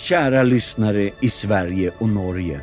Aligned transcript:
Kära 0.00 0.42
lyssnare 0.42 1.10
i 1.20 1.30
Sverige 1.30 1.92
och 1.98 2.08
Norge. 2.08 2.60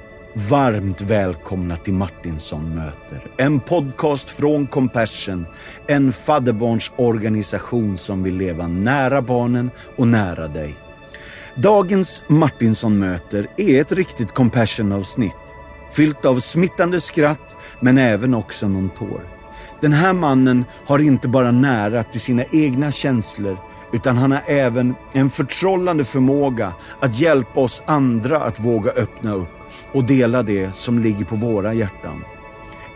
Varmt 0.50 1.02
välkomna 1.02 1.78
till 1.78 1.94
Martinsson 1.94 2.76
möter. 2.76 3.32
En 3.38 3.60
podcast 3.60 4.30
från 4.30 4.68
Compassion, 4.68 5.46
en 5.88 6.12
fadderbarnsorganisation 6.12 7.98
som 7.98 8.24
vill 8.24 8.38
leva 8.38 8.68
nära 8.68 9.22
barnen 9.22 9.72
och 9.96 10.08
nära 10.08 10.48
dig. 10.48 10.76
Dagens 11.56 12.24
Martinsson 12.28 13.00
möter 13.00 13.48
är 13.58 13.82
ett 13.82 13.92
riktigt 13.92 14.34
Compassion-avsnitt. 14.34 15.38
Fyllt 15.92 16.26
av 16.26 16.40
smittande 16.40 17.02
skratt, 17.02 17.56
men 17.80 17.98
även 17.98 18.34
också 18.34 18.68
någon 18.68 18.90
tår. 18.90 19.22
Den 19.82 19.94
här 19.94 20.14
mannen 20.14 20.66
har 20.86 21.00
inte 21.00 21.28
bara 21.28 21.52
nära 21.52 22.04
till 22.04 22.22
sina 22.22 22.44
egna 22.52 22.92
känslor 22.92 23.58
utan 23.92 24.18
han 24.18 24.32
har 24.32 24.42
även 24.48 24.96
en 25.14 25.30
förtrollande 25.30 26.04
förmåga 26.04 26.74
att 27.00 27.20
hjälpa 27.20 27.60
oss 27.60 27.84
andra 27.86 28.40
att 28.40 28.60
våga 28.60 28.92
öppna 28.92 29.34
upp 29.34 29.50
och 29.94 30.04
dela 30.04 30.44
det 30.44 30.76
som 30.76 31.00
ligger 31.00 31.26
på 31.26 31.36
våra 31.36 31.74
hjärtan. 31.74 32.24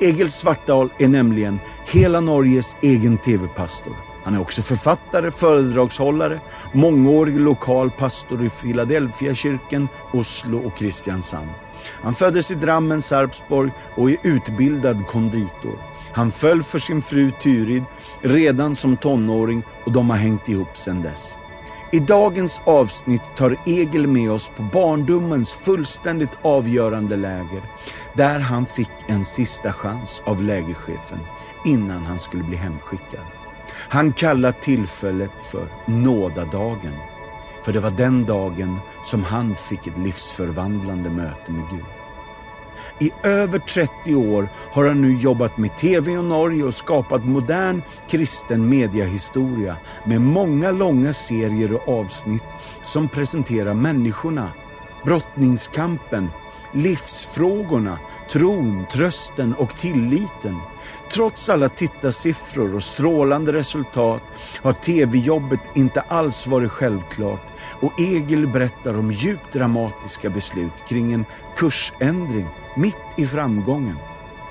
Egil 0.01 0.31
Svartdal 0.31 0.89
är 0.99 1.07
nämligen 1.07 1.59
hela 1.87 2.19
Norges 2.21 2.75
egen 2.81 3.17
TV-pastor. 3.17 4.10
Han 4.23 4.35
är 4.35 4.41
också 4.41 4.61
författare, 4.61 5.31
föredragshållare, 5.31 6.39
mångårig 6.73 7.39
lokal 7.39 7.91
pastor 7.91 8.45
i 8.45 8.49
Philadelphia 8.49 9.35
kyrkan, 9.35 9.87
Oslo 10.13 10.67
och 10.67 10.77
Kristiansand. 10.77 11.49
Han 12.03 12.13
föddes 12.13 12.51
i 12.51 12.55
Drammen, 12.55 13.01
Sarpsborg 13.01 13.71
och 13.95 14.11
är 14.11 14.17
utbildad 14.23 15.07
konditor. 15.07 15.79
Han 16.13 16.31
föll 16.31 16.63
för 16.63 16.79
sin 16.79 17.01
fru 17.01 17.31
Tyrid 17.39 17.83
redan 18.21 18.75
som 18.75 18.97
tonåring 18.97 19.63
och 19.85 19.91
de 19.91 20.09
har 20.09 20.17
hängt 20.17 20.49
ihop 20.49 20.77
sedan 20.77 21.01
dess. 21.01 21.37
I 21.93 21.99
dagens 21.99 22.61
avsnitt 22.65 23.21
tar 23.35 23.57
Egil 23.65 24.07
med 24.07 24.31
oss 24.31 24.51
på 24.55 24.63
barndomens 24.63 25.51
fullständigt 25.51 26.29
avgörande 26.41 27.15
läger, 27.15 27.61
där 28.13 28.39
han 28.39 28.65
fick 28.65 28.89
en 29.07 29.25
sista 29.25 29.73
chans 29.73 30.21
av 30.25 30.43
lägerchefen 30.43 31.19
innan 31.65 32.05
han 32.05 32.19
skulle 32.19 32.43
bli 32.43 32.57
hemskickad. 32.57 33.40
Han 33.73 34.13
kallar 34.13 34.51
tillfället 34.51 35.41
för 35.51 35.67
nådadagen, 35.87 36.93
för 37.63 37.73
det 37.73 37.79
var 37.79 37.91
den 37.91 38.25
dagen 38.25 38.79
som 39.05 39.23
han 39.23 39.55
fick 39.55 39.87
ett 39.87 39.97
livsförvandlande 39.97 41.09
möte 41.09 41.51
med 41.51 41.69
Gud. 41.71 41.85
I 42.99 43.11
över 43.23 43.59
30 43.59 44.15
år 44.15 44.49
har 44.71 44.85
han 44.85 45.01
nu 45.01 45.15
jobbat 45.15 45.57
med 45.57 45.77
TV 45.77 46.17
och 46.17 46.25
Norge 46.25 46.63
och 46.63 46.75
skapat 46.75 47.25
modern 47.25 47.81
kristen 48.09 48.69
mediahistoria 48.69 49.77
med 50.05 50.21
många 50.21 50.71
långa 50.71 51.13
serier 51.13 51.73
och 51.73 51.99
avsnitt 51.99 52.43
som 52.81 53.09
presenterar 53.09 53.73
människorna, 53.73 54.51
brottningskampen, 55.05 56.29
livsfrågorna, 56.73 57.99
tron, 58.29 58.85
trösten 58.91 59.53
och 59.53 59.77
tilliten. 59.77 60.57
Trots 61.11 61.49
alla 61.49 61.69
tittarsiffror 61.69 62.75
och 62.75 62.83
strålande 62.83 63.53
resultat 63.53 64.21
har 64.61 64.73
tv-jobbet 64.73 65.59
inte 65.75 66.01
alls 66.01 66.47
varit 66.47 66.71
självklart 66.71 67.47
och 67.81 67.99
Egil 67.99 68.47
berättar 68.47 68.99
om 68.99 69.11
djupt 69.11 69.53
dramatiska 69.53 70.29
beslut 70.29 70.85
kring 70.87 71.13
en 71.13 71.25
kursändring 71.57 72.47
mitt 72.75 72.97
i 73.17 73.25
framgången. 73.25 73.97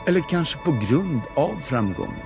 Eller 0.07 0.21
kanske 0.21 0.59
på 0.59 0.73
grund 0.73 1.21
av 1.35 1.57
framgången. 1.61 2.23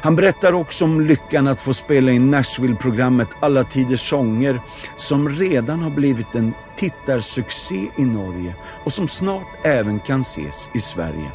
Han 0.00 0.16
berättar 0.16 0.52
också 0.52 0.84
om 0.84 1.00
lyckan 1.00 1.46
att 1.46 1.60
få 1.60 1.74
spela 1.74 2.12
in 2.12 2.30
Nashville-programmet 2.30 3.28
Alla 3.40 3.64
tiders 3.64 4.08
sånger 4.08 4.60
som 4.96 5.28
redan 5.28 5.82
har 5.82 5.90
blivit 5.90 6.34
en 6.34 6.54
tittarsuccé 6.78 7.90
i 7.96 8.04
Norge 8.04 8.54
och 8.84 8.92
som 8.92 9.08
snart 9.08 9.66
även 9.66 10.00
kan 10.00 10.20
ses 10.20 10.70
i 10.74 10.78
Sverige. 10.78 11.30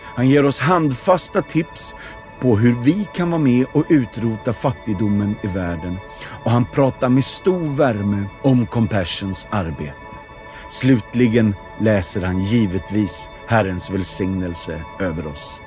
Han 0.00 0.28
ger 0.28 0.46
oss 0.46 0.58
handfasta 0.58 1.42
tips 1.42 1.94
på 2.40 2.56
hur 2.56 2.72
vi 2.82 3.08
kan 3.14 3.30
vara 3.30 3.42
med 3.42 3.66
och 3.72 3.84
utrota 3.88 4.52
fattigdomen 4.52 5.34
i 5.42 5.46
världen 5.46 5.96
och 6.44 6.50
han 6.50 6.64
pratar 6.64 7.08
med 7.08 7.24
stor 7.24 7.76
värme 7.76 8.24
om 8.42 8.66
Compassions 8.66 9.46
arbete. 9.50 9.94
Slutligen 10.68 11.54
läser 11.80 12.22
han 12.22 12.40
givetvis 12.40 13.28
Herrens 13.46 13.90
välsignelse 13.90 14.82
över 15.00 15.26
oss. 15.26 15.60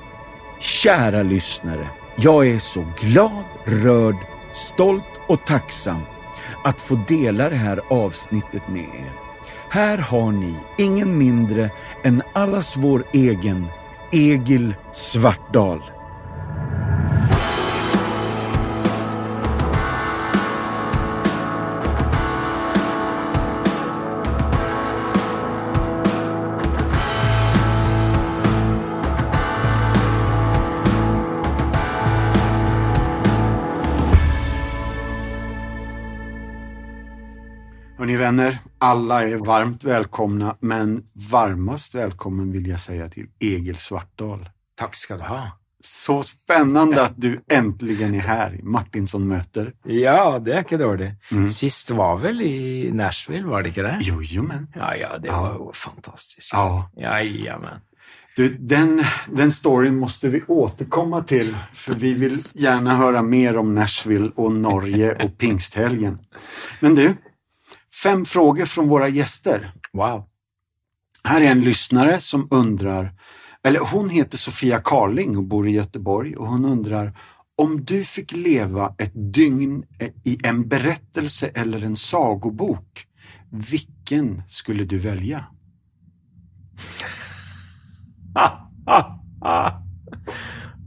Kära 0.59 1.23
lyssnare, 1.23 1.87
jag 2.15 2.47
är 2.47 2.59
så 2.59 2.85
glad, 2.99 3.43
rörd, 3.65 4.17
stolt 4.53 5.03
och 5.27 5.45
tacksam 5.45 6.01
att 6.63 6.81
få 6.81 6.95
dela 7.07 7.49
det 7.49 7.55
här 7.55 7.81
avsnittet 7.89 8.67
med 8.67 8.81
er. 8.81 9.13
Här 9.69 9.97
har 9.97 10.31
ni 10.31 10.55
ingen 10.77 11.17
mindre 11.17 11.69
än 12.03 12.21
allas 12.33 12.77
vår 12.77 13.03
egen 13.13 13.65
Egil 14.11 14.75
Svartdal. 14.91 15.81
Vänner, 38.37 38.57
alla 38.77 39.23
är 39.27 39.37
varmt 39.37 39.83
välkomna, 39.83 40.55
men 40.59 41.03
varmast 41.31 41.95
välkommen 41.95 42.51
vill 42.51 42.67
jag 42.67 42.79
säga 42.79 43.09
till 43.09 43.27
Egil 43.39 43.77
Svartdal. 43.77 44.49
Tack 44.75 44.95
ska 44.95 45.17
du 45.17 45.23
ha. 45.23 45.57
Så 45.83 46.23
spännande 46.23 47.03
att 47.03 47.13
du 47.15 47.41
äntligen 47.47 48.15
är 48.15 48.19
här 48.19 48.59
i 48.59 48.63
Martinsson 48.63 49.27
möter. 49.27 49.73
Ja, 49.83 50.39
det 50.39 50.53
är 50.53 50.57
inte 50.57 50.77
dåligt. 50.77 51.11
Mm. 51.31 51.47
Sist 51.47 51.89
var 51.89 52.17
väl 52.17 52.41
i 52.41 52.89
Nashville, 52.93 53.47
var 53.47 53.61
det 53.61 53.67
inte 53.67 53.81
det? 53.81 53.97
Jo, 54.01 54.21
jo, 54.21 54.43
men. 54.43 54.67
Ja, 54.75 54.95
ja, 54.95 55.17
det 55.17 55.27
ja. 55.27 55.41
var 55.41 55.65
ju 55.65 55.73
fantastiskt. 55.73 56.53
Ja. 56.53 56.91
ja, 56.95 57.59
men. 57.59 57.79
Du, 58.35 58.57
den, 58.59 59.03
den 59.31 59.51
storyn 59.51 59.97
måste 59.97 60.29
vi 60.29 60.41
återkomma 60.47 61.23
till, 61.23 61.55
för 61.73 61.93
vi 61.93 62.13
vill 62.13 62.43
gärna 62.53 62.95
höra 62.97 63.21
mer 63.21 63.57
om 63.57 63.75
Nashville 63.75 64.31
och 64.35 64.51
Norge 64.51 65.23
och 65.23 65.37
pingsthelgen. 65.37 66.19
Men 66.79 66.95
du, 66.95 67.15
Fem 68.03 68.25
frågor 68.25 68.65
från 68.65 68.87
våra 68.87 69.07
gäster. 69.07 69.73
Wow. 69.93 70.27
Här 71.23 71.41
är 71.41 71.51
en 71.51 71.61
lyssnare 71.61 72.19
som 72.19 72.47
undrar, 72.51 73.13
eller 73.63 73.79
hon 73.79 74.09
heter 74.09 74.37
Sofia 74.37 74.79
Karling 74.79 75.37
och 75.37 75.43
bor 75.43 75.67
i 75.67 75.71
Göteborg 75.71 76.35
och 76.35 76.47
hon 76.47 76.65
undrar 76.65 77.17
om 77.55 77.85
du 77.85 78.03
fick 78.03 78.31
leva 78.31 78.95
ett 78.97 79.33
dygn 79.33 79.83
i 80.23 80.37
en 80.43 80.67
berättelse 80.67 81.47
eller 81.47 81.83
en 81.83 81.95
sagobok, 81.95 83.07
vilken 83.49 84.43
skulle 84.47 84.83
du 84.83 84.97
välja? 84.97 85.45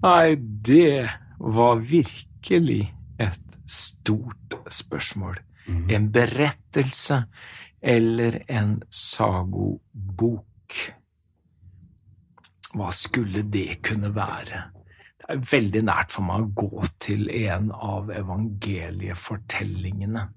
Nej, 0.03 0.37
det 0.37 1.11
var 1.39 1.77
virkelig 1.77 2.95
ett 3.19 3.71
stort 3.71 4.55
spörsmål. 4.69 5.37
Mm. 5.67 5.91
En 5.91 6.11
berettelse 6.13 7.25
eller 7.81 8.45
en 8.49 8.83
sagobok. 8.89 10.45
Hva 12.75 12.91
skulle 12.93 13.43
det 13.43 13.83
kunne 13.87 14.15
være? 14.15 14.63
Det 15.19 15.25
er 15.31 15.37
veldig 15.51 15.83
nært 15.87 16.11
for 16.13 16.23
meg 16.27 16.41
å 16.43 16.53
gå 16.67 16.83
til 17.01 17.31
en 17.31 17.71
av 17.73 18.11
evangeliefortellingene. 18.13 20.29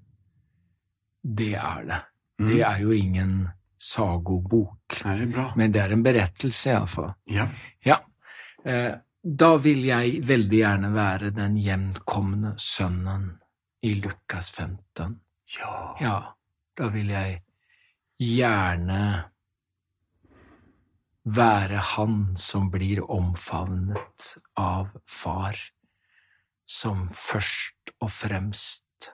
Det 1.22 1.54
er 1.54 1.84
det. 1.88 2.00
Mm. 2.38 2.48
Det 2.48 2.60
er 2.62 2.78
jo 2.84 2.90
ingen 2.94 3.48
sagobok, 3.78 5.02
Nei, 5.04 5.18
det 5.20 5.26
bra. 5.34 5.52
men 5.56 5.72
det 5.72 5.80
er 5.82 5.92
en 5.94 6.02
berettelse, 6.02 6.70
i 6.70 6.74
alla 6.74 6.86
fall. 6.86 7.12
Ja. 7.30 7.48
ja. 7.84 8.00
Eh, 8.64 8.92
då 9.22 9.56
vill 9.56 9.84
jag 9.84 10.26
väldigt 10.26 10.58
gärna 10.58 10.90
vara 10.90 11.30
den 11.30 11.56
jämnkomne 11.56 12.54
sonen 12.56 13.38
i 13.82 13.94
Lukas 13.94 14.50
15. 14.50 15.20
Ja. 15.58 15.96
Ja, 16.00 16.34
Da 16.78 16.88
vil 16.94 17.08
jeg 17.10 17.40
gjerne 18.22 19.30
være 21.26 21.80
han 21.96 22.36
som 22.38 22.68
blir 22.70 23.02
omfavnet 23.10 24.28
av 24.54 24.92
far, 25.10 25.58
som 26.64 27.08
først 27.10 27.92
og 27.98 28.12
fremst 28.14 29.10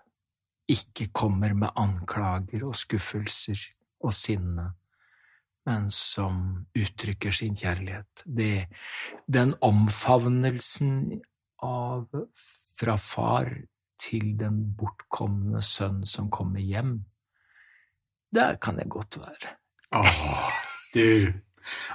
ikke 0.68 1.08
kommer 1.12 1.54
med 1.56 1.72
anklager 1.76 2.66
og 2.68 2.76
skuffelser 2.76 3.60
og 4.04 4.12
sinne, 4.12 4.70
men 5.64 5.88
som 5.90 6.66
uttrykker 6.76 7.32
sin 7.32 7.56
kjærlighet. 7.56 8.24
Det 8.26 8.66
den 9.24 9.54
omfavnelsen 9.64 11.22
av 11.64 12.08
fra 12.76 12.96
far 13.00 13.54
till 14.04 14.34
den 14.38 14.60
bortkomne 14.76 15.62
sønn 15.64 16.04
som 16.06 16.30
kommer 16.30 16.60
hjem. 16.60 16.98
Der 18.34 18.58
kan 18.60 18.76
det 18.76 18.88
godt 18.92 19.18
være. 19.22 19.56
Åh, 19.94 20.50
du. 20.94 21.32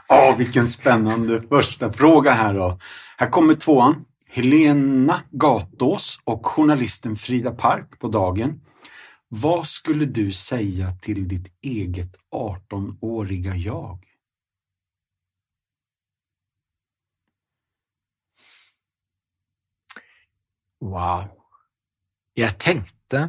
Åh, 0.09 0.37
vilken 0.37 0.67
spennende 0.67 1.41
første 1.49 1.91
fråga 1.91 2.33
her, 2.33 2.53
da. 2.53 2.69
Her 3.19 3.29
kommer 3.29 3.59
toeren. 3.59 4.05
Helena 4.29 5.23
Gatås 5.31 6.19
og 6.29 6.45
journalisten 6.45 7.15
Frida 7.17 7.51
Park 7.51 7.97
på 7.99 8.11
dagen. 8.13 8.59
Hva 9.29 9.63
skulle 9.65 10.05
du 10.05 10.31
säga 10.31 10.93
til 11.01 11.27
ditt 11.29 11.49
eget 11.61 12.17
18-årige 12.33 13.57
jeg? 13.57 13.97
Wow. 20.81 21.38
Jeg 22.39 22.55
tenkte 22.61 23.21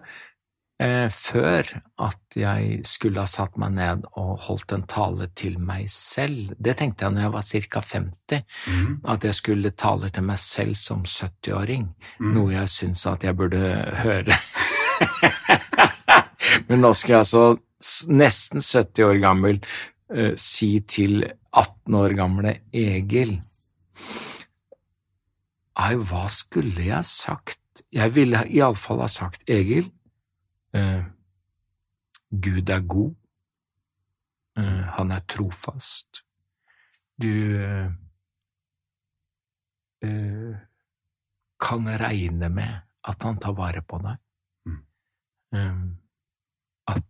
eh, 0.80 1.08
før 1.12 1.66
at 2.06 2.36
jeg 2.38 2.80
skulle 2.88 3.20
ha 3.24 3.28
satt 3.28 3.56
meg 3.60 3.74
ned 3.76 4.04
og 4.20 4.36
holdt 4.46 4.72
en 4.76 4.84
tale 4.88 5.26
til 5.36 5.58
meg 5.60 5.88
selv. 5.92 6.54
Det 6.56 6.76
tenkte 6.80 7.04
jeg 7.08 7.16
når 7.16 7.26
jeg 7.26 7.34
var 7.34 7.48
ca. 7.50 7.80
50, 7.90 8.44
Mm. 8.70 9.00
at 9.14 9.24
jeg 9.26 9.34
skulle 9.34 9.70
tale 9.74 10.08
til 10.14 10.22
meg 10.28 10.38
selv 10.38 10.74
som 10.78 11.02
70-åring, 11.04 11.88
Mm. 12.20 12.32
noe 12.36 12.52
jeg 12.54 12.68
syns 12.68 13.06
at 13.10 13.24
jeg 13.24 13.36
burde 13.36 13.60
høre. 14.04 14.36
Men 16.68 16.80
nå 16.84 16.92
skal 16.94 17.12
jeg 17.14 17.24
altså, 17.24 17.44
nesten 18.08 18.60
70 18.60 19.04
år 19.08 19.20
gammel, 19.22 19.60
eh, 20.14 20.34
si 20.36 20.80
til 20.80 21.24
18 21.52 21.94
år 21.98 22.14
gamle 22.18 22.56
Egil 22.72 23.40
Ai, 25.80 25.94
hva 25.96 26.26
skulle 26.28 26.82
jeg 26.84 27.04
sagt? 27.08 27.56
Jeg 27.92 28.14
ville 28.14 28.44
iallfall 28.48 29.00
ha 29.02 29.08
sagt, 29.10 29.44
Egil, 29.50 29.90
eh, 30.74 31.04
Gud 32.30 32.70
er 32.70 32.80
god, 32.86 33.14
eh, 34.58 34.82
han 34.96 35.10
er 35.10 35.24
trofast, 35.28 36.22
du 37.20 37.32
eh, 37.60 37.90
eh, 40.06 40.54
kan 41.60 41.88
regne 42.00 42.48
med 42.48 42.80
at 43.04 43.22
han 43.22 43.38
tar 43.40 43.56
vare 43.58 43.82
på 43.82 43.98
deg, 44.04 44.16
Mm. 44.66 44.84
Eh, 45.54 45.76
at 46.86 47.06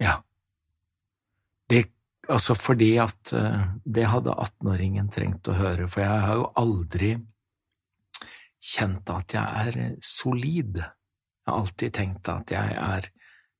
Ja. 0.00 0.22
Det 1.70 1.90
Altså 2.32 2.56
fordi 2.58 2.96
at 2.98 3.32
eh, 3.36 3.66
det 3.84 4.08
hadde 4.10 4.34
18-åringen 4.34 5.10
trengt 5.14 5.46
å 5.50 5.56
høre, 5.56 5.86
for 5.90 6.02
jeg 6.02 6.24
har 6.26 6.40
jo 6.40 6.48
aldri 6.58 7.12
kjent 8.66 9.12
at 9.14 9.36
jeg 9.36 9.68
er 9.68 9.94
solid. 10.02 10.80
Jeg 10.80 11.52
har 11.52 11.60
alltid 11.60 11.94
tenkt 11.94 12.30
at 12.32 12.50
jeg 12.50 12.74
er 12.82 13.08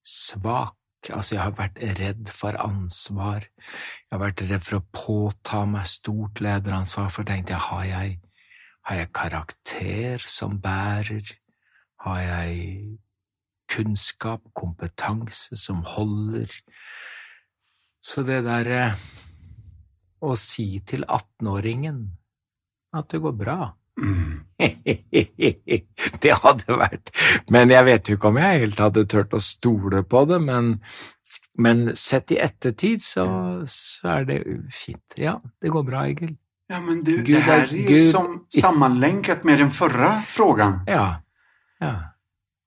svak. 0.02 0.74
Altså, 1.06 1.36
jeg 1.36 1.44
har 1.44 1.54
vært 1.54 1.78
redd 2.00 2.30
for 2.34 2.58
ansvar. 2.58 3.44
Jeg 3.46 4.14
har 4.16 4.22
vært 4.24 4.42
redd 4.48 4.64
for 4.66 4.80
å 4.80 4.86
påta 4.90 5.62
meg 5.70 5.86
stort 5.86 6.42
lederansvar, 6.42 7.12
for 7.14 7.28
tenkte 7.28 7.54
jeg, 7.54 7.62
har 7.68 7.84
jeg, 7.86 8.16
har 8.90 9.02
jeg 9.02 9.12
karakter 9.14 10.26
som 10.26 10.58
bærer? 10.62 11.30
Har 12.02 12.18
jeg 12.24 12.96
kunnskap, 13.70 14.42
kompetanse 14.58 15.58
som 15.60 15.84
holder? 15.86 16.50
Så 18.06 18.22
det 18.26 18.44
der 18.46 18.68
eh, 18.70 19.00
å 20.22 20.36
si 20.38 20.68
til 20.86 21.02
18-åringen 21.04 21.98
at 22.96 23.10
det 23.12 23.20
går 23.24 23.34
bra. 23.36 23.58
Det 26.16 26.32
hadde 26.42 26.74
vært 26.76 27.10
Men 27.52 27.70
jeg 27.72 27.86
vet 27.86 28.08
jo 28.08 28.16
ikke 28.18 28.28
om 28.28 28.38
jeg 28.40 28.60
helt 28.60 28.80
hadde 28.82 29.04
turt 29.08 29.32
å 29.36 29.40
stole 29.40 30.02
på 30.04 30.22
det, 30.28 30.38
men, 30.44 30.68
men 31.56 31.82
sett 31.96 32.34
i 32.36 32.38
ettertid 32.44 33.04
så, 33.04 33.24
så 33.70 34.18
er 34.18 34.28
det 34.28 34.38
fint. 34.74 35.16
Ja, 35.20 35.38
det 35.62 35.72
går 35.72 35.86
bra, 35.88 36.04
Egil. 36.10 36.34
Ja, 36.72 36.80
men 36.82 37.02
du, 37.06 37.14
Gud 37.22 37.30
det 37.30 37.42
her 37.46 37.66
er 37.70 37.92
jo 37.94 38.02
som 38.10 38.30
sammenlenket 38.52 39.46
med 39.48 39.62
den 39.64 39.72
forrige 39.72 40.20
frågan. 40.28 40.80
Ja. 40.90 41.06
ja. 41.80 41.94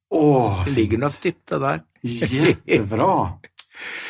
Åh, 0.10 0.66
Det 0.66 0.76
ligger 0.78 1.06
nok 1.06 1.20
dypt, 1.22 1.46
det 1.52 1.60
der. 1.66 1.84
jättebra. 2.02 3.14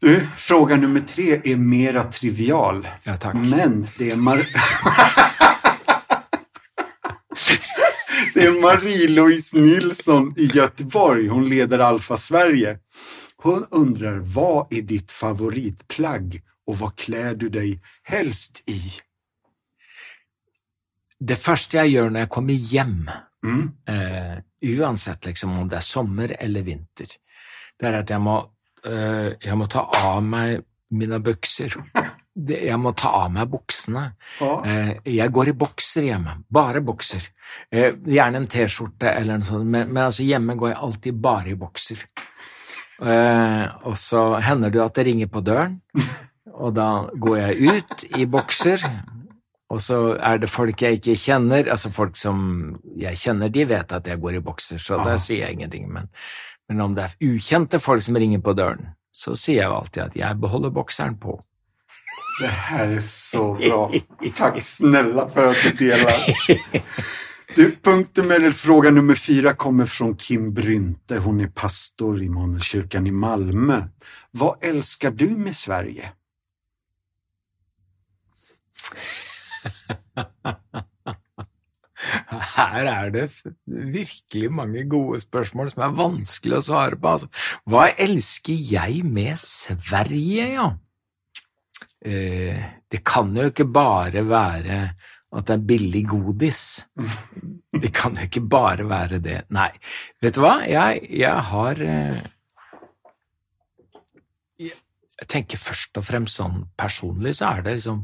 Du, 0.00 0.26
fråga 0.36 0.76
nummer 0.76 1.00
tre 1.00 1.40
är 1.44 1.56
mera 1.56 2.04
trivial. 2.04 2.88
Ja, 3.02 3.16
tack. 3.16 3.34
Men 3.34 3.86
det 3.98 4.10
är, 4.10 4.16
Mar- 4.16 4.46
det 8.34 8.44
är 8.44 8.60
Marie-Louise 8.62 9.58
Nilsson 9.58 10.34
i 10.36 10.44
Göteborg. 10.46 11.28
Hon 11.28 11.48
leder 11.48 11.78
Alfa 11.78 12.16
Sverige. 12.16 12.78
Hon 13.36 13.66
undrar, 13.70 14.18
vad 14.18 14.72
är 14.72 14.82
ditt 14.82 15.12
favoritplagg 15.12 16.42
och 16.66 16.78
vad 16.78 16.96
klär 16.96 17.34
du 17.34 17.48
dig 17.48 17.80
helst 18.02 18.68
i? 18.68 18.80
Det 21.20 21.36
første 21.40 21.78
jeg 21.80 21.94
gjør 21.94 22.10
når 22.12 22.26
jeg 22.26 22.32
kommer 22.36 22.54
hjem, 22.72 23.08
Mm. 23.46 23.70
eh, 23.88 24.38
uansett 24.80 25.26
liksom 25.26 25.58
om 25.58 25.68
det 25.68 25.76
er 25.76 25.80
sommer 25.84 26.32
eller 26.40 26.62
vinter, 26.66 27.06
det 27.78 27.86
er 27.86 27.98
at 28.00 28.10
jeg 28.10 28.18
må, 28.20 28.40
eh, 28.86 29.34
jeg 29.42 29.58
må 29.58 29.68
ta 29.70 29.84
av 30.00 30.22
meg 30.24 30.62
mine 30.96 31.18
bukser. 31.22 31.74
Det, 32.36 32.58
jeg 32.68 32.76
må 32.76 32.92
ta 32.92 33.14
av 33.22 33.30
meg 33.32 33.48
buksene. 33.48 34.10
Eh, 34.44 34.90
jeg 35.08 35.32
går 35.32 35.50
i 35.50 35.56
bokser 35.56 36.04
hjemme, 36.10 36.34
bare 36.52 36.82
bokser. 36.84 37.30
Eh, 37.72 37.96
gjerne 38.12 38.42
en 38.42 38.48
T-skjorte 38.52 39.08
eller 39.08 39.40
noe 39.40 39.48
sånt, 39.48 39.64
men, 39.64 39.88
men 39.88 40.02
altså 40.04 40.26
hjemme 40.26 40.58
går 40.60 40.74
jeg 40.74 40.82
alltid 40.88 41.22
bare 41.26 41.54
i 41.54 41.58
bokser. 41.58 42.04
Eh, 43.00 43.64
og 43.88 43.96
så 44.00 44.28
hender 44.44 44.72
det 44.72 44.80
jo 44.80 44.86
at 44.86 45.00
det 45.00 45.06
ringer 45.08 45.32
på 45.32 45.42
døren, 45.44 45.78
og 46.52 46.76
da 46.76 46.88
går 47.12 47.38
jeg 47.40 47.76
ut 47.76 48.04
i 48.20 48.28
bokser, 48.28 48.84
og 49.72 49.80
så 49.82 49.98
er 50.14 50.38
det 50.40 50.52
folk 50.52 50.84
jeg 50.84 51.00
ikke 51.00 51.16
kjenner, 51.18 51.72
altså 51.72 51.90
folk 51.92 52.16
som 52.20 52.38
jeg 53.00 53.18
kjenner, 53.18 53.50
de 53.52 53.64
vet 53.68 53.96
at 53.96 54.12
jeg 54.12 54.20
går 54.22 54.38
i 54.38 54.44
bokser, 54.44 54.80
så 54.80 55.00
da 55.02 55.16
sier 55.20 55.46
jeg 55.46 55.56
ingenting. 55.56 55.88
Men, 55.92 56.12
men 56.68 56.80
om 56.80 56.94
det 56.96 57.04
er 57.06 57.32
ukjente 57.32 57.78
folk 57.82 58.02
som 58.02 58.16
ringer 58.18 58.42
på 58.42 58.54
døren, 58.58 58.88
så 59.14 59.36
sier 59.38 59.62
jeg 59.62 59.72
alltid 59.72 60.02
at 60.02 60.16
jeg 60.18 60.40
beholder 60.42 60.74
bokseren 60.74 61.16
på. 61.22 61.38
Det 62.40 62.50
her 62.68 62.96
er 62.98 63.04
så 63.04 63.54
bra. 63.56 63.86
Takk 64.36 64.58
snälla 64.62 65.28
for 65.32 65.52
at 65.52 65.62
du 65.64 65.70
deler. 65.78 66.12
Du, 67.56 67.70
punkten 67.82 68.26
med 68.28 68.56
fråga 68.56 68.90
nummer 68.90 69.14
fyra 69.14 69.54
kommer 69.54 69.86
fra 69.86 70.14
Kim 70.18 70.54
Brynte. 70.54 71.18
Hun 71.18 71.40
er 71.40 71.48
pastor 71.48 72.18
i 72.20 72.26
Immanuelskyrkan 72.26 73.06
i 73.06 73.10
Malmö. 73.14 73.80
Hva 74.36 74.56
elsker 74.60 75.10
du 75.10 75.28
med 75.38 75.54
Sverige? 75.56 76.12
Her 82.56 82.88
er 82.90 83.12
det 83.14 83.26
virkelig 83.66 84.50
mange 84.52 84.84
gode 84.90 85.20
spørsmål 85.22 85.70
som 85.72 85.84
er 85.86 85.98
vanskelig 85.98 86.58
å 86.58 86.64
svare 86.68 86.98
på. 87.00 87.14
Altså, 87.16 87.30
hva 87.66 87.88
elsker 87.92 88.66
jeg 88.72 89.02
med 89.06 89.38
Sverige, 89.40 90.48
ja? 90.56 90.70
Eh, 92.06 92.62
det 92.92 93.02
kan 93.06 93.32
jo 93.34 93.48
ikke 93.50 93.66
bare 93.68 94.22
være 94.28 94.80
at 95.36 95.48
det 95.48 95.56
er 95.56 95.66
billig 95.68 96.04
godis. 96.08 96.62
Det 97.76 97.90
kan 97.92 98.14
jo 98.16 98.24
ikke 98.24 98.40
bare 98.40 98.86
være 98.88 99.18
det. 99.20 99.42
Nei, 99.52 99.68
vet 100.24 100.38
du 100.38 100.40
hva? 100.40 100.62
Jeg, 100.64 101.02
jeg 101.12 101.42
har 101.50 101.80
eh, 101.84 102.22
jeg, 104.56 104.72
tenker 105.28 105.60
først 105.60 106.00
og 106.00 106.06
fremst 106.06 106.40
sånn 106.40 106.62
personlig, 106.78 107.34
så 107.36 107.50
er 107.50 107.66
det 107.66 107.76
liksom 107.76 108.00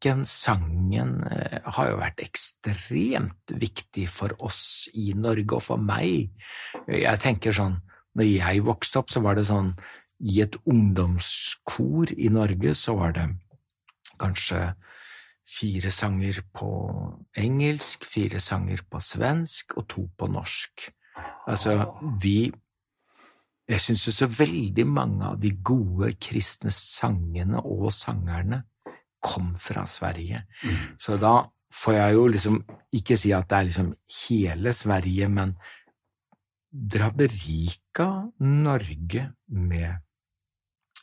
musikken, 0.00 0.24
sangen, 0.24 1.24
eh, 1.24 1.60
har 1.64 1.90
jo 1.90 1.96
vært 1.98 2.20
ekstremt 2.20 3.52
viktig 3.52 4.08
for 4.08 4.30
oss 4.40 4.88
i 4.94 5.12
Norge, 5.14 5.56
og 5.56 5.62
for 5.62 5.76
meg. 5.76 6.30
Jeg 6.88 7.18
tenker 7.18 7.52
sånn, 7.52 7.82
når 8.16 8.24
jeg 8.24 8.64
vokste 8.64 8.98
opp, 8.98 9.10
så 9.10 9.20
var 9.22 9.34
det 9.34 9.44
sånn, 9.44 9.76
i 10.22 10.40
et 10.40 10.56
ungdomskor 10.66 12.12
i 12.16 12.28
Norge, 12.28 12.74
så 12.74 12.96
var 12.96 13.12
det 13.12 13.36
kanskje 14.18 14.74
fire 15.46 15.90
sanger 15.90 16.42
på 16.54 17.20
engelsk, 17.36 18.04
fire 18.04 18.38
sanger 18.38 18.80
på 18.88 19.00
svensk 19.00 19.76
og 19.76 19.88
to 19.88 20.08
på 20.16 20.28
norsk. 20.28 20.92
Altså, 21.46 21.94
vi 22.20 22.52
Jeg 23.70 23.80
syns 23.80 24.04
jo 24.04 24.10
så 24.10 24.26
veldig 24.26 24.84
mange 24.84 25.24
av 25.24 25.38
de 25.38 25.52
gode 25.52 26.18
kristne 26.18 26.72
sangene 26.72 27.60
og 27.62 27.92
sangerne 27.92 28.64
kom 29.20 29.54
fra 29.60 29.84
Sverige. 29.86 30.42
Mm. 30.64 30.76
Så 30.98 31.16
da 31.20 31.34
får 31.72 31.94
jeg 31.94 32.14
jo 32.16 32.26
liksom 32.26 32.60
ikke 32.98 33.16
si 33.20 33.30
at 33.36 33.48
det 33.50 33.58
er 33.58 33.66
liksom 33.68 33.90
hele 34.28 34.72
Sverige, 34.74 35.28
men 35.28 35.54
draberika 36.72 38.08
Norge 38.40 39.32
med 39.48 40.00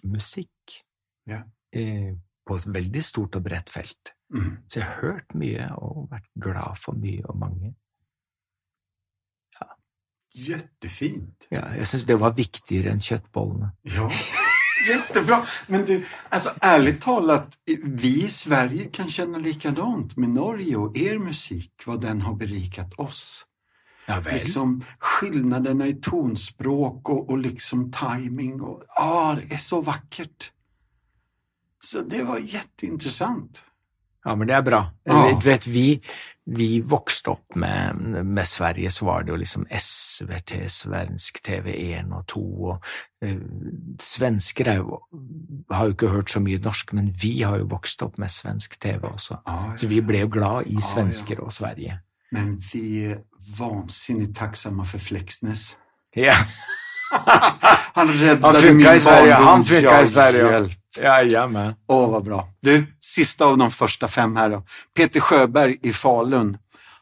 musikk 0.04 0.82
Ja. 1.28 1.42
eh, 1.74 2.14
på 2.48 2.56
et 2.56 2.68
veldig 2.74 3.04
stort 3.04 3.36
og 3.36 3.44
bredt 3.44 3.70
felt. 3.70 4.14
Mm. 4.34 4.58
Så 4.68 4.80
jeg 4.80 4.84
har 4.88 5.02
hørt 5.02 5.34
mye 5.36 5.68
og 5.76 6.08
vært 6.12 6.30
glad 6.40 6.78
for 6.80 6.96
mye 6.96 7.24
og 7.28 7.38
mange. 7.38 7.74
Jättefint. 10.38 11.48
Ja, 11.52 11.64
jeg 11.74 11.88
syns 11.90 12.06
det 12.06 12.20
var 12.22 12.36
viktigere 12.38 12.92
enn 12.94 13.00
kjøttbollene. 13.02 13.72
Ja, 13.90 14.06
jättebra. 14.90 15.46
Men 15.68 15.86
du, 15.86 16.06
alltså 16.30 16.50
ärligt 16.62 17.02
talat, 17.02 17.58
vi 17.84 18.26
i 18.26 18.30
Sverige 18.30 18.86
kan 18.86 19.08
känna 19.08 19.38
likadant 19.38 20.18
med 20.18 20.30
Norge 20.30 20.76
och 20.76 20.98
er 20.98 21.18
musik, 21.18 21.72
vad 21.86 22.02
den 22.02 22.22
har 22.22 22.34
berikat 22.36 22.94
oss. 22.94 23.46
Ja. 24.06 24.20
Liksom 24.20 24.84
skillnaderna 25.00 25.88
i 25.88 25.94
tonspråk 25.94 27.10
och, 27.10 27.30
och 27.30 27.38
liksom 27.38 27.92
timing 27.92 28.62
och 28.62 28.84
ah, 28.88 29.36
det 29.36 29.54
är 29.54 29.58
så 29.58 29.82
vackert. 29.82 30.52
Så 31.80 32.02
det 32.02 32.24
var 32.24 32.40
jätteintressant. 32.40 33.64
Ja, 34.28 34.36
men 34.36 34.50
det 34.50 34.56
er 34.58 34.64
bra. 34.66 34.82
Ja. 35.08 35.20
Du 35.40 35.46
vet, 35.48 35.68
vi, 35.72 35.86
vi 36.52 36.68
vokste 36.84 37.32
opp 37.32 37.56
med, 37.56 38.02
med 38.28 38.48
Sverige, 38.48 38.92
så 38.92 39.08
var 39.08 39.24
det 39.24 39.32
jo 39.32 39.40
liksom 39.40 39.64
SVT, 39.72 40.58
svensk 40.72 41.40
TV1 41.48 42.12
og 42.12 42.26
2, 42.34 42.44
og 42.72 42.90
eh, 43.24 43.38
svensker 44.04 44.72
er 44.74 44.82
jo, 44.82 45.00
har 45.72 45.88
jo 45.88 45.96
ikke 45.96 46.12
hørt 46.12 46.34
så 46.34 46.44
mye 46.44 46.60
norsk, 46.64 46.92
men 46.98 47.08
vi 47.22 47.38
har 47.42 47.62
jo 47.62 47.70
vokst 47.72 48.04
opp 48.04 48.20
med 48.20 48.34
svensk 48.34 48.76
TV 48.84 49.08
også. 49.14 49.40
Ja, 49.48 49.58
Så 49.80 49.88
vi 49.88 50.02
ble 50.04 50.26
jo 50.26 50.32
glad 50.34 50.68
i 50.68 50.76
Ja, 50.76 51.40
og 51.40 51.56
Sverige. 51.56 52.02
Men 52.36 52.58
vi 52.74 53.06
er 53.14 53.24
vansinnig 53.58 54.34
takksomme 54.36 54.84
for 54.86 55.00
Fleksnes. 55.00 55.78
Ja, 56.16 56.36
Han 57.98 58.08
funkar 58.08 58.74
min 58.74 58.96
i 58.96 60.08
Sverige, 60.08 60.70
Jajamän. 60.98 61.74
Åh, 61.88 62.12
vad 62.12 62.24
bra. 62.24 62.54
Du, 62.60 62.86
sista 63.00 63.46
av 63.46 63.58
de 63.58 63.72
första 63.72 64.08
fem 64.08 64.36
här 64.36 64.50
då. 64.50 64.64
Peter 64.96 65.20
Sjöberg 65.20 65.80
i 65.82 65.94
Falun. 65.94 66.58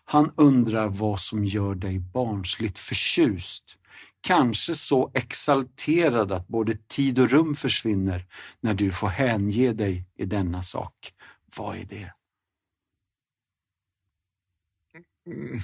Han 0.06 0.32
undrar 0.38 0.90
vad 0.90 1.20
som 1.20 1.46
gör 1.46 1.76
dig 1.76 2.00
barnsligt 2.00 2.78
förtjust. 2.78 3.78
Kanske 4.22 4.76
så 4.76 5.12
exalterad 5.14 6.32
att 6.32 6.48
både 6.48 6.78
tid 6.88 7.20
och 7.20 7.30
rum 7.30 7.56
försvinner 7.56 8.26
när 8.62 8.74
du 8.74 8.92
får 8.92 9.08
hänge 9.08 9.74
dig 9.74 10.06
i 10.18 10.26
denna 10.26 10.64
sak. 10.64 10.94
Vad 11.58 11.78
är 11.78 11.86
det? 11.86 12.14
Mm. 15.28 15.60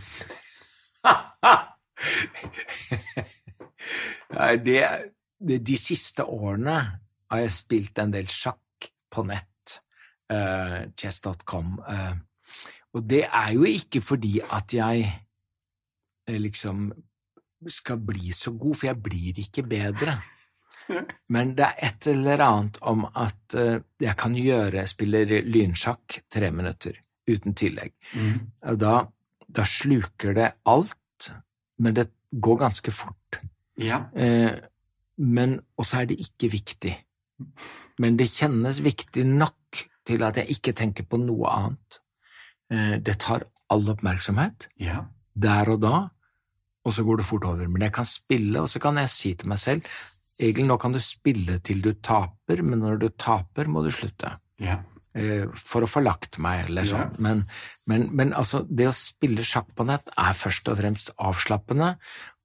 det, 4.66 5.12
det, 5.40 5.58
de 5.58 5.78
siste 5.78 6.24
årene 6.24 7.00
har 7.32 7.46
jeg 7.46 7.56
spilt 7.56 8.02
en 8.04 8.14
del 8.14 8.30
sjakk 8.32 8.92
på 9.12 9.28
nett, 9.28 9.48
Uh, 10.32 10.86
chess.com, 10.96 11.74
Uh, 11.84 12.14
og 12.96 13.08
det 13.08 13.24
er 13.28 13.54
jo 13.56 13.68
ikke 13.68 14.02
fordi 14.04 14.40
at 14.44 14.74
jeg 14.76 15.06
eh, 16.28 16.40
liksom 16.42 16.90
skal 17.70 18.00
bli 18.02 18.34
så 18.36 18.54
god, 18.58 18.76
for 18.76 18.90
jeg 18.90 19.04
blir 19.04 19.42
ikke 19.44 19.64
bedre. 19.70 20.18
Men 21.34 21.54
det 21.56 21.68
er 21.68 21.88
et 21.88 22.08
eller 22.12 22.44
annet 22.44 22.82
om 22.82 23.06
at 23.08 23.56
eh, 23.56 23.84
jeg 24.02 24.18
kan 24.20 24.36
gjøre, 24.36 24.88
spiller 24.90 25.38
lynsjakk 25.48 26.22
tre 26.32 26.52
minutter 26.52 26.98
uten 27.30 27.56
tillegg. 27.56 27.94
Mm. 28.18 28.40
Da, 28.82 28.96
da 29.48 29.68
sluker 29.68 30.34
det 30.36 30.50
alt, 30.68 31.30
men 31.78 31.96
det 31.96 32.08
går 32.34 32.58
ganske 32.60 32.92
fort. 32.92 33.38
Ja. 33.80 34.02
Eh, 34.18 34.58
men 35.22 35.54
også 35.80 36.02
er 36.02 36.10
det 36.10 36.18
ikke 36.26 36.50
viktig. 36.52 36.96
Men 38.00 38.18
det 38.18 38.30
kjennes 38.32 38.80
viktig 38.84 39.26
nok 39.28 39.86
til 40.08 40.24
at 40.24 40.36
jeg 40.42 40.50
ikke 40.56 40.74
tenker 40.78 41.04
på 41.08 41.20
noe 41.22 41.50
annet. 41.54 42.00
Eh, 42.72 42.96
det 43.04 43.20
tar 43.20 43.44
all 43.72 43.86
oppmerksomhet 43.94 44.68
Ja. 44.80 45.06
der 45.36 45.70
og 45.70 45.82
da, 45.82 46.10
og 46.86 46.94
så 46.94 47.04
går 47.06 47.18
det 47.22 47.26
fort 47.28 47.44
over. 47.46 47.68
Men 47.70 47.82
jeg 47.86 47.94
kan 47.94 48.04
spille, 48.08 48.60
og 48.62 48.68
så 48.68 48.80
kan 48.82 48.96
jeg 48.98 49.10
si 49.10 49.34
til 49.36 49.50
meg 49.50 49.60
selv 49.60 49.86
Egil, 50.42 50.66
nå 50.66 50.78
kan 50.80 50.92
du 50.96 50.98
spille 51.00 51.60
til 51.62 51.82
du 51.84 51.92
taper, 51.94 52.64
men 52.66 52.80
når 52.82 52.96
du 53.00 53.10
taper, 53.10 53.68
må 53.70 53.84
du 53.86 53.92
slutte 53.94 54.32
Ja. 54.60 54.80
eh, 55.14 55.46
for 55.56 55.82
å 55.84 55.88
få 55.92 56.02
lagt 56.02 56.40
meg, 56.40 56.66
eller 56.70 56.82
Ja. 56.84 56.90
sånn. 57.10 57.20
Men, 57.22 57.44
men, 57.88 58.10
men 58.16 58.34
altså, 58.34 58.64
det 58.68 58.88
å 58.88 58.94
spille 58.96 59.44
sjakk 59.44 59.76
på 59.76 59.86
nett 59.86 60.08
er 60.18 60.34
først 60.34 60.68
og 60.72 60.78
fremst 60.80 61.12
avslappende, 61.20 61.98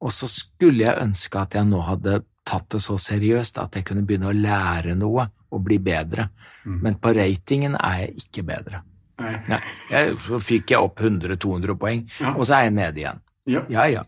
og 0.02 0.10
så 0.12 0.28
skulle 0.28 0.84
jeg 0.84 0.98
ønske 1.00 1.40
at 1.40 1.54
jeg 1.54 1.64
nå 1.64 1.80
hadde 1.86 2.24
tatt 2.46 2.68
det 2.76 2.80
så 2.84 2.96
seriøst 3.00 3.58
at 3.62 3.76
jeg 3.78 3.84
kunne 3.88 4.04
begynne 4.06 4.30
å 4.30 4.36
lære 4.36 4.94
noe 4.98 5.26
og 5.50 5.62
bli 5.66 5.78
bedre. 5.82 6.28
Mm. 6.64 6.78
Men 6.82 6.98
på 7.02 7.12
ratingen 7.16 7.74
er 7.78 8.04
jeg 8.04 8.14
ikke 8.24 8.44
bedre. 8.46 8.82
Nei. 9.18 9.34
Nei, 9.48 9.60
jeg, 9.90 10.16
så 10.26 10.38
fikk 10.42 10.74
jeg 10.74 10.82
opp 10.84 11.00
100-200 11.00 11.76
poeng, 11.80 12.02
Ja. 12.20 12.34
og 12.36 12.44
så 12.46 12.58
er 12.58 12.66
jeg 12.66 12.74
nede 12.76 13.00
igjen. 13.00 13.20
Ja. 13.46 13.62
Ja, 13.72 13.86
ja. 13.88 14.02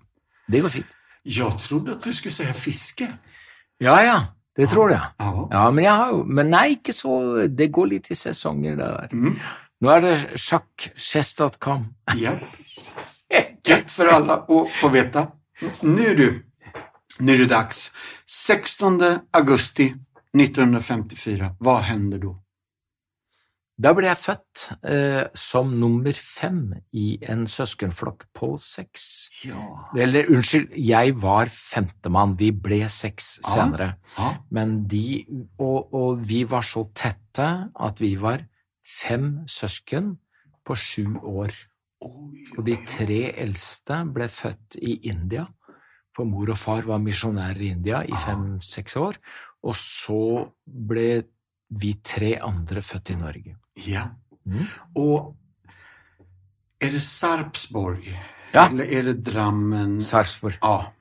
Det 0.50 0.60
går 0.64 0.68
fint. 0.74 0.96
Jeg 1.24 1.58
trodde 1.60 1.94
at 1.96 2.04
du 2.04 2.12
skulle 2.12 2.32
si 2.34 2.44
fiske. 2.56 3.08
Ja, 3.80 3.96
ja. 4.04 4.18
Det 4.58 4.68
tror 4.72 4.90
jeg. 4.90 5.00
Ja. 5.52 5.70
Men 5.70 5.84
jeg 5.84 5.94
har 5.94 6.12
Men 6.26 6.48
nei, 6.50 6.64
ikke 6.74 6.92
så 6.92 7.46
Det 7.46 7.68
går 7.72 7.86
litt 7.86 8.08
i 8.10 8.14
sesonger, 8.18 8.74
det 8.76 8.88
der. 8.90 9.08
Mm. 9.12 9.36
Nå 9.80 9.90
er 9.92 10.00
det 10.02 10.14
sjakk.chess.com. 10.34 11.84
Ja. 12.18 12.32
Gött 13.68 13.90
för 13.90 14.06
alla 14.06 14.34
att 14.36 14.70
få 14.70 14.88
veta. 14.88 15.28
Nu 15.82 16.14
du, 16.14 16.44
nu 17.18 17.32
är 17.34 17.38
det 17.38 17.46
dags. 17.46 17.90
16 18.28 19.00
augusti 19.32 19.88
1954. 20.36 21.54
hva 21.64 21.80
hender 21.88 22.20
da? 22.20 22.34
Da 23.78 23.92
ble 23.94 24.08
jeg 24.08 24.18
født 24.18 24.62
eh, 24.90 25.28
som 25.38 25.70
nummer 25.78 26.16
fem 26.18 26.72
i 26.98 27.12
en 27.30 27.44
søskenflokk 27.46 28.24
på 28.34 28.50
seks. 28.58 29.04
Ja. 29.46 29.62
Eller 29.94 30.26
unnskyld, 30.34 30.72
jeg 30.74 31.14
var 31.22 31.48
femtemann, 31.54 32.34
vi 32.40 32.50
ble 32.50 32.82
seks 32.90 33.36
senere. 33.46 33.92
ja. 34.18 34.32
Men 34.50 34.80
de, 34.90 35.22
og, 35.62 35.94
og 35.94 36.26
vi 36.26 36.42
var 36.50 36.66
så 36.66 36.88
tette 36.90 37.48
at 37.70 38.02
vi 38.02 38.16
var 38.18 38.42
fem 38.82 39.46
søsken 39.46 40.16
på 40.66 40.74
sju 40.74 41.14
år. 41.22 41.54
Og 42.02 42.60
de 42.66 42.74
tre 42.82 43.22
eldste 43.38 44.02
ble 44.14 44.26
født 44.30 44.76
i 44.82 44.98
India, 45.10 45.46
for 46.18 46.26
mor 46.26 46.50
og 46.50 46.58
far 46.58 46.82
var 46.88 46.98
misjonærer 47.02 47.60
i 47.62 47.72
India 47.76 48.02
i 48.02 48.12
Ah. 48.16 48.18
fem-seks 48.26 48.96
år. 48.98 49.18
Og 49.62 49.74
så 49.74 50.50
ble 50.66 51.24
vi 51.70 51.92
tre 52.02 52.38
andre 52.42 52.82
født 52.82 53.10
i 53.14 53.18
Norge. 53.18 53.56
Ja. 53.86 54.08
Mm. 54.46 54.66
Og 54.96 55.36
er 56.80 56.90
det 56.94 57.02
Sarpsborg? 57.02 58.06
Ja. 58.54 58.68
Eller 58.70 58.84
er 58.84 59.02
det 59.10 59.22
Drammen? 59.26 59.98
Sarpsborg. 60.00 60.56
Ja, 60.62 60.92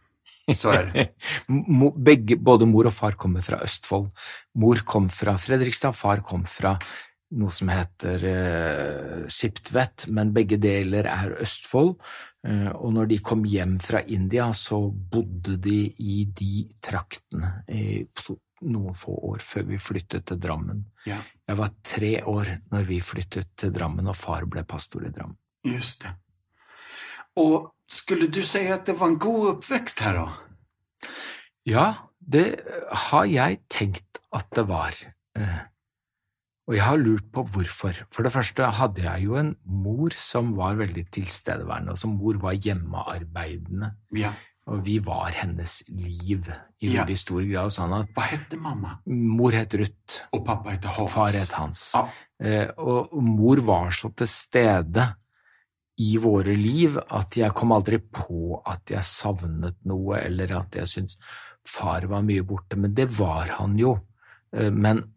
så 0.53 0.73
er 0.75 0.91
det. 0.91 1.07
Begge, 2.09 2.37
både 2.37 2.67
mor 2.67 2.85
og 2.89 2.93
far 2.93 3.15
kommer 3.19 3.41
fra 3.45 3.61
Østfold. 3.63 4.09
Mor 4.55 4.81
kom 4.85 5.09
fra 5.09 5.37
Fredrikstad, 5.37 5.95
far 5.95 6.21
kom 6.21 6.43
fra 6.45 6.77
noe 7.35 7.51
som 7.51 7.67
heter 7.67 8.23
eh, 8.23 9.27
Skiptvet, 9.27 10.05
men 10.15 10.31
begge 10.35 10.55
deler 10.63 11.09
er 11.11 11.33
Østfold. 11.43 11.97
Eh, 12.47 12.69
og 12.71 12.93
når 12.95 13.09
de 13.11 13.17
kom 13.19 13.43
hjem 13.47 13.77
fra 13.83 13.99
India, 14.07 14.47
så 14.55 14.79
bodde 14.91 15.57
de 15.59 15.79
i 15.99 16.21
de 16.31 16.67
traktene 16.83 17.51
i 17.67 18.05
noen 18.67 18.95
få 18.97 19.13
år 19.33 19.43
før 19.43 19.67
vi 19.69 19.77
flyttet 19.81 20.25
til 20.31 20.39
Drammen. 20.41 20.85
Ja, 21.05 21.19
Jeg 21.47 21.57
var 21.59 21.73
tre 21.85 22.13
år 22.25 22.53
når 22.71 22.87
vi 22.87 23.01
flyttet 23.05 23.51
til 23.59 23.73
Drammen, 23.75 24.07
og 24.07 24.15
far 24.17 24.47
ble 24.49 24.63
pastor 24.63 25.05
i 25.05 25.11
Drammen. 25.13 25.37
just 25.67 26.01
det. 26.03 26.13
Og 27.37 27.73
skulle 27.87 28.27
du 28.31 28.41
si 28.41 28.63
at 28.71 28.85
det 28.87 28.95
var 28.99 29.11
en 29.11 29.19
god 29.19 29.49
oppvekst 29.57 29.99
her, 30.01 30.13
da? 30.13 31.09
Ja, 31.67 31.87
det 32.19 32.61
har 33.11 33.25
jeg 33.29 33.59
tenkt 33.69 34.21
at 34.33 34.47
det 34.55 34.63
var. 34.67 34.95
Eh, 35.37 35.59
Og 36.67 36.75
jeg 36.75 36.83
har 36.83 36.97
lurt 36.99 37.31
på 37.31 37.45
hvorfor. 37.47 37.95
For 38.11 38.23
det 38.27 38.33
første 38.33 38.65
hadde 38.75 39.01
jeg 39.05 39.23
jo 39.23 39.35
en 39.39 39.53
mor 39.65 40.09
som 40.19 40.49
var 40.57 40.75
veldig 40.75 41.05
tilstedeværende, 41.15 41.91
og 41.95 41.97
som 42.01 42.17
mor 42.19 42.33
var 42.43 42.57
hjemmearbeidende. 42.59 43.93
Ja. 44.19 44.33
Og 44.67 44.81
vi 44.83 44.97
var 44.99 45.31
hennes 45.31 45.77
liv 45.87 46.49
i 46.81 46.89
Ja. 46.91 47.05
veldig 47.05 47.17
stor 47.17 47.41
grad. 47.47 47.71
Sånn 47.71 47.93
at 48.01 48.07
Hva 48.13 48.23
hette 48.23 48.57
mamma? 48.59 48.99
mor 49.07 49.51
het 49.51 49.73
Ruth, 49.79 50.23
Og 50.33 50.43
pappa 50.45 50.71
hette 50.71 50.87
Hans. 50.89 51.11
far 51.13 51.29
het 51.31 51.51
Hans. 51.53 51.91
Ja. 51.95 52.09
Eh, 52.39 52.67
og 52.77 53.13
og 53.13 53.23
mor 53.23 53.55
var 53.61 53.89
så 53.91 54.13
til 54.13 54.27
stede 54.27 55.15
i 55.99 56.17
våre 56.17 56.53
liv 56.55 56.97
at 57.09 57.31
jeg 57.37 57.53
kom 57.55 57.71
aldri 57.71 57.97
på 57.99 58.61
at 58.65 58.85
jeg 58.91 58.99
savnet 59.03 59.75
noe, 59.85 60.17
eller 60.19 60.51
at 60.59 60.71
jeg 60.75 60.83
syntes 60.85 61.17
far 61.65 62.01
var 62.07 62.21
mye 62.21 62.43
borte. 62.43 62.75
Men 62.77 62.93
det 62.93 63.07
var 63.17 63.47
han 63.57 63.77
jo. 63.77 63.99
Eh, 64.53 64.69
Men 64.69 65.13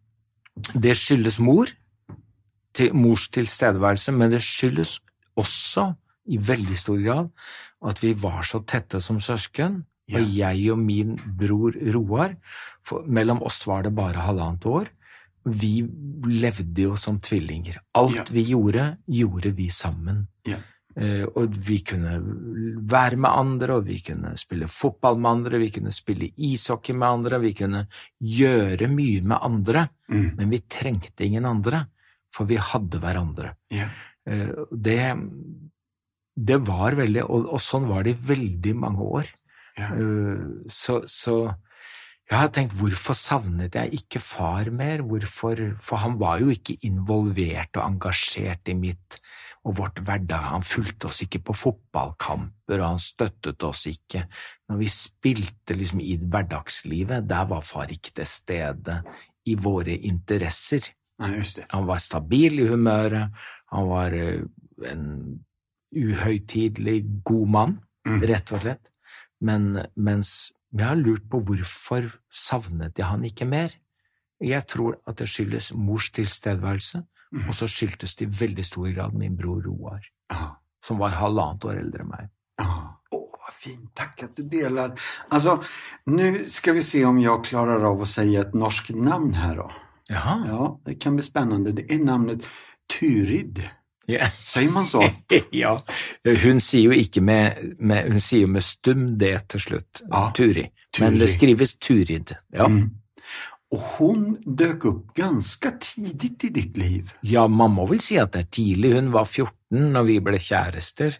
det 0.74 0.96
skyldes 0.98 1.38
mor, 1.40 1.70
til 2.74 2.94
mors 2.94 3.28
tilstedeværelse, 3.34 4.12
men 4.14 4.30
det 4.30 4.42
skyldes 4.46 5.00
også 5.40 5.88
i 6.30 6.38
veldig 6.38 6.76
stor 6.78 7.00
grad 7.02 7.30
at 7.90 8.02
vi 8.02 8.12
var 8.14 8.42
så 8.46 8.60
tette 8.68 9.00
som 9.02 9.18
søsken. 9.20 9.84
Ja. 10.10 10.20
Og 10.20 10.32
jeg 10.36 10.70
og 10.72 10.78
min 10.78 11.14
bror 11.38 11.74
Roar, 11.94 12.34
for 12.86 13.04
mellom 13.06 13.42
oss 13.46 13.62
var 13.66 13.82
det 13.86 13.94
bare 13.94 14.24
halvannet 14.26 14.66
år. 14.66 14.88
Vi 15.46 15.84
levde 16.26 16.82
jo 16.82 16.96
som 16.98 17.20
tvillinger. 17.22 17.78
Alt 17.94 18.16
Ja. 18.16 18.24
vi 18.30 18.42
gjorde, 18.50 18.96
gjorde 19.06 19.54
vi 19.56 19.68
sammen. 19.70 20.26
Ja. 20.46 20.58
Eh, 20.96 21.22
og 21.38 21.54
vi 21.54 21.78
kunne 21.86 22.16
være 22.90 23.16
med 23.16 23.30
andre, 23.30 23.76
og 23.78 23.84
vi 23.86 24.00
kunne 24.02 24.32
spille 24.36 24.66
fotball 24.66 25.18
med 25.22 25.30
andre, 25.30 25.58
vi 25.62 25.70
kunne 25.70 25.92
spille 25.94 26.32
ishockey 26.36 26.92
med 26.98 27.06
andre, 27.08 27.38
vi 27.40 27.52
kunne 27.54 27.84
gjøre 28.20 28.88
mye 28.90 29.22
med 29.22 29.38
andre, 29.40 29.88
Mm. 30.10 30.32
men 30.36 30.50
vi 30.50 30.58
trengte 30.66 31.22
ingen 31.24 31.44
andre, 31.46 31.84
for 32.34 32.44
vi 32.44 32.56
hadde 32.56 32.98
hverandre. 32.98 33.54
Eh, 34.26 34.50
Det, 34.74 35.14
det 36.36 36.58
var 36.66 36.96
veldig 36.98 37.22
og, 37.28 37.46
og 37.54 37.60
sånn 37.62 37.86
var 37.88 38.02
det 38.06 38.16
i 38.16 38.22
veldig 38.34 38.74
mange 38.76 39.06
år. 39.06 39.26
Eh, 39.78 40.46
Så, 40.66 41.02
så 41.06 41.54
jeg 42.30 42.38
har 42.38 42.48
tenkt, 42.54 42.74
hvorfor 42.78 43.14
savnet 43.18 43.74
jeg 43.74 43.90
ikke 44.02 44.20
far 44.22 44.68
mer? 44.70 45.02
Hvorfor? 45.02 45.74
For 45.82 45.96
han 45.98 46.18
var 46.18 46.38
jo 46.38 46.50
ikke 46.54 46.76
involvert 46.86 47.74
og 47.76 47.86
engasjert 47.88 48.68
i 48.70 48.74
mitt 48.78 49.18
og 49.64 49.76
vårt 49.76 50.00
hverdag. 50.00 50.46
Han 50.54 50.62
fulgte 50.64 51.10
oss 51.10 51.20
ikke 51.24 51.42
på 51.50 51.54
fotballkamper, 51.56 52.80
og 52.80 52.86
han 52.94 53.02
støttet 53.02 53.62
oss 53.66 53.86
ikke. 53.90 54.24
Når 54.70 54.78
vi 54.80 54.88
spilte 54.88 55.76
liksom 55.76 56.00
i 56.00 56.16
hverdagslivet, 56.16 57.28
der 57.28 57.44
var 57.50 57.60
far 57.66 57.92
ikke 57.92 58.14
til 58.16 58.26
stede 58.28 59.02
i 59.46 59.54
våre 59.60 59.96
interesser. 59.96 60.88
Nei, 61.20 61.34
just 61.36 61.60
det. 61.60 61.66
Han 61.74 61.84
var 61.88 62.00
stabil 62.00 62.62
i 62.62 62.68
humøret, 62.70 63.28
han 63.70 63.88
var 63.90 64.16
eh, 64.16 64.40
en 64.88 65.04
uhøytidelig 65.96 67.04
god 67.24 67.48
mann, 67.48 67.78
Mm. 68.06 68.22
rett 68.24 68.48
og 68.52 68.62
slett. 68.62 68.90
Men 69.44 69.86
mens 69.94 70.52
jeg 70.72 70.86
har 70.86 70.96
lurt 70.96 71.26
på 71.28 71.40
hvorfor 71.44 72.06
savnet 72.32 72.96
jeg 72.96 73.06
han 73.06 73.24
ikke 73.28 73.44
mer? 73.44 73.74
Jeg 74.40 74.64
tror 74.66 74.96
at 75.06 75.18
det 75.20 75.28
skyldes 75.28 75.74
mors 75.76 76.08
tilstedeværelse. 76.10 77.02
Og 77.46 77.54
så 77.54 77.68
skyldtes 77.70 78.16
det 78.18 78.26
i 78.26 78.32
veldig 78.40 78.64
stor 78.66 78.88
grad 78.90 79.14
min 79.14 79.36
bror 79.38 79.62
Roar, 79.66 80.06
som 80.84 80.98
var 80.98 81.18
halvannet 81.20 81.66
år 81.68 81.82
eldre 81.82 82.04
enn 82.04 82.10
meg. 82.10 82.30
Åh, 82.60 82.80
vad 83.12 83.54
fint. 83.56 83.90
Takk 83.94 84.24
at 84.26 84.36
du 84.36 84.42
deler. 84.50 84.94
Altså, 85.30 85.60
nu 86.10 86.42
skal 86.50 86.78
vi 86.78 86.84
se 86.84 87.04
om 87.08 87.20
jeg 87.22 87.46
klarer 87.50 87.86
av 87.86 88.02
å 88.02 88.08
si 88.08 88.34
et 88.38 88.54
norsk 88.54 88.92
namn 88.96 89.34
her, 89.38 89.62
da. 89.62 89.86
Jaha. 90.10 90.36
Ja, 90.48 90.80
det 90.86 90.96
kan 91.02 91.14
bli 91.14 91.22
spennende. 91.22 91.72
Det 91.76 91.86
er 91.86 92.02
namnet 92.02 92.48
Turid. 92.90 93.62
Yeah. 94.10 94.30
Sier 94.42 94.72
man 94.74 94.86
så? 94.86 95.04
ja. 95.54 95.76
Hun 96.42 96.58
sier 96.60 96.90
jo 96.90 96.96
ikke 96.98 97.22
med, 97.22 97.60
med 97.78 98.08
Hun 98.10 98.18
sier 98.20 98.42
jo 98.42 98.50
med 98.50 98.64
stum 98.66 99.04
det 99.20 99.36
til 99.54 99.62
slutt. 99.62 100.02
Ja. 100.08 100.24
Turi. 100.34 100.66
Men 100.98 101.20
det 101.20 101.30
skrives 101.30 101.76
Turid. 101.78 102.34
Ja. 102.50 102.66
Mm. 102.66 102.88
Och 103.70 103.78
hon 103.78 104.36
dök 104.44 104.84
opp 104.84 105.14
ganske 105.14 105.70
tidigt 105.80 106.44
i 106.44 106.48
ditt 106.48 106.76
liv. 106.76 107.12
Ja, 107.20 107.46
man 107.46 107.70
må 107.70 107.86
vel 107.86 108.00
si 108.02 108.16
at 108.18 108.32
det 108.34 108.40
er 108.42 108.48
tidlig. 108.50 108.96
Hun 108.96 109.12
var 109.14 109.28
14 109.28 109.92
når 109.94 110.08
vi 110.08 110.16
ble 110.26 110.40
kjærester. 110.42 111.14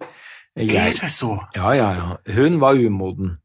Jeg, 0.59 0.75
er 0.75 0.99
det 0.99 1.13
så? 1.15 1.37
ja, 1.55 1.75
ja, 1.79 1.91
ja. 1.95 2.09
Hun 2.35 2.59
var 2.61 2.75
umoden. 2.75 3.37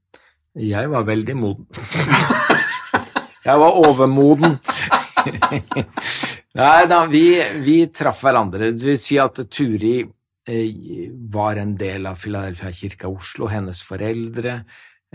Jeg 0.57 0.89
var 0.89 1.05
veldig 1.05 1.35
moden. 1.37 1.67
Jeg 3.45 3.61
var 3.61 3.77
overmoden. 3.77 4.57
Nei 6.59 6.85
da, 6.89 7.03
vi, 7.05 7.27
vi 7.61 7.75
traff 7.93 8.23
hverandre. 8.25 8.71
Det 8.73 8.87
vil 8.89 8.97
si 8.97 9.19
at 9.21 9.37
Turi 9.53 9.99
eh, 10.01 11.11
var 11.29 11.61
en 11.61 11.75
del 11.77 12.09
av 12.09 12.17
Philadelphia 12.17 12.73
kirka 12.73 13.11
Oslo. 13.11 13.51
Hennes 13.53 13.83
foreldre 13.85 14.63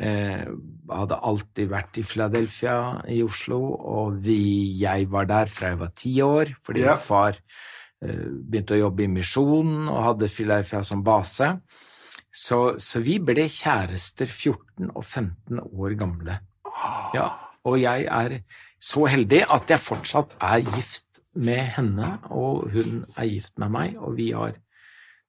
eh, 0.01 0.47
hadde 0.91 1.19
alltid 1.29 1.69
vært 1.71 1.99
i 2.01 2.05
Philadelphia 2.09 2.77
i 3.13 3.21
Oslo, 3.23 3.59
og 3.77 4.17
vi, 4.25 4.39
jeg 4.81 5.11
var 5.13 5.29
der 5.31 5.51
fra 5.53 5.75
jeg 5.75 5.79
var 5.83 5.93
ti 5.95 6.15
år, 6.25 6.55
fordi 6.67 6.81
Ja. 6.87 6.97
far 6.97 7.37
eh, 8.03 8.25
begynte 8.49 8.75
å 8.79 8.81
jobbe 8.87 9.05
i 9.05 9.13
misjonen 9.13 9.89
og 9.93 10.03
hadde 10.07 10.29
Philadelphia 10.33 10.83
som 10.83 11.03
base. 11.05 11.53
Så, 12.33 12.79
så 12.79 13.01
vi 13.03 13.19
ble 13.19 13.45
kjærester 13.51 14.27
14 14.31 14.91
og 14.95 15.03
15 15.05 15.59
år 15.61 15.97
gamle. 15.99 16.39
Ja, 17.15 17.29
og 17.67 17.77
jeg 17.83 18.07
er 18.07 18.37
så 18.81 19.05
heldig 19.11 19.43
at 19.51 19.69
jeg 19.69 19.83
fortsatt 19.83 20.37
er 20.41 20.63
gift 20.77 21.21
med 21.35 21.75
henne, 21.77 22.19
og 22.31 22.71
hun 22.73 23.05
er 23.19 23.27
gift 23.29 23.59
med 23.59 23.71
meg, 23.75 23.97
og 23.99 24.15
vi 24.17 24.31
har 24.33 24.55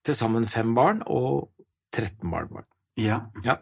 til 0.06 0.16
sammen 0.18 0.46
fem 0.50 0.72
barn 0.78 1.02
og 1.06 1.50
13 1.94 2.30
barnebarn. 2.32 2.66
Ja. 2.98 3.20
Ja. 3.44 3.58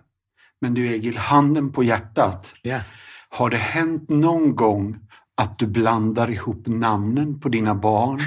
Men 0.62 0.74
du 0.74 0.88
Egil, 0.88 1.18
handen 1.18 1.72
på 1.72 1.84
hjertet. 1.84 2.54
Yeah. 2.64 2.82
Har 3.30 3.50
det 3.50 3.58
hänt 3.58 4.10
någon 4.10 4.56
gång 4.56 4.98
att 5.38 5.60
du 5.60 5.68
blandar 5.68 6.30
ihop 6.32 6.64
namnen 6.68 7.40
på 7.40 7.50
dina 7.50 7.76
barn 7.76 8.20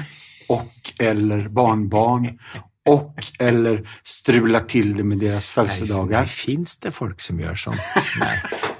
och 0.49 0.73
eller 0.99 1.49
barnbarn 1.49 2.39
och 2.85 3.15
eller 3.39 3.89
strular 4.03 4.61
till 4.61 4.97
det 4.97 5.03
med 5.03 5.17
deras 5.17 5.57
Nei, 5.57 5.67
födelsedagar? 5.67 6.25
fins 6.25 6.77
det 6.77 6.91
folk 6.91 7.21
som 7.21 7.39
gjør 7.39 7.55
sånt? 7.55 7.79
Nei, 8.19 8.35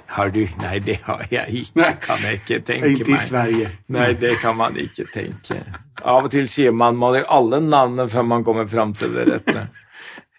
har 0.06 0.28
du? 0.28 0.48
Nei, 0.62 0.78
det 0.78 0.98
har 1.02 1.22
jeg 1.30 1.62
ikke, 1.62 1.80
Nei. 1.80 1.92
kan 2.00 2.18
jeg 2.22 2.40
ikke 2.40 2.58
tenke 2.60 2.90
Inte 2.90 3.10
i. 3.10 3.16
Sverige. 3.18 3.70
Nei, 3.86 4.12
det 4.20 4.34
kan 4.42 4.56
man 4.56 4.76
ikke 4.76 5.06
tenke. 5.12 5.62
Av 6.02 6.26
og 6.26 6.30
til 6.34 6.46
sier 6.50 6.74
man 6.74 6.98
må 7.00 7.14
alle 7.22 7.62
navnene 7.64 8.08
før 8.12 8.26
man 8.28 8.44
kommer 8.44 8.68
fram 8.68 8.92
til 8.98 9.14
det 9.14 9.28
rette. 9.30 9.68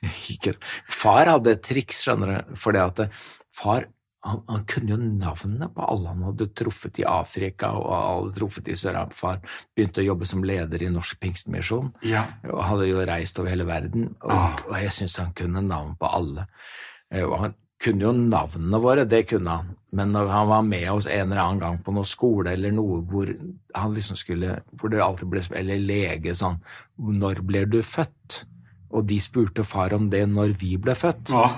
Far 1.01 1.25
hadde 1.31 1.51
et 1.55 1.63
triks, 1.65 2.03
skjønner 2.05 2.31
du, 2.49 2.55
for 2.60 2.75
det 2.75 2.81
at 2.86 3.05
far 3.55 3.88
han, 4.25 4.39
han 4.49 4.63
kunne 4.65 4.89
jo 4.89 4.97
navnene 4.97 5.67
på 5.73 5.86
alle 5.86 6.10
han 6.10 6.23
hadde 6.25 6.47
truffet 6.58 6.97
i 6.97 7.03
Afrika 7.05 7.67
og 7.77 7.91
hadde 7.93 8.31
truffet 8.39 8.71
i 8.73 8.77
Sør-Afrika. 8.79 9.13
Far 9.13 9.41
begynte 9.77 10.01
å 10.01 10.08
jobbe 10.08 10.25
som 10.25 10.41
leder 10.43 10.81
i 10.81 10.89
Norsk 10.89 11.19
Pingstmisjon 11.21 11.91
Ja. 12.10 12.23
og 12.49 12.63
hadde 12.65 12.88
jo 12.89 13.03
reist 13.05 13.38
over 13.39 13.49
hele 13.53 13.67
verden, 13.69 14.15
og, 14.23 14.31
Ah. 14.31 14.55
og 14.67 14.73
jeg 14.81 14.89
syns 14.97 15.19
han 15.21 15.34
kunne 15.38 15.62
navn 15.62 15.93
på 16.01 16.10
alle. 16.10 16.47
Eh, 17.12 17.21
Og 17.23 17.38
han 17.39 17.53
kunne 17.79 18.01
jo 18.01 18.12
navnene 18.13 18.81
våre, 18.81 19.05
det 19.08 19.27
kunne 19.29 19.47
han, 19.60 19.75
men 19.93 20.12
når 20.12 20.27
han 20.31 20.47
var 20.47 20.62
med 20.63 20.89
oss 20.89 21.05
en 21.05 21.29
eller 21.31 21.41
annen 21.43 21.60
gang 21.60 21.77
på 21.84 21.93
noen 21.93 22.05
skole 22.10 22.47
eller 22.51 22.71
noe 22.71 23.01
hvor 23.05 23.29
han 23.75 23.93
liksom 23.93 24.17
skulle, 24.17 24.63
hvor 24.73 24.89
det 24.89 25.01
alltid 25.05 25.29
ble 25.29 25.41
eller 25.53 25.77
lege 25.77 26.34
sånn 26.34 26.58
Når 26.97 27.45
blir 27.45 27.65
du 27.69 27.81
født? 27.84 28.45
Og 28.91 29.06
de 29.10 29.19
spurte 29.21 29.63
far 29.67 29.93
om 29.98 30.10
det 30.10 30.26
når 30.30 30.54
vi 30.60 30.76
ble 30.82 30.95
født. 30.98 31.34
ja. 31.34 31.50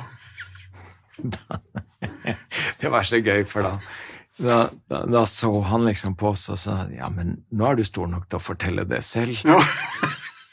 Det 2.78 2.92
var 2.94 3.02
så 3.08 3.18
gøy, 3.18 3.42
for 3.50 3.66
da 3.66 3.72
da, 4.38 4.70
da, 4.86 5.06
da 5.10 5.26
så 5.26 5.50
han 5.62 5.86
liksom 5.86 6.16
på 6.16 6.28
oss 6.30 6.44
og 6.54 6.60
sa 6.62 6.76
ja, 6.94 7.10
men 7.10 7.40
nå 7.50 7.66
er 7.72 7.80
du 7.80 7.84
stor 7.88 8.06
nok 8.10 8.28
til 8.30 8.38
å 8.38 8.44
fortelle 8.44 8.86
det 8.86 9.02
selv. 9.06 9.40
ja. 9.42 9.58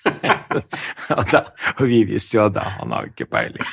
og, 1.18 1.24
da, 1.32 1.42
og 1.78 1.84
vi 1.88 2.02
visste 2.08 2.38
jo 2.38 2.46
at 2.46 2.56
da, 2.56 2.64
han 2.78 2.92
har 2.96 3.10
ikke 3.10 3.28
peiling. 3.28 3.64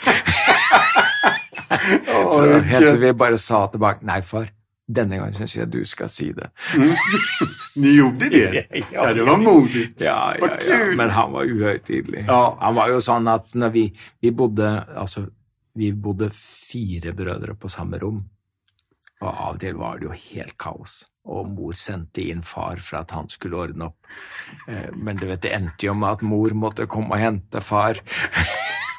Så 1.72 2.44
helt 2.68 2.84
til 2.84 2.98
vi 3.00 3.12
bare 3.16 3.38
sa 3.40 3.62
tilbake 3.72 4.04
Nei, 4.08 4.20
far, 4.28 4.50
denne 4.94 5.18
gangen 5.20 5.34
syns 5.38 5.56
jeg 5.56 5.70
du 5.74 5.80
skal 5.88 6.10
si 6.12 6.30
det. 6.38 6.50
Ni 7.82 7.94
gjorde 7.98 8.30
det? 8.34 8.66
Ja, 8.96 9.12
det 9.16 9.24
var 9.28 9.38
modig. 9.42 9.86
Ja, 10.02 10.34
ja, 10.40 10.50
ja. 10.68 10.80
Men 11.00 11.10
han 11.16 11.32
var 11.36 11.48
uhøytidelig. 11.48 12.26
Ja. 12.28 12.42
Han 12.62 12.76
var 12.78 12.92
jo 12.92 13.00
sånn 13.04 13.30
at 13.32 13.54
når 13.56 13.74
vi, 13.76 13.86
vi 14.22 14.32
bodde 14.36 14.68
Altså, 14.98 15.26
vi 15.78 15.92
bodde 15.96 16.28
fire 16.36 17.14
brødre 17.16 17.56
på 17.56 17.70
samme 17.72 18.00
rom, 18.02 18.20
og 19.22 19.30
av 19.30 19.54
og 19.56 19.60
til 19.62 19.78
var 19.80 20.00
det 20.02 20.10
jo 20.10 20.18
helt 20.34 20.58
kaos. 20.60 20.98
Og 21.32 21.46
mor 21.54 21.76
sendte 21.78 22.24
inn 22.26 22.42
far 22.44 22.80
for 22.82 22.98
at 23.04 23.12
han 23.14 23.28
skulle 23.30 23.60
ordne 23.62 23.92
opp. 23.92 24.10
Eh, 24.68 24.90
Men 24.98 25.20
du 25.20 25.28
vet, 25.30 25.44
det 25.46 25.52
endte 25.54 25.86
jo 25.86 25.94
med 25.94 26.10
at 26.18 26.24
mor 26.26 26.50
måtte 26.58 26.88
komme 26.90 27.14
og 27.14 27.22
hente 27.22 27.62
far. 27.62 28.02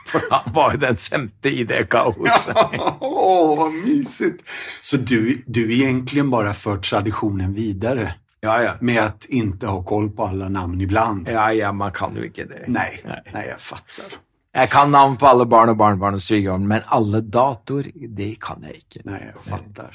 For 0.06 0.22
han 0.30 0.52
var 0.54 0.72
jo 0.72 0.78
den 0.78 0.96
femte 0.96 1.50
i 1.50 1.64
det 1.64 1.84
kaoset. 1.90 2.56
Åh, 3.00 3.58
vad 3.58 3.72
mysigt! 3.72 4.42
Så 4.82 4.96
du, 4.96 5.42
du 5.46 5.74
egentligen 5.74 6.30
bara 6.30 6.54
för 6.54 6.76
traditionen 6.76 7.54
videre? 7.54 8.14
Ja, 8.40 8.62
ja. 8.62 8.74
med 8.80 9.02
att 9.02 9.24
inte 9.24 9.66
ha 9.66 9.82
koll 9.82 10.10
på 10.10 10.24
alla 10.24 10.48
namn 10.48 10.80
ibland? 10.80 11.28
Ja, 11.28 11.52
ja, 11.52 11.72
man 11.72 11.92
kan 11.92 12.16
jo 12.16 12.24
ikke 12.26 12.44
det. 12.44 12.64
Nei, 12.66 12.98
nei. 13.04 13.20
nej, 13.32 13.46
jag 13.48 13.60
fattar. 13.60 14.18
Jeg 14.52 14.70
kan 14.70 14.90
navn 14.90 15.16
på 15.16 15.26
alle 15.26 15.46
barn 15.46 15.70
og 15.72 15.76
barnebarn 15.76 16.18
og 16.18 16.22
svigerbarn, 16.22 16.66
men 16.68 16.82
alle 16.92 17.22
datoer, 17.22 17.86
det 17.94 18.34
kan 18.42 18.66
jeg 18.66 18.82
ikke. 18.82 19.04
Nei, 19.08 19.20
jeg 19.22 19.44
fattar. 19.46 19.94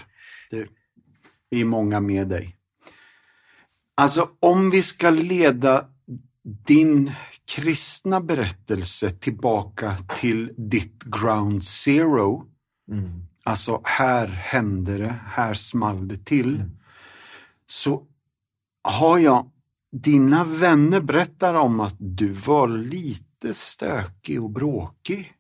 Det, 0.52 0.64
vi 1.52 1.62
er 1.62 1.70
mange 1.70 2.00
med 2.02 2.32
deg. 2.32 2.48
Alltså, 4.02 4.30
om 4.40 4.70
vi 4.72 4.82
skal 4.82 5.20
leda 5.20 5.76
din 6.48 7.12
kristna 7.56 8.22
berättelse 8.22 9.10
tillbaka 9.10 9.98
till 9.98 10.54
ditt 10.58 11.04
ground 11.04 11.64
zero, 11.64 12.46
Mm. 12.92 13.28
alltså 13.44 13.82
här 13.84 14.28
hände 14.28 14.98
det, 14.98 15.16
här 15.26 15.54
small 15.54 16.08
det 16.08 16.26
till, 16.26 16.64
så 17.66 18.08
har 18.84 19.18
jag, 19.18 19.52
dina 19.92 20.44
vänner 20.44 21.02
berättar 21.02 21.54
om 21.54 21.80
att 21.80 21.96
du 22.00 22.32
var 22.32 22.68
lite 22.68 23.54
stökig 23.54 24.44
och 24.44 24.50
bråkig. 24.50 25.34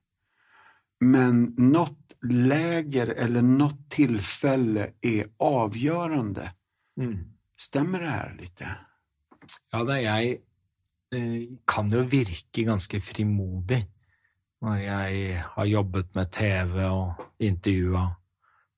Men 1.00 1.44
något 1.58 2.14
läger 2.30 3.08
eller 3.08 3.42
något 3.42 3.90
tillfälle 3.90 4.90
är 5.02 5.26
avgörande. 5.38 6.54
Mm. 7.00 7.18
Stämmer 7.60 8.00
det 8.00 8.10
här 8.10 8.38
lite? 8.40 8.78
Ja, 9.72 9.84
da 9.84 10.02
jeg 10.02 10.42
kan 11.68 11.88
jo 11.88 12.02
virke 12.12 12.66
ganske 12.68 13.00
frimodig 13.00 13.80
når 14.66 14.80
jeg 14.82 15.44
har 15.54 15.68
jobbet 15.70 16.10
med 16.18 16.32
TV 16.36 16.82
og 16.84 17.22
intervjua 17.40 18.02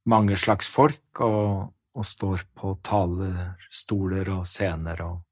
mange 0.10 0.38
slags 0.38 0.70
folk 0.72 1.22
og, 1.26 1.74
og 1.96 2.06
står 2.06 2.46
på 2.56 2.76
talerstoler 2.86 4.32
og 4.38 4.46
scener 4.48 5.02
og 5.08 5.26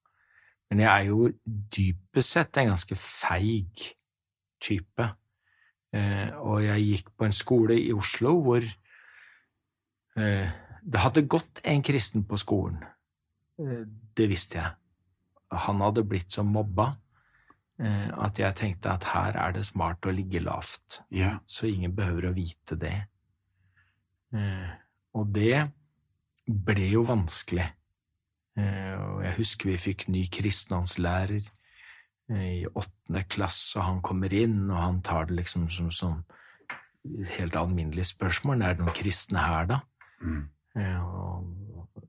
Men 0.70 0.82
jeg 0.84 0.92
er 0.92 1.06
jo 1.08 1.30
dypest 1.48 2.34
sett 2.34 2.58
en 2.58 2.74
ganske 2.74 2.96
feig 3.00 3.86
type. 4.60 5.06
Eh, 5.96 6.28
og 6.44 6.60
jeg 6.60 6.84
gikk 6.84 7.14
på 7.16 7.24
en 7.24 7.32
skole 7.32 7.78
i 7.80 7.94
Oslo 7.96 8.34
hvor 8.44 8.66
eh, 10.20 10.50
det 10.84 11.04
hadde 11.06 11.24
gått 11.24 11.62
en 11.64 11.80
kristen 11.88 12.26
på 12.28 12.36
skolen. 12.42 12.84
Eh, 13.64 13.88
det 13.88 14.28
visste 14.28 14.60
jeg. 14.60 14.76
Han 15.52 15.82
hadde 15.82 16.04
blitt 16.04 16.32
så 16.36 16.44
mobba 16.44 16.98
eh, 17.80 18.10
at 18.18 18.40
jeg 18.40 18.56
tenkte 18.60 18.92
at 18.92 19.04
her 19.14 19.38
er 19.40 19.52
det 19.56 19.66
smart 19.66 20.06
å 20.06 20.12
ligge 20.12 20.42
lavt, 20.44 21.02
Ja. 21.12 21.40
så 21.48 21.68
ingen 21.70 21.96
behøver 21.96 22.30
å 22.30 22.36
vite 22.36 22.76
det. 22.76 23.08
Eh, 24.34 24.72
og 25.16 25.32
det 25.34 25.72
ble 26.48 26.90
jo 26.92 27.04
vanskelig. 27.08 27.70
Eh, 28.58 28.94
og 28.98 29.24
jeg 29.24 29.38
husker 29.38 29.70
vi 29.70 29.78
fikk 29.78 30.08
ny 30.10 30.26
kristendomslærer 30.28 31.48
i 32.28 32.66
åttende 32.68 33.24
klasse, 33.30 33.78
og 33.80 33.86
han 33.86 34.02
kommer 34.04 34.34
inn, 34.36 34.66
og 34.70 34.82
han 34.82 35.02
tar 35.02 35.30
det 35.30 35.38
liksom 35.38 35.70
som 35.72 35.88
sånn 35.96 36.26
helt 37.38 37.56
alminnelig 37.56 38.10
spørsmål. 38.10 38.62
Er 38.62 38.74
det 38.76 38.84
noen 38.84 38.98
kristne 38.98 39.40
her, 39.40 39.66
da? 39.70 39.78
Mm. 40.20 40.50
Og 41.08 42.04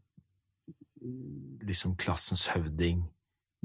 liksom 1.69 1.95
klassens 2.01 2.49
høvding, 2.51 3.05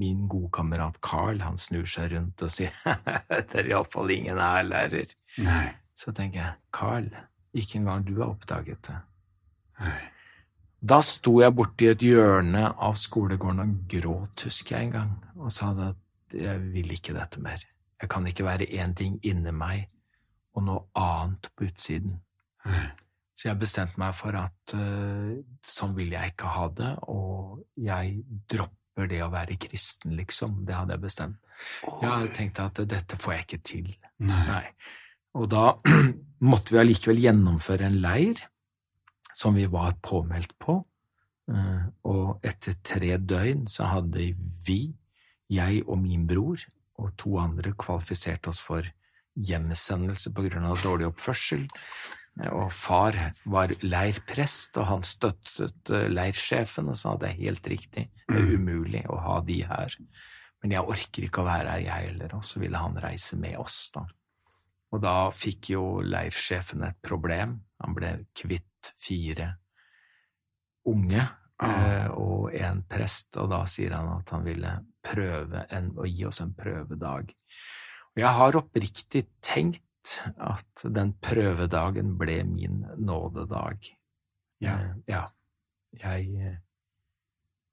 min 0.01 0.27
gode 0.27 0.49
kamerat 0.53 0.99
Carl, 1.01 1.41
han 1.45 1.59
snur 1.61 1.85
seg 1.89 2.13
rundt 2.15 2.41
og 2.45 2.51
sier 2.53 2.73
det 3.29 3.59
er 3.61 3.69
iallfall 3.69 4.11
ingen 4.13 4.41
her, 4.41 4.63
lærer. 4.65 5.13
Nei. 5.43 5.67
Så 5.93 6.13
tenker 6.15 6.39
jeg, 6.39 6.55
Carl, 6.73 7.11
ikke 7.53 7.77
engang 7.81 8.05
du 8.07 8.15
har 8.21 8.31
oppdaget 8.33 8.89
det. 8.89 8.97
Nei. 9.83 9.99
Da 10.83 10.97
sto 11.05 11.37
jeg 11.39 11.55
borti 11.55 11.87
et 11.87 12.01
hjørne 12.03 12.65
av 12.73 12.97
skolegården 12.99 13.61
og 13.63 13.75
gråt, 13.91 14.47
husker 14.49 14.75
jeg 14.75 14.89
en 14.89 14.95
gang, 14.97 15.13
og 15.39 15.53
sa 15.53 15.69
at 15.85 16.35
jeg 16.35 16.59
vil 16.73 16.91
ikke 16.91 17.15
dette 17.15 17.39
mer. 17.43 17.61
Jeg 18.01 18.11
kan 18.11 18.25
ikke 18.27 18.43
være 18.43 18.67
én 18.81 18.91
ting 18.97 19.15
inni 19.23 19.53
meg 19.55 19.85
og 20.57 20.65
noe 20.67 20.83
annet 20.99 21.47
på 21.55 21.69
utsiden. 21.69 22.17
Nei. 22.67 22.89
Så 23.33 23.47
jeg 23.47 23.61
bestemte 23.61 23.97
meg 24.01 24.13
for 24.15 24.35
at 24.37 24.75
uh, 24.77 25.31
sånn 25.65 25.95
vil 25.97 26.11
jeg 26.13 26.33
ikke 26.33 26.51
ha 26.53 26.67
det, 26.77 26.91
og 27.09 27.63
jeg 27.79 28.19
dropper 28.51 28.82
det 29.09 29.23
å 29.25 29.31
være 29.33 29.57
kristen, 29.57 30.15
liksom. 30.19 30.61
Det 30.67 30.75
hadde 30.77 30.97
jeg 30.97 31.03
bestemt. 31.03 31.39
Jeg 32.03 32.31
tenkte 32.37 32.67
at 32.69 32.81
dette 32.89 33.17
får 33.19 33.33
jeg 33.33 33.45
ikke 33.47 33.61
til. 33.65 33.91
Nei. 34.23 34.43
Nei. 34.49 34.65
Og 35.39 35.49
da 35.49 35.65
måtte 36.49 36.75
vi 36.75 36.81
allikevel 36.83 37.21
gjennomføre 37.23 37.89
en 37.89 38.01
leir 38.03 38.43
som 39.33 39.55
vi 39.57 39.65
var 39.65 39.95
påmeldt 40.05 40.53
på, 40.61 40.77
Eh, 41.51 41.87
og 42.07 42.43
etter 42.45 42.77
tre 42.85 43.17
døgn 43.19 43.65
så 43.67 43.89
hadde 43.91 44.31
vi, 44.65 44.79
jeg 45.51 45.83
og 45.83 45.99
min 45.99 46.23
bror 46.27 46.61
og 47.01 47.11
to 47.19 47.35
andre, 47.41 47.73
kvalifisert 47.75 48.47
oss 48.47 48.61
for 48.63 48.87
hjemsendelse 49.33 50.31
på 50.33 50.45
grunn 50.47 50.69
av 50.69 50.79
dårlig 50.85 51.09
oppførsel. 51.09 51.65
Og 52.41 52.71
far 52.73 53.15
var 53.45 53.75
leirprest, 53.85 54.79
og 54.81 54.87
han 54.89 55.03
støttet 55.05 55.91
eh, 55.93 56.07
leirsjefen 56.09 56.89
og 56.89 56.97
sa 56.97 57.13
det 57.21 57.29
er 57.29 57.41
helt 57.43 57.67
riktig, 57.69 58.07
det 58.25 58.39
er 58.39 58.55
umulig 58.57 59.03
å 59.05 59.19
ha 59.21 59.35
de 59.45 59.59
her. 59.69 59.97
Men 60.63 60.73
jeg 60.73 60.93
orker 60.95 61.27
ikke 61.27 61.43
å 61.43 61.47
være 61.47 61.75
her, 61.75 61.83
jeg 61.85 62.07
heller, 62.09 62.33
og 62.39 62.45
så 62.47 62.63
ville 62.63 62.81
han 62.81 62.97
reise 63.03 63.37
med 63.37 63.59
oss, 63.61 63.77
da. 63.93 64.07
Og 64.93 65.01
da 65.01 65.17
fikk 65.33 65.73
jo 65.73 65.83
leirsjefen 66.05 66.83
et 66.85 66.99
problem. 67.05 67.57
Han 67.81 67.95
ble 67.97 68.11
kvitt 68.37 68.91
fire 68.99 69.49
unge 70.89 71.21
eh, 71.21 72.09
og 72.17 72.53
en 72.57 72.83
prest, 72.89 73.37
og 73.41 73.49
da 73.53 73.63
sier 73.69 73.95
han 73.97 74.09
at 74.17 74.33
han 74.35 74.45
ville 74.45 74.73
prøve 75.03 75.65
en, 75.73 75.93
å 75.97 76.09
gi 76.09 76.25
oss 76.29 76.41
en 76.43 76.53
prøvedag. 76.57 77.33
Og 78.13 78.21
jeg 78.21 78.37
har 78.37 78.59
oppriktig 78.59 79.25
tenkt 79.41 79.85
at 80.37 80.83
den 80.95 81.13
prøvedagen 81.23 82.15
ble 82.19 82.41
min 82.47 82.83
nådedag. 82.97 83.87
Ja. 84.63 84.75
Eh, 84.77 84.95
ja. 85.07 85.23
Jeg 85.93 86.29
eh, 86.41 86.57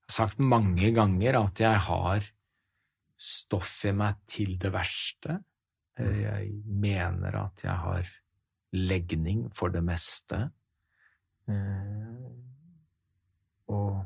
har 0.04 0.12
sagt 0.12 0.42
mange 0.42 0.92
ganger 0.94 1.40
at 1.40 1.62
jeg 1.62 1.82
har 1.86 2.26
stoff 3.20 3.84
i 3.88 3.94
meg 3.96 4.20
til 4.30 4.56
det 4.60 4.72
verste. 4.74 5.40
Eh, 5.98 6.20
Jeg 6.24 6.52
mener 6.64 7.36
at 7.46 7.64
jeg 7.64 7.76
har 7.84 8.10
legning 8.72 9.48
for 9.56 9.72
det 9.74 9.82
meste. 9.82 10.44
Og 13.66 14.04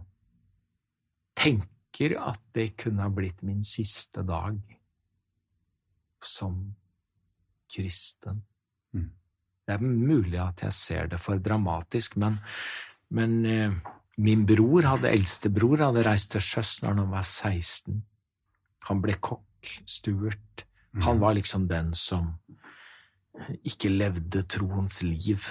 tenker 1.37 2.15
at 2.17 2.41
det 2.57 2.71
kunne 2.81 3.05
ha 3.05 3.13
blitt 3.13 3.43
min 3.45 3.61
siste 3.67 4.25
dag 4.25 4.57
som 6.25 6.63
kristen. 7.75 8.43
Mm. 8.95 9.11
Det 9.67 9.75
er 9.75 9.85
mulig 9.85 10.41
at 10.41 10.63
jeg 10.67 10.73
ser 10.77 11.07
det 11.13 11.21
for 11.21 11.39
dramatisk, 11.43 12.17
men, 12.21 12.39
men 13.11 13.37
eh, 13.47 13.73
min 14.19 14.45
bror, 14.47 14.83
hadde, 14.87 15.11
eldstebror, 15.11 15.81
hadde 15.89 16.05
reist 16.07 16.31
til 16.35 16.41
sjøs 16.45 16.77
når 16.85 17.01
han 17.01 17.11
var 17.11 17.25
16. 17.27 18.03
Han 18.91 19.01
ble 19.03 19.17
kokk, 19.25 19.73
stuert. 19.89 20.67
Han 21.03 21.19
var 21.19 21.35
liksom 21.35 21.65
den 21.71 21.95
som 21.99 22.35
ikke 23.67 23.91
levde 23.91 24.45
troens 24.47 25.01
liv, 25.03 25.43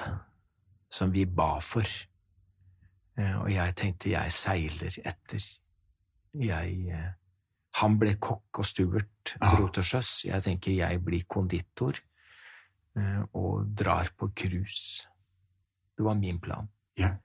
som 0.94 1.12
vi 1.12 1.26
ba 1.26 1.58
for. 1.60 1.84
Eh, 3.18 3.36
Og 3.42 3.50
jeg 3.52 3.76
tenkte 3.76 4.14
jeg 4.14 4.32
seiler 4.32 4.96
etter. 5.04 5.44
Jeg 6.34 6.88
eh, 6.90 7.12
Han 7.82 7.98
ble 7.98 8.16
kokk 8.22 8.60
og 8.62 8.66
stuert, 8.70 9.36
Ah. 9.42 9.56
dro 9.58 9.68
til 9.74 9.84
sjøs. 9.84 10.26
Jeg 10.26 10.44
tenker 10.46 10.72
jeg 10.78 11.02
blir 11.04 11.24
konditor 11.26 11.98
og 13.34 13.66
drar 13.76 14.10
på 14.18 14.30
cruise. 14.36 15.08
Det 15.98 16.04
var 16.06 16.16
min 16.16 16.40
plan. 16.40 16.68
Ja. 16.98 17.16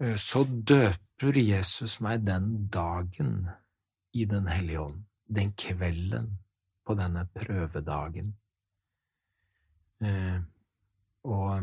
Eh, 0.00 0.16
Så 0.16 0.44
døper 0.44 1.36
Jesus 1.38 2.00
meg 2.00 2.24
den 2.26 2.68
dagen 2.68 3.48
i 4.12 4.24
Den 4.24 4.46
hellige 4.46 4.80
ånd, 4.80 5.04
den 5.26 5.52
kvelden 5.52 6.38
på 6.86 6.94
denne 6.94 7.26
prøvedagen. 7.34 8.34
Eh, 10.00 10.40
Og 11.24 11.62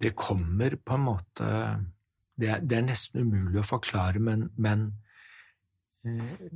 det 0.00 0.14
kommer 0.16 0.76
på 0.76 0.94
en 0.94 1.00
måte 1.00 1.46
Det 2.40 2.48
er, 2.48 2.82
nesten 2.82 3.20
umulig 3.20 3.60
å 3.60 3.66
forklare, 3.68 4.18
men, 4.18 4.46
men 4.56 4.86
eh, 6.04 6.48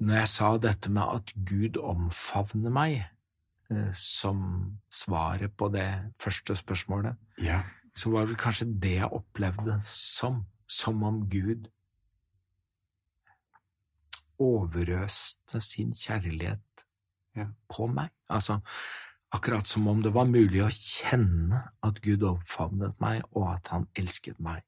når 0.00 0.14
jeg 0.22 0.28
sa 0.32 0.50
dette 0.58 0.90
med 0.92 1.02
at 1.16 1.32
Gud 1.48 1.76
omfavner 1.76 2.72
meg, 2.72 3.02
eh, 3.70 3.90
som 3.92 4.78
svaret 4.90 5.52
på 5.56 5.68
det 5.72 6.12
første 6.18 6.56
spørsmålet, 6.56 7.16
Ja. 7.38 7.62
så 7.94 8.10
var 8.10 8.20
det 8.20 8.28
vel 8.28 8.36
kanskje 8.44 8.80
det 8.80 8.96
jeg 9.00 9.12
opplevde 9.12 9.80
som. 9.82 10.46
Som 10.70 11.02
om 11.02 11.28
Gud 11.28 11.68
overøste 14.38 15.60
sin 15.60 15.92
kjærlighet 15.92 16.84
Ja. 17.36 17.46
på 17.68 17.86
meg. 17.92 18.10
Altså, 18.30 18.60
akkurat 19.32 19.66
som 19.66 19.86
om 19.88 20.02
det 20.02 20.12
var 20.14 20.24
mulig 20.24 20.62
å 20.62 20.70
kjenne 20.70 21.70
at 21.82 22.00
Gud 22.02 22.22
omfavnet 22.22 22.98
meg, 23.00 23.22
og 23.34 23.52
at 23.54 23.68
han 23.68 23.86
elsket 23.94 24.40
meg. 24.40 24.62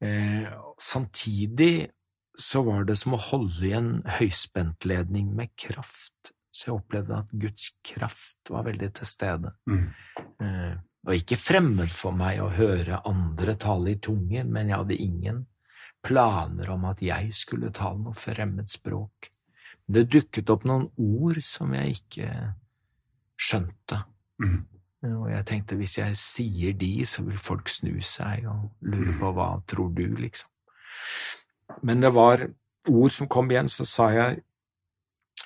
Eh, 0.00 0.50
samtidig 0.78 1.90
så 2.38 2.62
var 2.64 2.84
det 2.88 2.96
som 2.98 3.14
å 3.14 3.20
holde 3.20 3.66
i 3.68 3.72
en 3.76 4.02
høyspentledning 4.18 5.34
med 5.36 5.50
kraft, 5.56 6.32
så 6.52 6.68
jeg 6.70 6.74
opplevde 6.78 7.18
at 7.18 7.30
Guds 7.32 7.70
kraft 7.84 8.50
var 8.52 8.64
veldig 8.68 8.88
til 8.98 9.06
stede. 9.08 9.52
Mm. 9.68 9.84
Eh, 10.40 10.72
Det 11.02 11.08
var 11.10 11.18
ikke 11.18 11.36
fremmed 11.36 11.90
for 11.90 12.12
meg 12.14 12.38
å 12.38 12.52
høre 12.54 13.00
andre 13.10 13.56
tale 13.58 13.90
i 13.90 13.98
tunge, 13.98 14.44
men 14.46 14.68
jeg 14.68 14.76
hadde 14.78 14.96
ingen 15.02 15.40
planer 16.02 16.70
om 16.70 16.84
at 16.84 17.02
jeg 17.02 17.32
skulle 17.34 17.72
tale 17.74 17.98
noe 17.98 18.14
fremmed 18.14 18.70
språk. 18.70 19.30
Det 19.88 20.04
dukket 20.08 20.50
opp 20.54 20.62
noen 20.64 20.86
ord 20.96 21.40
som 21.42 21.74
jeg 21.74 21.96
ikke 21.98 22.28
skjønte, 23.36 24.04
Mm. 24.42 24.64
og 25.18 25.28
jeg 25.30 25.44
tenkte 25.46 25.76
hvis 25.76 25.98
jeg 25.98 26.14
sier 26.16 26.72
de, 26.78 27.04
så 27.04 27.24
vil 27.26 27.38
folk 27.38 27.68
snu 27.68 28.00
seg 28.00 28.46
og 28.46 28.70
lure 28.82 29.12
på 29.18 29.32
hva 29.34 29.48
tror 29.66 29.90
du, 29.94 30.06
liksom. 30.16 30.48
Men 31.82 32.04
det 32.04 32.12
var 32.14 32.46
ord 32.88 33.12
som 33.14 33.28
kom 33.30 33.50
igjen, 33.50 33.70
så 33.70 33.86
sa 33.88 34.08
jeg 34.12 34.42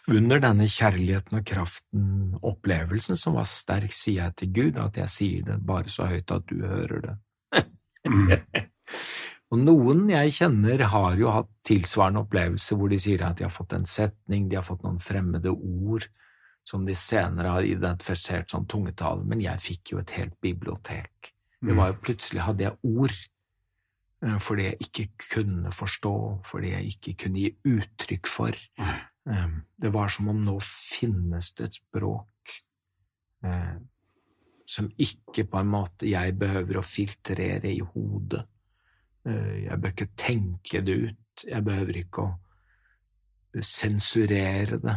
under 0.06 0.40
denne 0.42 0.68
kjærligheten 0.70 1.40
og 1.40 1.46
kraften, 1.46 2.08
opplevelsen 2.46 3.18
som 3.18 3.38
var 3.38 3.48
sterk, 3.50 3.94
sier 3.94 4.26
jeg 4.26 4.36
til 4.38 4.52
Gud 4.54 4.80
at 4.82 4.98
jeg 5.00 5.12
sier 5.12 5.46
det 5.48 5.58
bare 5.66 5.90
så 5.90 6.06
høyt 6.10 6.30
at 6.34 6.46
du 6.46 6.62
hører 6.62 7.08
det. 7.08 7.16
Og 9.54 9.60
noen 9.62 10.08
jeg 10.10 10.32
kjenner, 10.40 10.82
har 10.90 11.18
jo 11.18 11.30
hatt 11.30 11.50
tilsvarende 11.66 12.24
opplevelser 12.24 12.78
hvor 12.78 12.90
de 12.90 12.98
sier 13.02 13.22
at 13.26 13.38
de 13.38 13.46
har 13.46 13.54
fått 13.54 13.76
en 13.76 13.86
setning, 13.86 14.48
de 14.50 14.58
har 14.58 14.66
fått 14.66 14.82
noen 14.86 14.98
fremmede 15.02 15.52
ord 15.54 16.08
som 16.66 16.82
de 16.86 16.96
senere 16.98 17.52
har 17.54 17.66
identifisert 17.66 18.50
som 18.50 18.66
tungetale, 18.66 19.22
men 19.22 19.42
jeg 19.44 19.62
fikk 19.62 19.92
jo 19.94 20.00
et 20.02 20.16
helt 20.18 20.34
bibliotek. 20.42 21.30
Det 21.62 21.76
var 21.78 21.92
jo 21.92 22.00
Plutselig 22.02 22.42
hadde 22.42 22.66
jeg 22.66 22.78
ord 22.82 23.14
fordi 24.40 24.64
jeg 24.70 24.76
ikke 24.80 25.06
kunne 25.34 25.72
forstå, 25.74 26.14
fordi 26.48 26.70
jeg 26.72 26.94
ikke 26.94 27.12
kunne 27.24 27.42
gi 27.42 27.74
uttrykk 27.76 28.30
for. 28.30 28.56
Eh, 28.80 29.50
det 29.82 29.92
var 29.92 30.08
som 30.12 30.30
om 30.32 30.40
nå 30.44 30.56
finnes 30.64 31.52
det 31.58 31.68
et 31.68 31.78
språk 31.80 32.56
eh, 33.44 33.76
som 34.66 34.88
ikke 34.96 35.46
på 35.50 35.60
en 35.60 35.70
måte 35.70 36.08
jeg 36.10 36.34
behøver 36.38 36.80
å 36.80 36.86
filtrere 36.86 37.70
i 37.70 37.82
hodet. 37.82 38.46
Jeg 39.26 39.74
bør 39.82 39.90
ikke 39.90 40.12
tenke 40.14 40.80
det 40.86 40.94
ut, 41.02 41.42
jeg 41.50 41.64
behøver 41.66 41.96
ikke 41.98 42.22
å 42.22 43.62
sensurere 43.62 44.78
det. 44.82 44.94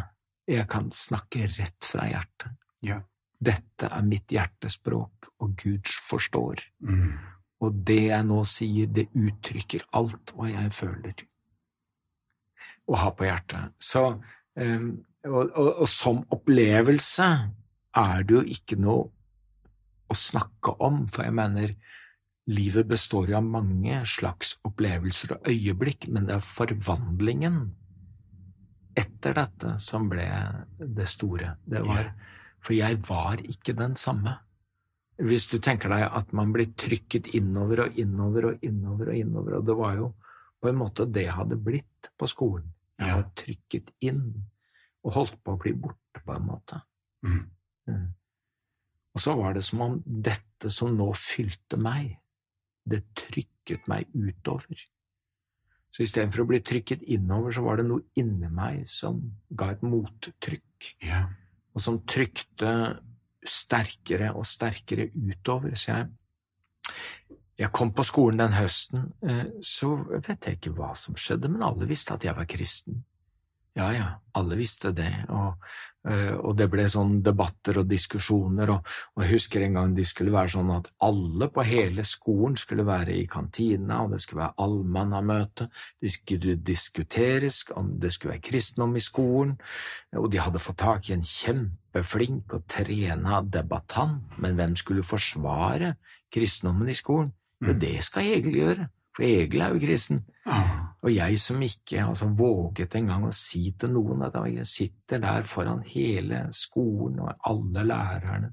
Jeg 0.49 0.67
kan 0.69 0.91
snakke 0.93 1.47
rett 1.55 1.85
fra 1.85 2.05
hjertet. 2.09 2.53
Ja. 2.85 2.99
Dette 3.39 3.89
er 3.89 4.05
mitt 4.05 4.29
hjertespråk, 4.33 5.31
og 5.41 5.53
Gud 5.57 5.89
forstår. 5.89 6.61
Mm. 6.85 7.17
Og 7.59 7.81
det 7.87 8.01
jeg 8.09 8.25
nå 8.27 8.43
sier, 8.47 8.87
det 8.87 9.09
uttrykker 9.11 9.89
alt 9.99 10.31
hva 10.35 10.47
jeg 10.51 10.71
føler 10.75 11.25
og 12.89 12.97
har 12.97 13.13
på 13.13 13.27
hjertet. 13.27 13.75
Så, 13.81 14.03
um, 14.57 14.89
og, 15.27 15.51
og, 15.53 15.69
og, 15.83 15.87
som 15.91 16.23
opplevelse 16.33 17.27
er 17.99 18.25
det 18.25 18.35
jo 18.35 18.43
ikke 18.55 18.79
noe 18.81 19.09
å 20.09 20.17
snakke 20.17 20.73
om, 20.85 21.03
for 21.11 21.27
jeg 21.27 21.35
mener 21.37 21.75
livet 22.49 22.87
består 22.89 23.29
jo 23.29 23.37
av 23.37 23.45
mange 23.45 23.99
slags 24.09 24.55
opplevelser 24.65 25.35
og 25.35 25.51
øyeblikk, 25.51 26.07
men 26.09 26.25
det 26.25 26.39
er 26.39 26.47
forvandlingen 26.47 27.61
etter 28.97 29.35
dette 29.37 29.75
som 29.83 30.09
ble 30.09 30.25
det 30.79 31.05
store. 31.11 31.53
Det 31.61 31.83
var, 31.85 32.09
for 32.65 32.73
jeg 32.73 32.97
var 33.05 33.43
ikke 33.45 33.77
den 33.77 33.93
samme. 33.99 34.39
Hvis 35.19 35.49
du 35.51 35.57
tenker 35.59 35.91
deg 35.91 36.05
at 36.05 36.31
man 36.37 36.53
blir 36.55 36.71
trykket 36.79 37.33
innover 37.35 37.85
og 37.85 37.97
innover 37.99 38.51
og 38.51 38.63
innover 38.65 39.11
og 39.11 39.17
innover, 39.19 39.57
og 39.59 39.65
det 39.67 39.75
var 39.75 39.97
jo 39.99 40.13
på 40.59 40.69
en 40.69 40.79
måte 40.79 41.07
det 41.07 41.27
hadde 41.31 41.57
blitt 41.59 42.11
på 42.19 42.27
skolen. 42.27 42.69
Jeg 42.99 43.15
var 43.15 43.27
trykket 43.39 43.91
inn 44.03 44.23
og 45.07 45.15
holdt 45.15 45.37
på 45.43 45.55
å 45.55 45.59
bli 45.59 45.71
borte, 45.79 46.19
på 46.23 46.35
en 46.35 46.47
måte. 46.47 46.81
Mm. 47.23 47.43
Mm. 47.87 48.07
Og 49.15 49.23
så 49.23 49.35
var 49.39 49.55
det 49.55 49.63
som 49.67 49.83
om 49.85 49.99
dette 50.05 50.71
som 50.71 50.91
nå 50.95 51.09
fylte 51.15 51.79
meg, 51.79 52.17
det 52.83 53.01
trykket 53.17 53.87
meg 53.91 54.09
utover. 54.15 54.83
Så 55.89 56.03
istedenfor 56.05 56.43
å 56.43 56.49
bli 56.51 56.59
trykket 56.61 57.03
innover, 57.09 57.53
så 57.55 57.63
var 57.65 57.79
det 57.79 57.87
noe 57.89 58.05
inni 58.19 58.49
meg 58.53 58.83
som 58.91 59.21
ga 59.49 59.71
et 59.73 59.85
mottrykk, 59.85 60.91
yeah. 61.01 61.31
og 61.73 61.83
som 61.83 62.01
trykte 62.07 62.71
sterkere 63.45 64.33
og 64.35 64.45
sterkere 64.47 65.09
utover. 65.15 65.75
Så 65.75 65.91
jeg, 65.91 66.07
jeg 67.59 67.71
kom 67.75 67.93
på 67.95 68.05
skolen 68.07 68.41
den 68.41 68.57
høsten, 68.57 69.11
eh, 69.23 69.45
så 69.61 69.95
vet 70.15 70.47
jeg 70.47 70.59
ikke 70.59 70.75
hva 70.77 70.93
som 70.97 71.17
skjedde, 71.19 71.51
men 71.51 71.65
alle 71.65 71.89
visste 71.89 72.15
at 72.15 72.27
jeg 72.27 72.35
var 72.37 72.49
kristen. 72.49 73.03
Ja, 73.77 73.91
ja, 73.93 74.07
alle 74.33 74.57
visste 74.57 74.89
det, 74.97 75.11
og, 75.29 75.61
eh, 76.09 76.33
og 76.33 76.55
det 76.57 76.65
ble 76.71 76.87
sånn 76.89 77.19
debatter 77.23 77.77
og 77.79 77.87
diskusjoner, 77.87 78.71
og, 78.73 78.87
og, 79.13 79.21
jeg 79.23 79.35
husker 79.35 79.63
en 79.63 79.77
gang 79.77 79.93
de 79.95 80.05
skulle 80.07 80.33
være 80.33 80.51
sånn 80.55 80.71
at 80.73 80.89
alle 81.05 81.47
på 81.53 81.63
hele 81.67 82.03
skolen 82.07 82.57
skulle 82.59 82.87
være 82.87 83.13
i 83.13 83.27
kantina, 83.29 84.01
og 84.03 84.15
det 84.15 84.21
skulle 84.23 84.41
være 84.41 84.65
allmannamøte, 84.65 85.69
det 86.01 86.13
skulle 86.15 86.57
diskuteres 86.65 87.61
om 87.77 87.93
det 88.01 88.11
skulle 88.15 88.35
være 88.35 88.47
kristendom 88.49 88.97
i 88.97 89.05
skolen, 89.05 89.55
og 90.17 90.29
de 90.33 90.41
hadde 90.41 90.63
fått 90.65 90.81
tak 90.81 91.11
i 91.11 91.15
en 91.19 91.25
kjempeflink 91.29 92.57
og 92.57 92.67
trena 92.73 93.43
debattant, 93.45 94.37
men 94.41 94.57
hvem 94.57 94.75
skulle 94.81 95.07
forsvare 95.07 95.93
kristendommen 96.33 96.89
i 96.89 96.97
skolen? 96.97 97.35
Jo, 97.61 97.73
mm. 97.75 97.79
det 97.85 97.95
skal 98.07 98.33
Egil 98.33 98.61
gjøre, 98.63 98.91
for 99.15 99.29
Egil 99.29 99.61
er 99.61 99.75
jo 99.75 99.83
kristen. 99.83 100.23
Og 100.99 101.11
jeg 101.13 101.39
som 101.39 101.61
ikke 101.63 102.03
altså, 102.03 102.27
våget 102.35 102.95
engang 102.99 103.29
å 103.29 103.35
si 103.35 103.69
til 103.79 103.93
noen 103.95 104.25
at 104.27 104.35
jeg 104.49 104.67
sitter 104.67 105.21
der 105.23 105.45
foran 105.47 105.83
hele 105.87 106.47
skolen 106.55 107.21
og 107.23 107.47
alle 107.47 107.85
lærerne 107.87 108.51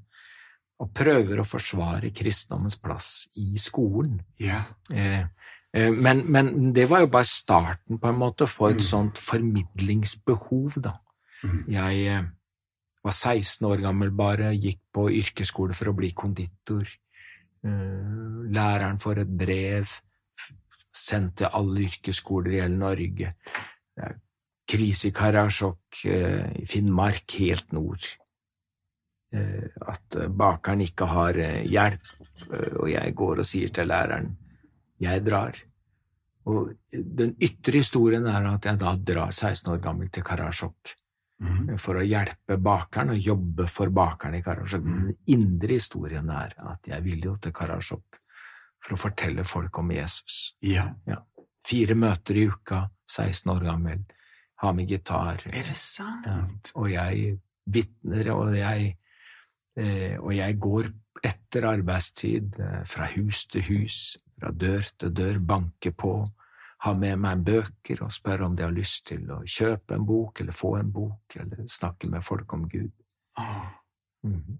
og 0.82 0.92
prøver 0.92 1.40
å 1.40 1.48
forsvare 1.48 2.12
kristendommens 2.14 2.76
plass 2.82 3.11
i 3.40 3.56
skolen. 3.61 4.18
Yeah. 4.40 4.68
Eh, 4.92 5.24
eh, 5.72 5.92
men, 5.92 6.26
men, 6.32 6.52
det 6.76 6.85
var 6.90 7.04
jo 7.04 7.12
bare 7.12 7.28
starten 7.28 8.00
på 8.00 8.11
en 8.11 8.20
måte 8.20 8.48
for 8.50 8.74
et 8.74 8.82
mm. 8.82 8.88
sånt 8.90 9.20
formidlingsbehov, 9.22 10.76
da. 10.85 10.98
Mm. 11.46 11.62
Jeg 11.72 12.02
eh, 12.12 12.28
var 13.06 13.16
16 13.16 13.70
år 13.70 13.85
gammel 13.88 14.12
bare, 14.16 14.52
gikk 14.52 14.82
på 14.92 15.09
yrkesskole 15.16 15.76
for 15.76 15.92
å 15.92 15.96
bli 15.96 16.12
konditor. 16.16 16.92
Eh, 17.64 18.44
læreren 18.52 19.00
får 19.02 19.24
et 19.24 19.32
brev 19.44 19.96
sendt 20.96 21.38
til 21.40 21.52
alle 21.52 21.87
yrkesskoler 21.87 22.56
i 22.56 22.62
hele 22.62 22.78
Norge. 22.80 23.35
Det 23.96 24.06
er 24.06 24.16
krise 24.66 25.11
i 25.11 25.14
Karasjok, 25.14 26.00
eh, 26.04 26.62
i 26.62 26.66
Finnmark, 26.66 27.38
helt 27.38 27.72
nord. 27.76 28.09
Eh, 29.32 29.68
at 29.87 30.16
eh, 30.16 30.28
bakeren 30.28 30.82
ikke 30.87 31.09
har 31.11 31.38
hjelp, 31.66 32.12
og 32.80 32.90
jeg 32.90 33.14
går 33.14 33.42
og 33.42 33.48
sier 33.48 33.72
til 33.74 33.90
læreren 33.90 34.35
jeg 35.02 35.24
drar. 35.26 35.59
Og 36.46 36.70
den 36.92 37.35
ytre 37.42 37.82
historien 37.82 38.26
er 38.30 38.46
at 38.52 38.68
jeg 38.68 38.78
da 38.80 38.94
drar 38.96 39.35
16 39.35 39.72
år 39.72 39.80
gammel 39.82 40.12
til 40.14 40.24
Karasjok 40.24 40.92
mm. 41.42 41.72
for 41.82 41.98
å 41.98 42.04
hjelpe 42.06 42.59
bakeren 42.62 43.11
og 43.16 43.24
jobbe 43.30 43.66
for 43.70 43.90
bakeren 43.94 44.38
i 44.38 44.44
Karasjok. 44.46 44.87
Mm. 44.87 45.00
Den 45.00 45.35
indre 45.35 45.74
historien 45.74 46.30
er 46.30 46.54
at 46.70 46.87
jeg 46.92 47.04
vil 47.04 47.26
jo 47.26 47.35
til 47.42 47.54
Karasjok 47.56 48.22
for 48.82 48.96
å 48.96 49.00
fortelle 49.00 49.44
folk 49.46 49.78
om 49.78 49.90
Jesus. 49.94 50.56
Ja. 50.64 50.88
ja. 51.06 51.20
Fire 51.66 51.96
møter 51.98 52.38
i 52.38 52.46
uka, 52.50 52.84
16 53.10 53.50
år 53.54 53.66
gammel, 53.66 54.04
har 54.62 54.76
med 54.76 54.90
gitar. 54.90 55.42
Er 55.50 55.66
det 55.68 55.76
sant? 55.78 56.26
Ja. 56.26 56.38
Og 56.80 56.90
jeg 56.92 57.34
vitner, 57.66 58.30
og 58.34 58.54
jeg, 58.56 58.94
eh, 59.76 60.16
og 60.20 60.32
jeg 60.36 60.58
går 60.62 60.90
etter 61.26 61.66
arbeidstid 61.68 62.60
eh, 62.62 62.82
fra 62.88 63.08
hus 63.16 63.46
til 63.50 63.66
hus, 63.70 63.98
fra 64.38 64.52
dør 64.52 64.86
til 65.00 65.14
dør, 65.16 65.40
banker 65.42 65.96
på, 65.96 66.14
har 66.84 66.98
med 67.00 67.18
meg 67.18 67.42
bøker 67.44 68.02
og 68.04 68.12
spør 68.12 68.46
om 68.46 68.56
de 68.56 68.66
har 68.66 68.74
lyst 68.74 69.06
til 69.08 69.24
å 69.32 69.40
kjøpe 69.48 69.96
en 69.96 70.04
bok 70.06 70.42
eller 70.42 70.56
få 70.56 70.76
en 70.78 70.92
bok, 70.92 71.38
eller 71.40 71.64
snakke 71.72 72.10
med 72.12 72.24
folk 72.24 72.52
om 72.52 72.68
Gud. 72.68 72.92
Ah. 73.40 73.72
Mm 74.24 74.40
-hmm. 74.40 74.58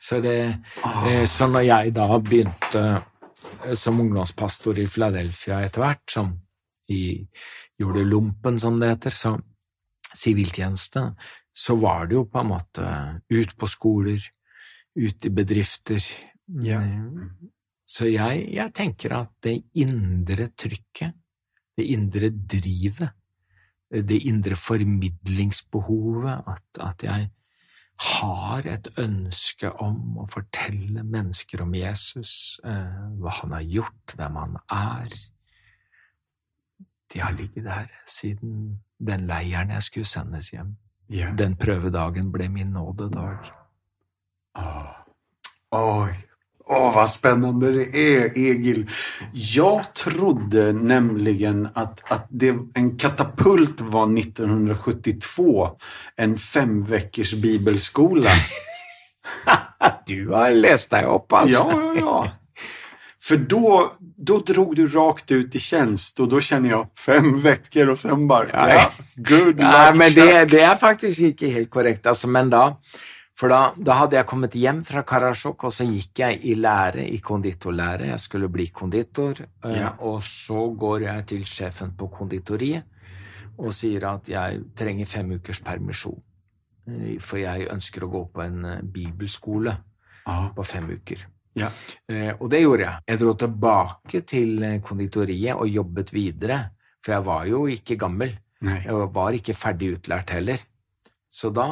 Så, 0.00 0.20
det, 0.20 0.38
oh. 0.84 1.24
så 1.26 1.48
når 1.50 1.66
jeg 1.66 1.92
da 1.96 2.06
begynte 2.18 2.82
eh, 2.84 3.74
som 3.74 4.00
ungdomspastor 4.02 4.78
i 4.82 4.88
Philadelphia 4.90 5.62
etter 5.64 5.82
hvert, 5.82 6.04
som 6.12 6.32
i, 6.92 7.18
gjorde 7.78 8.04
lompen, 8.06 8.60
som 8.60 8.78
det 8.80 8.92
heter, 8.94 9.16
så 9.16 9.34
siviltjeneste, 10.16 11.02
så 11.56 11.76
var 11.80 12.06
det 12.06 12.18
jo 12.18 12.24
på 12.30 12.40
en 12.42 12.50
måte 12.52 12.86
ut 13.32 13.54
på 13.58 13.68
skoler, 13.70 14.20
ut 14.96 15.28
i 15.28 15.32
bedrifter. 15.32 16.02
Ja. 16.62 16.80
Så 17.86 18.08
jeg, 18.10 18.46
jeg, 18.56 18.72
tenker 18.74 19.14
at 19.20 19.32
det 19.44 19.60
indre 19.78 20.50
trykket, 20.58 21.16
det 21.76 21.86
indre 21.92 22.30
drivet, 22.32 23.12
det 23.90 24.22
indre 24.28 24.56
formidlingsbehovet, 24.58 26.48
at, 26.48 26.80
at 26.82 27.04
jeg 27.06 27.28
har 27.96 28.66
et 28.68 28.88
ønske 29.00 29.70
om 29.80 30.18
å 30.20 30.26
fortelle 30.28 31.04
mennesker 31.04 31.62
om 31.64 31.74
Jesus, 31.74 32.60
eh, 32.64 32.98
hva 33.20 33.32
han 33.40 33.54
har 33.56 33.64
gjort, 33.64 34.16
hvem 34.16 34.36
han 34.36 34.58
er. 34.72 35.14
De 37.12 37.20
har 37.20 37.32
ligget 37.32 37.64
der 37.64 37.88
siden 38.04 38.82
den 38.98 39.26
leiren 39.26 39.70
jeg 39.70 39.82
skulle 39.82 40.06
sendes 40.06 40.50
hjem. 40.52 40.76
Yeah. 41.08 41.36
Den 41.38 41.56
prøvedagen 41.56 42.32
ble 42.32 42.48
min 42.48 42.72
nådedag. 42.74 43.50
Oh. 44.58 44.92
Oj, 45.72 46.25
Åh, 46.68 46.94
vad 46.94 47.10
spännande 47.10 47.72
det 47.72 48.16
är, 48.16 48.38
Egil. 48.38 48.90
Jag 49.32 49.94
trodde 49.94 50.72
nämligen 50.72 51.68
att, 51.74 52.12
att 52.12 52.26
det, 52.30 52.56
en 52.74 52.96
katapult 52.96 53.80
var 53.80 54.18
1972. 54.18 55.70
En 56.16 56.36
fem 56.36 56.84
veckors 56.84 57.34
bibelskola. 57.34 58.30
du 60.06 60.28
har 60.28 60.50
läst 60.50 60.90
det, 60.90 61.02
upp 61.02 61.06
hoppas. 61.06 61.50
Ja, 61.50 61.70
ja, 61.72 61.94
ja. 61.96 62.30
För 63.22 63.36
då, 63.36 63.92
då 64.16 64.38
drog 64.38 64.76
du 64.76 64.86
rakt 64.86 65.30
ut 65.30 65.54
i 65.54 65.58
tjänst 65.58 66.20
och 66.20 66.28
då 66.28 66.40
känner 66.40 66.70
jag 66.70 66.86
fem 67.06 67.40
veckor 67.40 67.88
och 67.88 67.98
sen 67.98 68.28
bara, 68.28 68.48
ja, 68.52 68.92
good 69.14 69.60
ja, 69.60 69.94
men 69.96 70.12
det, 70.12 70.44
det, 70.44 70.60
är 70.60 70.76
faktiskt 70.76 71.18
inte 71.18 71.46
helt 71.46 71.70
korrekt. 71.70 72.06
Alltså, 72.06 72.28
men 72.28 72.50
då, 72.50 72.80
For 73.36 73.52
da, 73.52 73.74
da, 73.76 73.98
hadde 74.00 74.16
jeg 74.16 74.28
kommet 74.30 74.54
hjem 74.56 74.78
fra 74.88 75.02
Karasjok, 75.04 75.66
og 75.68 75.72
så 75.74 75.84
gikk 75.84 76.22
jeg 76.22 76.38
i 76.48 76.54
lære, 76.56 77.04
i 77.12 77.18
konditorlære. 77.20 78.08
Jeg 78.08 78.20
skulle 78.22 78.48
bli 78.52 78.70
konditor. 78.72 79.42
Eh, 79.44 79.74
ja. 79.76 79.90
Og 80.08 80.22
så 80.24 80.62
går 80.72 81.04
jeg 81.04 81.26
til 81.32 81.42
sjefen 81.48 81.92
på 81.98 82.08
konditoriet 82.12 82.92
og 83.56 83.72
sier 83.72 84.04
at 84.08 84.28
jeg 84.28 84.62
trenger 84.76 85.08
fem 85.08 85.34
ukers 85.36 85.60
permisjon. 85.64 86.16
Eh, 86.88 87.18
for 87.20 87.42
jeg 87.42 87.68
ønsker 87.72 88.06
å 88.06 88.10
gå 88.14 88.22
på 88.32 88.44
en 88.44 88.64
eh, 88.70 88.80
bibelskole 88.96 89.74
Aha. 90.24 90.48
på 90.56 90.64
fem 90.64 90.88
uker. 90.96 91.26
Ja. 91.56 91.70
Og 92.36 92.50
det 92.52 92.58
gjorde 92.60 92.84
jeg. 92.84 93.04
Jeg 93.08 93.20
dro 93.20 93.30
tilbake 93.40 94.20
til 94.28 94.64
konditoriet 94.84 95.56
og 95.56 95.70
jobbet 95.72 96.10
videre, 96.12 96.58
for 97.00 97.14
jeg 97.16 97.24
var 97.24 97.46
jo 97.48 97.62
ikke 97.72 97.96
gammel. 98.00 98.34
Nei. 98.64 98.82
Jeg 98.84 99.12
var 99.16 99.36
ikke 99.36 99.56
ferdig 99.56 99.94
utlært 99.96 100.34
heller. 100.36 100.60
Så 101.36 101.50
da, 101.52 101.68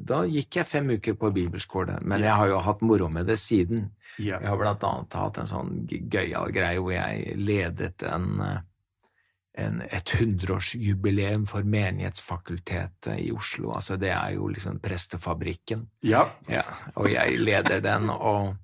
da, 0.00 0.22
gikk 0.24 0.56
jeg 0.56 0.68
fem 0.68 0.88
uker 0.94 1.16
på 1.20 1.28
bibelskole. 1.34 1.98
Men 2.08 2.22
jeg 2.24 2.32
har 2.32 2.48
jo 2.48 2.62
hatt 2.64 2.80
moro 2.80 3.10
med 3.12 3.28
det 3.28 3.36
siden. 3.42 3.90
Jeg 4.16 4.40
har 4.40 4.56
blant 4.56 4.84
annet 4.88 5.16
hatt 5.20 5.40
en 5.42 5.50
sånn 5.50 5.72
gøyal 5.84 6.52
greie 6.54 6.80
hvor 6.80 6.94
jeg 6.94 7.34
ledet 7.36 8.06
en 8.08 8.40
en, 9.58 9.82
et 9.92 10.14
hundreårsjubileum 10.16 11.44
for 11.48 11.66
Menighetsfakultetet 11.68 13.18
i 13.20 13.30
Oslo. 13.36 13.72
Altså, 13.76 13.98
det 14.00 14.12
er 14.14 14.36
jo 14.36 14.48
liksom 14.48 14.80
Prestefabrikken. 14.80 15.86
Ja. 16.08 16.24
ja 16.48 16.64
og 16.94 17.10
jeg 17.12 17.38
leder 17.40 17.82
den, 17.84 18.08
og 18.10 18.54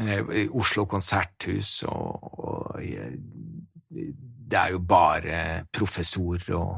eh, 0.00 0.48
Oslo 0.56 0.86
konserthus, 0.88 1.82
og, 1.88 2.40
og 2.40 2.80
jeg, 2.84 3.18
det 3.90 4.60
er 4.60 4.74
jo 4.74 4.80
bare 4.80 5.38
professorer 5.72 6.56
og 6.56 6.74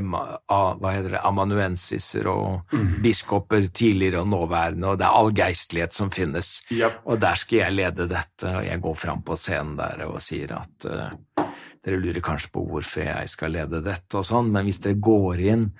hva 0.00 0.92
heter 0.94 1.16
det, 1.16 1.22
amanuensiser 1.26 2.28
og 2.30 2.72
mm. 2.72 2.96
biskoper 3.04 3.68
tidligere 3.68 4.22
og 4.22 4.30
nåværende, 4.32 4.92
og 4.92 5.00
det 5.00 5.06
er 5.08 5.20
all 5.20 5.32
geistlighet 5.36 5.96
som 5.96 6.12
finnes. 6.14 6.60
Yep. 6.70 7.02
Og 7.04 7.20
der 7.22 7.38
skal 7.40 7.64
jeg 7.64 7.76
lede 7.76 8.08
dette, 8.10 8.50
og 8.50 8.66
jeg 8.66 8.82
går 8.84 8.98
fram 9.06 9.22
på 9.26 9.38
scenen 9.40 9.76
der 9.80 10.06
og 10.06 10.20
sier 10.24 10.56
at 10.60 10.88
uh, 10.90 11.46
dere 11.86 12.00
lurer 12.02 12.24
kanskje 12.24 12.52
på 12.54 12.64
hvorfor 12.66 13.06
jeg 13.06 13.30
skal 13.30 13.54
lede 13.54 13.84
dette 13.84 14.18
og 14.18 14.26
sånn, 14.26 14.52
men 14.54 14.66
hvis 14.66 14.82
dere 14.84 15.00
går 15.02 15.42
inn 15.52 15.70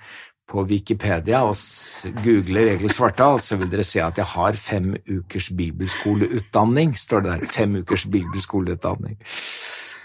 på 0.47 0.63
Wikipedia 0.63 1.41
og 1.43 1.57
googler 2.23 2.71
Egil 2.71 2.91
Svartdal, 2.93 3.41
så 3.43 3.57
vil 3.59 3.67
dere 3.71 3.83
se 3.87 3.99
at 4.03 4.19
jeg 4.19 4.29
har 4.31 4.59
fem 4.59 4.93
ukers 5.09 5.49
bibelskoleutdanning, 5.57 6.93
står 6.95 7.25
det 7.25 7.33
der. 7.33 7.49
Fem 7.51 7.75
ukers 7.81 8.05
bibelskoleutdanning. 8.07 9.17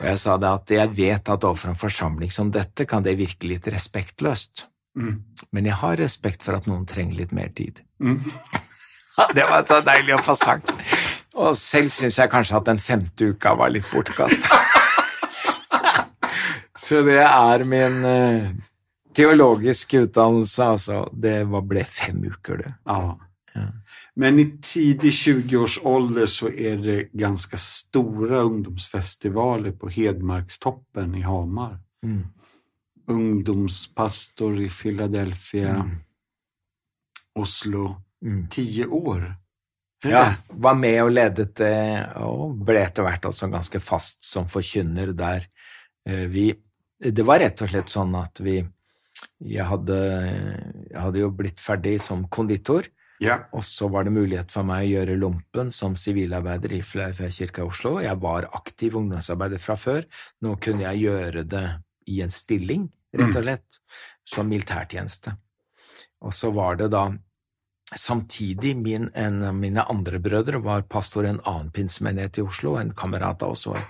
Og 0.03 0.09
jeg 0.11 0.19
sa 0.19 0.35
det 0.43 0.51
at 0.51 0.73
jeg 0.75 0.91
vet 0.97 1.31
at 1.31 1.45
overfor 1.47 1.71
en 1.71 1.79
forsamling 1.79 2.33
som 2.35 2.51
dette 2.51 2.87
kan 2.91 3.05
det 3.07 3.15
virke 3.21 3.47
litt 3.47 3.69
respektløst, 3.71 4.67
mm. 4.99 5.15
men 5.55 5.69
jeg 5.71 5.79
har 5.79 6.01
respekt 6.01 6.43
for 6.43 6.59
at 6.59 6.67
noen 6.67 6.83
trenger 6.91 7.21
litt 7.21 7.35
mer 7.37 7.53
tid. 7.55 7.85
Mm. 8.03 8.19
det 9.39 9.47
var 9.47 9.63
så 9.69 9.79
deilig 9.87 10.17
å 10.19 10.25
få 10.27 10.35
sagt. 10.39 10.75
Og 11.39 11.55
selv 11.57 11.95
syns 11.95 12.19
jeg 12.19 12.33
kanskje 12.33 12.59
at 12.59 12.67
den 12.67 12.83
femte 12.83 13.31
uka 13.31 13.55
var 13.57 13.71
litt 13.73 13.87
bortkasta. 13.93 14.59
Så 16.83 16.99
det 17.07 17.23
er 17.23 17.63
min 17.69 18.03
uh, 18.03 18.49
teologiske 19.15 20.03
utdannelse, 20.09 20.67
altså. 20.67 20.97
Det 21.15 21.45
ble 21.47 21.85
fem 21.87 22.19
uker, 22.27 22.65
det. 22.65 22.73
Ja. 22.91 23.69
Men 24.15 24.39
i 24.39 24.45
tidig 24.61 25.13
20-årsalder 25.17 26.29
så 26.29 26.51
er 26.53 26.81
det 26.85 26.97
ganske 27.17 27.57
store 27.61 28.43
ungdomsfestivaler 28.45 29.73
på 29.73 29.89
Hedmarkstoppen 29.95 31.15
i 31.17 31.23
Hamar. 31.25 31.79
Mm. 32.05 32.25
Ungdomspastor 33.09 34.61
i 34.61 34.69
Philadelphia, 34.69 35.79
mm. 35.83 35.95
Oslo. 37.41 37.89
Mm. 38.25 38.49
Ti 38.53 38.85
år. 38.85 39.33
Ja, 40.05 40.35
var 40.49 40.75
med 40.75 40.99
og 41.05 41.13
ledet 41.15 41.55
det, 41.61 41.75
og 42.21 42.59
ble 42.67 42.83
etter 42.83 43.07
hvert 43.07 43.27
også 43.31 43.49
ganske 43.51 43.81
fast 43.83 44.25
som 44.27 44.49
forkynner 44.51 45.15
der. 45.17 45.47
Eh, 46.09 46.27
vi 46.31 46.51
det 47.03 47.25
var 47.27 47.41
rett 47.43 47.59
og 47.65 47.71
slett 47.71 47.91
sånn 47.91 48.15
at 48.15 48.41
vi 48.43 48.61
Jeg 49.43 49.65
hadde, 49.67 49.97
jeg 50.91 50.99
hadde 50.99 51.21
jo 51.21 51.29
blitt 51.35 51.61
ferdig 51.63 51.97
som 52.03 52.25
konditor. 52.31 52.87
Ja. 53.23 53.37
Og 53.55 53.65
så 53.65 53.89
var 53.93 54.07
det 54.07 54.15
mulighet 54.15 54.51
for 54.53 54.67
meg 54.67 54.87
å 54.87 54.93
gjøre 54.97 55.19
lompen 55.21 55.71
som 55.75 55.95
sivilarbeider 55.99 56.75
i 56.75 56.83
Fleifjellkirka 56.87 57.63
i 57.63 57.71
Oslo. 57.71 57.97
Jeg 58.03 58.19
var 58.23 58.49
aktiv 58.59 58.97
ungdomsarbeider 58.99 59.63
fra 59.63 59.77
før. 59.79 60.07
Nå 60.43 60.57
kunne 60.63 60.87
jeg 60.89 61.05
gjøre 61.07 61.45
det 61.47 61.67
i 62.11 62.19
en 62.25 62.35
stilling, 62.35 62.89
rett 63.15 63.37
og 63.39 63.45
slett, 63.45 63.81
som 64.27 64.51
militærtjeneste. 64.51 65.37
Og 66.27 66.35
så 66.35 66.51
var 66.55 66.83
det 66.83 66.93
da 66.95 67.11
Samtidig 67.93 68.71
min, 68.81 69.11
en 69.13 69.43
av 69.45 69.53
mine 69.53 69.83
andre 69.93 70.17
brødre 70.17 70.63
var 70.65 70.87
pastor 70.89 71.27
i 71.27 71.29
en 71.29 71.43
annen 71.45 71.67
pinsemenighet 71.77 72.39
i 72.41 72.45
Oslo, 72.47 72.79
en 72.81 72.95
kamerat 72.97 73.43
av 73.45 73.53
oss 73.53 73.67
var 73.69 73.83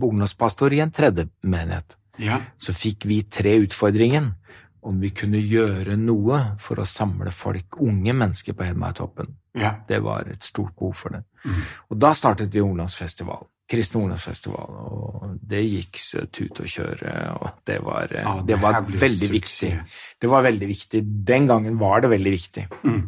ungdomspastor 0.00 0.72
i 0.72 0.78
en 0.80 0.94
tredje 0.96 1.26
menighet 1.44 1.98
ja. 2.20 2.40
så 2.60 2.74
fikk 2.76 3.06
vi 3.08 3.22
tre 3.30 3.54
utfordringen 3.62 4.32
om 4.82 4.98
vi 5.02 5.12
kunne 5.14 5.38
gjøre 5.38 5.96
noe 6.00 6.40
for 6.62 6.82
å 6.82 6.88
samle 6.88 7.30
folk, 7.34 7.78
unge 7.82 8.14
mennesker, 8.18 8.56
på 8.58 8.66
Hedmarktoppen. 8.66 9.30
Ja. 9.58 9.76
Det 9.88 10.00
var 10.02 10.30
et 10.32 10.42
stort 10.46 10.74
behov 10.78 10.96
for 10.98 11.14
det. 11.14 11.22
Mm. 11.44 11.62
Og 11.92 11.98
da 12.02 12.12
startet 12.16 12.54
vi 12.54 12.64
ungdomsfestivalen. 12.64 13.48
Kristen 13.72 14.02
ungdomsfestival, 14.02 14.72
og 14.90 15.36
det 15.48 15.62
gikk 15.62 15.96
så 16.02 16.26
tut 16.28 16.58
og 16.60 16.68
kjøre, 16.68 17.12
og 17.38 17.62
det 17.64 17.78
var, 17.80 18.10
ja, 18.12 18.34
det, 18.42 18.50
det 18.50 18.58
var 18.60 18.82
veldig 18.84 19.28
suksess. 19.30 19.32
viktig. 19.32 20.00
Det 20.20 20.28
var 20.28 20.44
veldig 20.44 20.68
viktig. 20.68 21.00
Den 21.30 21.46
gangen 21.48 21.78
var 21.80 22.02
det 22.04 22.10
veldig 22.12 22.32
viktig. 22.34 22.66
Mm. 22.82 23.02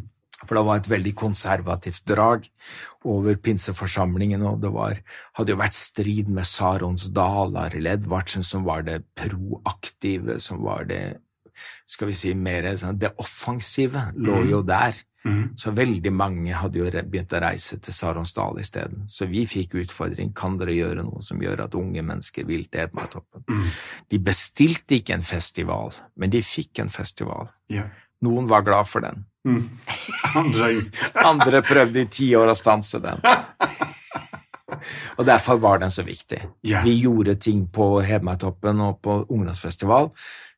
For 0.45 0.57
det 0.57 0.63
var 0.67 0.79
et 0.79 0.89
veldig 0.89 1.13
konservativt 1.17 2.05
drag 2.09 2.47
over 3.05 3.37
pinseforsamlingen, 3.45 4.41
og 4.47 4.63
det 4.63 4.71
var, 4.73 4.97
hadde 5.37 5.53
jo 5.53 5.59
vært 5.59 5.77
strid 5.77 6.31
med 6.33 6.47
Sarons 6.49 7.09
Dal, 7.13 7.55
Arild 7.61 7.91
Edvardsen, 7.91 8.45
som 8.45 8.65
var 8.65 8.87
det 8.87 9.03
proaktive, 9.17 10.39
som 10.43 10.63
var 10.65 10.87
det 10.89 11.03
skal 11.85 12.11
vi 12.11 12.17
si 12.17 12.33
mer 12.37 12.67
sånn, 12.77 12.99
Det 12.99 13.15
offensive 13.21 14.09
lå 14.15 14.41
jo 14.49 14.63
mm. 14.63 14.67
der. 14.69 15.03
Mm. 15.25 15.57
Så 15.57 15.71
veldig 15.73 16.11
mange 16.13 16.53
hadde 16.53 16.77
jo 16.77 16.89
begynt 17.09 17.33
å 17.33 17.41
reise 17.41 17.79
til 17.81 17.95
Saronsdal 17.97 18.59
isteden. 18.61 19.07
Så 19.09 19.25
vi 19.25 19.45
fikk 19.49 19.73
utfordring 19.81 20.35
kan 20.37 20.59
dere 20.59 20.75
gjøre 20.75 21.05
noe 21.05 21.23
som 21.25 21.41
gjør 21.41 21.65
at 21.65 21.77
unge 21.77 22.03
mennesker 22.05 22.45
vil 22.45 22.67
til 22.69 22.85
Hedmarktoppen. 22.85 23.45
Mm. 23.49 23.71
De 24.13 24.21
bestilte 24.21 24.99
ikke 24.99 25.17
en 25.17 25.25
festival, 25.25 25.95
men 26.21 26.33
de 26.33 26.43
fikk 26.45 26.83
en 26.83 26.93
festival. 26.93 27.49
Yeah. 27.73 27.89
Noen 28.25 28.45
var 28.49 28.67
glad 28.67 28.89
for 28.89 29.05
den. 29.05 29.25
Mm. 29.49 29.65
Andre... 30.37 30.69
Andre 31.31 31.61
prøvde 31.65 32.05
i 32.05 32.11
ti 32.11 32.29
år 32.37 32.53
å 32.53 32.57
stanse 32.57 33.01
den. 33.01 33.25
og 35.17 35.25
derfor 35.25 35.57
var 35.61 35.81
den 35.81 35.93
så 35.93 36.05
viktig. 36.05 36.43
Yeah. 36.61 36.85
Vi 36.85 36.99
gjorde 37.01 37.39
ting 37.41 37.65
på 37.73 37.95
Hedmarktoppen 38.05 38.81
og 38.85 39.01
på 39.01 39.23
ungdomsfestival 39.25 40.11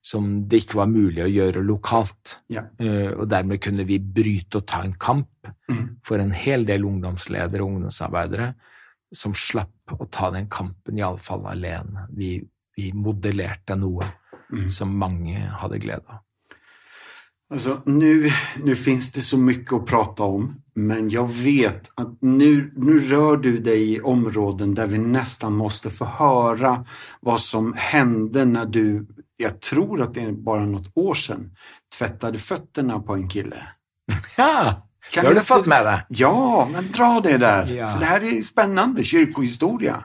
som 0.08 0.28
det 0.48 0.62
ikke 0.64 0.80
var 0.80 0.92
mulig 0.92 1.24
å 1.26 1.32
gjøre 1.32 1.64
lokalt. 1.68 2.38
Ja. 2.54 2.64
Uh, 2.80 3.12
og 3.18 3.26
dermed 3.32 3.62
kunne 3.64 3.88
vi 3.88 4.00
bryte 4.00 4.62
og 4.62 4.68
ta 4.70 4.84
en 4.86 4.96
kamp 5.00 5.50
mm. 5.72 6.00
for 6.08 6.24
en 6.24 6.32
hel 6.36 6.64
del 6.68 6.88
ungdomsledere 6.88 7.66
og 7.66 7.74
ungdomsarbeidere 7.76 8.54
som 9.16 9.36
slapp 9.36 9.96
å 9.98 10.08
ta 10.12 10.30
den 10.34 10.48
kampen, 10.52 11.00
iallfall 11.00 11.46
alene. 11.48 12.08
Vi, 12.16 12.38
vi 12.76 12.92
modellerte 12.96 13.76
noe 13.80 14.08
mm. 14.54 14.70
som 14.72 14.96
mange 15.00 15.44
hadde 15.62 15.84
glede 15.84 16.08
av. 16.08 16.24
Alltså, 17.50 17.82
nu, 17.86 18.32
nu 18.64 18.76
finns 18.76 19.12
det 19.12 19.22
så 19.22 19.38
mycket 19.38 19.74
att 19.74 19.86
prata 19.86 20.24
om, 20.24 20.62
men 20.76 21.10
jag 21.10 21.32
vet 21.32 21.92
att 21.96 22.22
nu, 22.22 22.74
nu 22.76 23.00
rör 23.00 23.38
du 23.38 23.58
dig 23.58 23.94
i 23.94 24.02
områden 24.02 24.76
där 24.76 24.88
vi 24.88 24.98
nästan 24.98 25.54
måste 25.54 25.90
få 25.90 26.06
höra 26.06 26.86
vad 27.22 27.40
som 27.40 27.74
hände 27.78 28.46
när 28.46 28.66
du, 28.66 29.08
jag 29.38 29.62
tror 29.62 30.02
att 30.02 30.14
det 30.14 30.22
är 30.22 30.32
bara 30.32 30.66
något 30.66 30.98
år 30.98 31.14
sedan, 31.14 31.52
tvättade 31.98 32.38
fötterna 32.38 33.00
på 33.00 33.14
en 33.14 33.30
kille. 33.30 33.58
Ja, 34.38 34.88
kan 35.12 35.24
det 35.24 35.30
har 35.30 35.36
du 35.36 35.42
fått 35.42 35.66
med 35.66 35.86
det. 35.86 36.06
Ja, 36.10 36.70
men 36.72 36.92
dra 36.92 37.22
det 37.24 37.38
där. 37.38 37.72
Ja. 37.72 37.92
För 37.92 38.00
det 38.00 38.06
här 38.06 38.24
är 38.24 38.42
spännande 38.42 39.04
kyrkohistoria. 39.04 40.04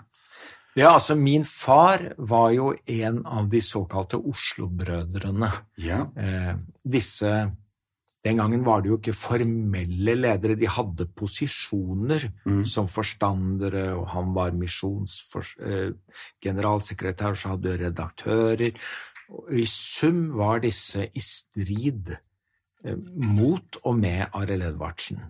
Ja, 0.74 0.90
altså 0.90 1.14
min 1.14 1.44
far 1.44 2.14
var 2.16 2.50
jo 2.50 2.74
en 2.86 3.26
av 3.26 3.48
de 3.48 3.60
såkalte 3.60 4.16
Oslo-brødrene. 4.16 5.52
Ja. 5.76 6.12
Eh, 6.16 6.56
disse 6.84 7.50
Den 8.24 8.36
gangen 8.36 8.64
var 8.64 8.80
det 8.80 8.88
jo 8.88 8.96
ikke 9.00 9.12
formelle 9.18 10.14
ledere, 10.14 10.54
de 10.54 10.66
hadde 10.70 11.06
posisjoner 11.18 12.30
mm. 12.46 12.66
som 12.70 12.86
forstandere, 12.86 13.98
og 13.98 14.06
han 14.12 14.30
var 14.36 14.52
misjonsgeneralsekretær, 14.54 17.34
eh, 17.34 17.36
så 17.40 17.48
hadde 17.50 17.66
du 17.66 17.74
redaktører. 17.82 18.70
I 19.52 19.64
sum 19.68 20.30
var 20.36 20.62
disse 20.64 21.06
i 21.12 21.22
strid 21.24 22.14
eh, 22.84 22.98
mot 23.32 23.78
og 23.82 23.98
med 23.98 24.26
Arild 24.36 24.66
Edvardsen, 24.72 25.20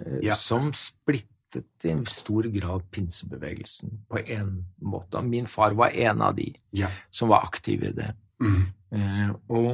eh, 0.00 0.20
ja. 0.26 0.36
som 0.38 0.72
splittet 0.76 1.86
i 1.86 1.94
stor 2.10 2.48
grad 2.52 2.86
pinsebevegelsen 2.92 4.00
på 4.10 4.22
en 4.24 4.64
måte. 4.82 5.22
Min 5.22 5.46
far 5.46 5.76
var 5.78 5.94
en 5.94 6.22
av 6.22 6.34
de 6.36 6.50
ja. 6.76 6.90
som 7.10 7.30
var 7.32 7.46
aktiv 7.46 7.84
i 7.86 7.92
det. 7.96 8.10
Mm. 8.42 8.64
Eh, 8.96 9.30
og 9.50 9.70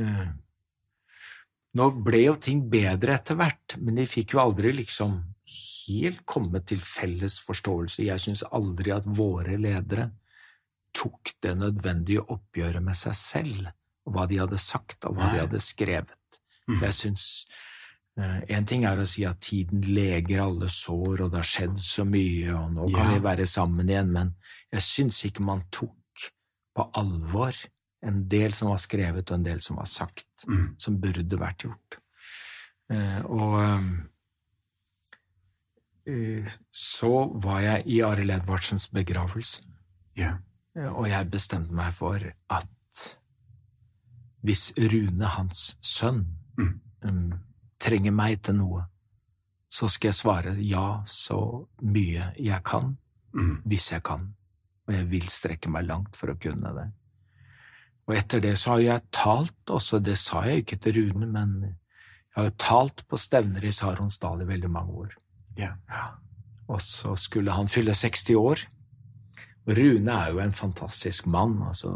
eh, 0.00 0.26
Nå 1.74 1.86
ble 2.06 2.20
jo 2.20 2.34
ting 2.38 2.60
bedre 2.70 3.16
etter 3.16 3.34
hvert, 3.34 3.74
men 3.82 3.96
de 3.98 4.04
fikk 4.06 4.36
jo 4.36 4.44
aldri 4.44 4.70
liksom 4.76 5.16
helt 5.88 6.20
komme 6.28 6.60
til 6.62 6.78
felles 6.86 7.40
forståelse. 7.42 8.04
Jeg 8.06 8.22
syns 8.22 8.44
aldri 8.46 8.92
at 8.94 9.08
våre 9.10 9.56
ledere 9.58 10.12
tok 10.94 11.34
det 11.42 11.56
nødvendige 11.58 12.22
oppgjøret 12.30 12.82
med 12.82 12.96
seg 12.98 13.16
selv, 13.18 13.68
og 14.06 14.14
hva 14.14 14.26
de 14.30 14.38
hadde 14.42 14.58
sagt, 14.62 15.04
og 15.08 15.16
hva 15.18 15.32
de 15.32 15.42
hadde 15.44 15.60
skrevet. 15.64 16.40
Mm. 16.68 16.80
Jeg 16.82 16.94
syns 16.96 17.24
en 18.14 18.66
ting 18.68 18.84
er 18.86 19.00
å 19.02 19.04
si 19.10 19.24
at 19.26 19.40
tiden 19.42 19.80
leger 19.90 20.44
alle 20.44 20.68
sår, 20.70 21.24
og 21.24 21.32
det 21.32 21.40
har 21.40 21.48
skjedd 21.50 21.80
så 21.82 22.04
mye, 22.06 22.52
og 22.54 22.68
nå 22.76 22.86
kan 22.94 23.10
vi 23.10 23.18
være 23.24 23.46
sammen 23.50 23.90
igjen, 23.90 24.12
men 24.14 24.30
jeg 24.70 24.84
syns 24.86 25.18
ikke 25.26 25.42
man 25.42 25.64
tok 25.74 26.28
på 26.74 26.86
alvor 26.94 27.58
en 28.06 28.22
del 28.28 28.54
som 28.54 28.70
var 28.70 28.78
skrevet, 28.82 29.26
og 29.30 29.34
en 29.40 29.46
del 29.48 29.60
som 29.64 29.76
var 29.80 29.88
sagt, 29.90 30.28
Mm. 30.46 30.74
som 30.78 31.00
burde 31.00 31.38
vært 31.40 31.64
gjort. 31.64 31.98
Eh, 32.92 33.20
og 33.24 33.60
eh, 36.06 36.48
så 36.70 37.12
var 37.40 37.60
jeg 37.64 37.86
i 37.86 38.00
Arild 38.04 38.30
Edvardsens 38.30 38.90
begravelse. 38.92 39.62
Ja. 40.16 40.36
Og 40.76 41.06
jeg 41.08 41.30
bestemte 41.30 41.72
meg 41.72 41.92
for 41.94 42.18
at 42.50 42.70
hvis 44.44 44.72
Rune, 44.76 45.26
hans 45.36 45.76
sønn, 45.82 46.24
Mm. 46.58 46.80
um, 47.02 47.32
trenger 47.80 48.12
meg 48.12 48.42
til 48.42 48.54
noe, 48.54 48.84
så 49.68 49.88
skal 49.90 50.08
jeg 50.08 50.14
svare 50.14 50.52
ja 50.62 51.02
så 51.04 51.66
mye 51.82 52.32
jeg 52.38 52.62
kan, 52.64 52.96
Mm. 53.34 53.62
hvis 53.66 53.90
jeg 53.92 54.02
kan, 54.02 54.34
og 54.86 54.94
jeg 54.94 55.10
vil 55.10 55.22
strekke 55.28 55.68
meg 55.70 55.86
langt 55.86 56.14
for 56.16 56.28
å 56.28 56.38
kunne 56.38 56.74
det. 56.74 56.92
Og 58.06 58.14
etter 58.14 58.40
det 58.40 58.54
så 58.58 58.70
har 58.70 58.78
jeg 58.80 59.02
talt 59.10 59.66
også, 59.66 60.02
det 60.02 60.18
sa 60.18 60.42
jeg 60.42 60.64
ikke 60.64 60.80
til 60.80 60.92
Rune, 61.14 61.26
men 61.26 61.60
jeg 61.62 61.74
har 62.36 62.44
jo 62.44 62.56
talt 62.58 63.02
på 63.08 63.16
stevner 63.18 63.64
i 63.64 63.72
Saronsdal 63.72 64.42
i 64.42 64.44
veldig 64.44 64.70
mange 64.70 64.92
år. 64.92 65.12
Yeah. 65.58 65.74
Ja. 65.88 66.10
Og 66.68 66.80
så 66.80 67.16
skulle 67.18 67.50
han 67.52 67.66
fylle 67.68 67.92
60 67.94 68.34
år. 68.36 68.58
Rune 69.66 70.12
er 70.12 70.32
jo 70.34 70.40
en 70.44 70.52
fantastisk 70.52 71.26
mann, 71.32 71.54
altså. 71.70 71.92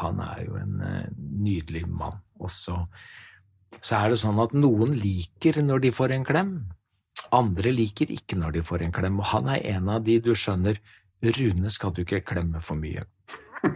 Han 0.00 0.20
er 0.24 0.44
jo 0.46 0.56
en 0.56 0.78
eh, 0.80 1.10
nydelig 1.44 1.84
mann. 1.88 2.20
Og 2.40 2.48
så, 2.50 2.78
så 3.80 3.98
er 4.00 4.10
det 4.14 4.20
sånn 4.22 4.40
at 4.42 4.54
noen 4.56 4.94
liker 4.96 5.60
når 5.62 5.84
de 5.84 5.90
får 5.92 6.14
en 6.16 6.24
klem. 6.24 6.52
Andre 7.32 7.72
liker 7.72 8.10
ikke 8.12 8.36
når 8.40 8.56
de 8.58 8.62
får 8.66 8.82
en 8.86 8.92
klem, 8.96 9.20
og 9.20 9.28
han 9.32 9.48
er 9.52 9.62
en 9.76 9.88
av 9.92 10.02
de 10.04 10.18
du 10.24 10.32
skjønner 10.36 10.80
Rune 11.22 11.70
skal 11.70 11.92
du 11.94 12.00
ikke 12.02 12.24
klemme 12.26 12.58
for 12.64 12.74
mye. 12.80 13.04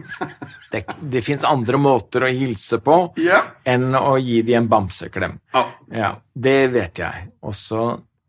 Det, 0.73 0.81
det 0.99 1.21
fins 1.23 1.45
andre 1.47 1.77
måter 1.79 2.25
å 2.27 2.31
hilse 2.33 2.81
på 2.83 2.95
Ja. 3.23 3.37
enn 3.63 3.95
å 3.95 4.17
gi 4.19 4.41
de 4.43 4.57
en 4.59 4.67
bamseklem. 4.67 5.37
Ja. 5.55 5.61
Ja, 5.95 6.09
det 6.35 6.57
vet 6.73 6.99
jeg. 6.99 7.29
Og 7.47 7.55
så 7.55 7.85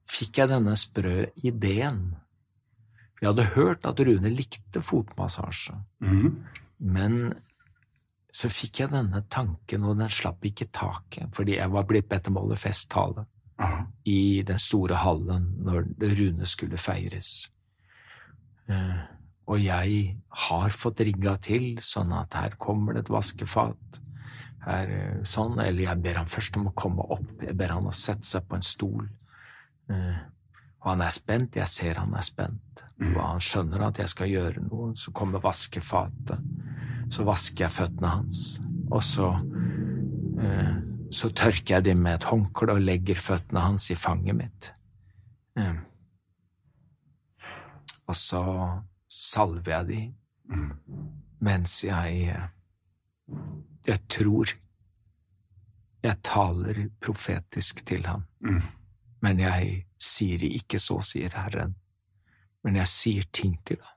fikk 0.08 0.38
jeg 0.38 0.52
denne 0.52 0.76
sprø 0.78 1.24
ideen. 1.42 2.12
Jeg 3.20 3.28
hadde 3.32 3.48
hørt 3.56 3.86
at 3.88 4.00
Rune 4.00 4.30
likte 4.30 4.80
fotmassasje, 4.84 5.74
Mm. 6.00 6.44
men 6.78 7.34
så 8.32 8.48
fikk 8.48 8.80
jeg 8.80 8.90
denne 8.92 9.24
tanken, 9.28 9.84
og 9.84 9.98
den 9.98 10.08
slapp 10.08 10.44
ikke 10.44 10.68
taket, 10.70 11.34
fordi 11.34 11.56
jeg 11.56 11.70
var 11.70 11.84
blitt 11.84 12.08
bedt 12.08 12.28
om 12.28 12.36
å 12.36 12.40
holde 12.44 12.56
festtale 12.60 13.26
mm. 13.58 13.86
i 14.06 14.42
den 14.46 14.58
store 14.58 14.94
hallen 15.02 15.48
når 15.64 15.88
Rune 16.20 16.46
skulle 16.46 16.76
feires. 16.78 17.50
Eh, 18.68 18.98
Og 19.48 19.58
jeg 19.64 20.18
har 20.28 20.68
fått 20.76 21.00
rigga 21.00 21.38
til 21.40 21.78
sånn 21.80 22.12
at 22.12 22.34
her 22.34 22.50
kommer 22.60 22.92
det 22.92 23.06
et 23.06 23.08
vaskefat. 23.14 24.00
Her, 24.66 24.90
eh, 24.92 25.22
sånn, 25.24 25.58
eller 25.58 25.82
jeg 25.86 26.02
ber 26.02 26.18
han 26.20 26.26
først 26.28 26.58
om 26.60 26.66
å 26.68 26.74
komme 26.74 27.00
opp, 27.00 27.40
jeg 27.40 27.56
ber 27.56 27.68
han 27.72 27.88
å 27.88 27.94
sette 27.96 28.28
seg 28.28 28.44
på 28.46 28.56
en 28.56 28.62
stol. 28.62 29.08
Og 30.80 30.90
han 30.92 31.02
er 31.02 31.10
spent, 31.10 31.56
jeg 31.56 31.68
ser 31.68 31.98
han 31.98 32.14
er 32.14 32.22
spent. 32.26 32.84
Og 33.16 33.22
han 33.22 33.40
skjønner 33.42 33.88
at 33.88 33.98
jeg 33.98 34.08
skal 34.12 34.30
gjøre 34.30 34.62
noe, 34.62 34.92
så 34.96 35.10
kommer 35.10 35.42
vaskefatet. 35.42 36.44
Så 37.10 37.24
vasker 37.26 37.64
jeg 37.64 37.74
føttene 37.74 38.12
hans, 38.12 38.60
og 38.90 39.02
så 39.02 39.32
eh, 40.42 40.76
så 41.10 41.30
tørker 41.32 41.74
jeg 41.74 41.84
dem 41.86 42.02
med 42.04 42.18
et 42.18 42.26
håndkle 42.28 42.74
og 42.76 42.84
legger 42.84 43.16
føttene 43.16 43.62
hans 43.64 43.88
i 43.90 43.96
fanget 43.96 44.36
mitt. 44.36 44.72
Eh. 45.56 45.78
Og 48.08 48.16
så 48.16 48.42
salver 49.08 49.78
jeg 49.78 49.88
dem 49.92 50.14
Mm. 50.48 50.70
mens 51.40 51.84
jeg 51.84 52.22
eh, 52.22 52.48
Jeg 53.86 53.98
tror 54.08 54.46
jeg 56.02 56.16
taler 56.22 56.88
profetisk 57.00 57.86
til 57.86 58.06
ham. 58.06 58.22
Mm. 58.40 58.62
Men 59.22 59.38
jeg 59.42 59.86
sier 59.98 60.42
ikke 60.46 60.78
så, 60.78 61.00
sier 61.02 61.30
Herren. 61.34 61.74
Men 62.64 62.76
jeg 62.76 62.88
sier 62.90 63.22
ting 63.32 63.56
til 63.66 63.78
ham. 63.82 63.94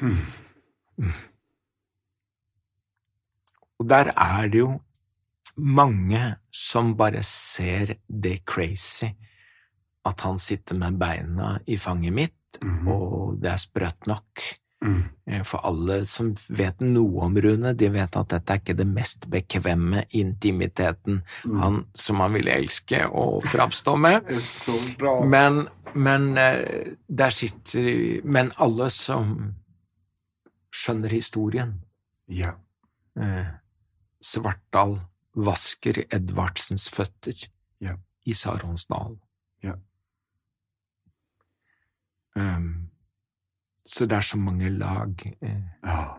Mm. 0.00 1.12
Og 3.80 3.88
der 3.88 4.12
er 4.16 4.48
det 4.52 4.60
jo 4.62 4.80
mange 5.56 6.20
som 6.52 6.94
bare 6.96 7.22
ser 7.26 7.94
det 8.08 8.40
crazy 8.48 9.08
at 10.08 10.20
han 10.24 10.38
sitter 10.40 10.78
med 10.80 10.96
beina 11.00 11.58
i 11.68 11.76
fanget 11.76 12.12
mitt, 12.16 12.36
Mhm. 12.62 12.88
og 12.88 13.40
det 13.42 13.50
er 13.52 13.56
sprøtt 13.56 14.06
nok. 14.06 14.40
Mm. 14.80 15.02
For 15.44 15.60
alle 15.68 15.98
som 16.08 16.30
vet 16.48 16.80
noe 16.80 17.26
om 17.26 17.34
Rune, 17.36 17.74
de 17.76 17.90
vet 17.92 18.16
at 18.16 18.30
dette 18.32 18.54
er 18.54 18.60
ikke 18.62 18.76
det 18.78 18.86
mest 18.88 19.26
bekvemme 19.28 20.06
intimiteten 20.16 21.18
han, 21.44 21.82
som 21.94 22.22
han 22.24 22.32
ville 22.38 22.54
elske 22.62 23.02
å 23.06 23.26
framstå 23.44 23.94
med. 24.00 24.30
Så 24.40 24.72
bra. 24.98 25.18
Men, 25.28 25.66
men 25.94 26.30
eh, 26.40 26.94
der 27.08 27.30
sitter 27.36 28.24
Men 28.24 28.52
alle 28.56 28.88
som 28.94 29.36
skjønner 30.72 31.12
historien 31.12 31.76
Ja. 32.30 32.54
eh, 33.20 33.52
Svartdal 34.24 34.96
vasker 35.36 36.06
Edvardsens 36.08 36.88
føtter 36.92 37.36
Ja. 37.84 37.98
i 38.24 38.32
Saronsdal. 38.32 39.18
Ja. 39.62 39.76
Um, 42.36 42.79
så 43.86 44.06
det 44.06 44.16
er 44.16 44.20
så 44.26 44.36
mange 44.38 44.70
lag. 44.78 45.14
Eh, 45.42 45.62
Ja. 45.84 46.16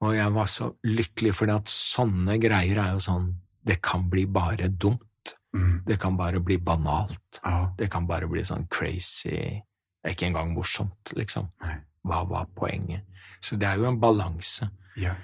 og 0.00 0.14
jeg 0.14 0.32
var 0.34 0.46
så 0.46 0.74
lykkelig, 0.84 1.34
for 1.34 1.50
at 1.50 1.64
sånne 1.66 2.38
greier 2.40 2.78
er 2.78 2.92
jo 2.92 2.98
sånn 3.00 3.34
Det 3.64 3.80
kan 3.80 4.08
bli 4.10 4.24
bare 4.26 4.68
dumt. 4.68 5.34
Mm. 5.54 5.84
Det 5.86 6.00
kan 6.00 6.16
bare 6.16 6.40
bli 6.40 6.56
banalt. 6.58 7.38
Ja. 7.44 7.68
Det 7.78 7.88
kan 7.90 8.06
bare 8.08 8.26
bli 8.26 8.40
sånn 8.42 8.66
crazy 8.68 9.30
Det 9.30 9.62
er 10.04 10.10
ikke 10.10 10.26
engang 10.26 10.54
morsomt, 10.54 11.12
liksom. 11.14 11.48
Nei. 11.62 11.76
Hva 12.04 12.24
var 12.28 12.46
poenget? 12.56 13.02
Så 13.40 13.56
det 13.56 13.68
er 13.68 13.76
jo 13.76 13.84
en 13.86 14.00
balanse 14.00 14.68
Ja. 14.96 15.14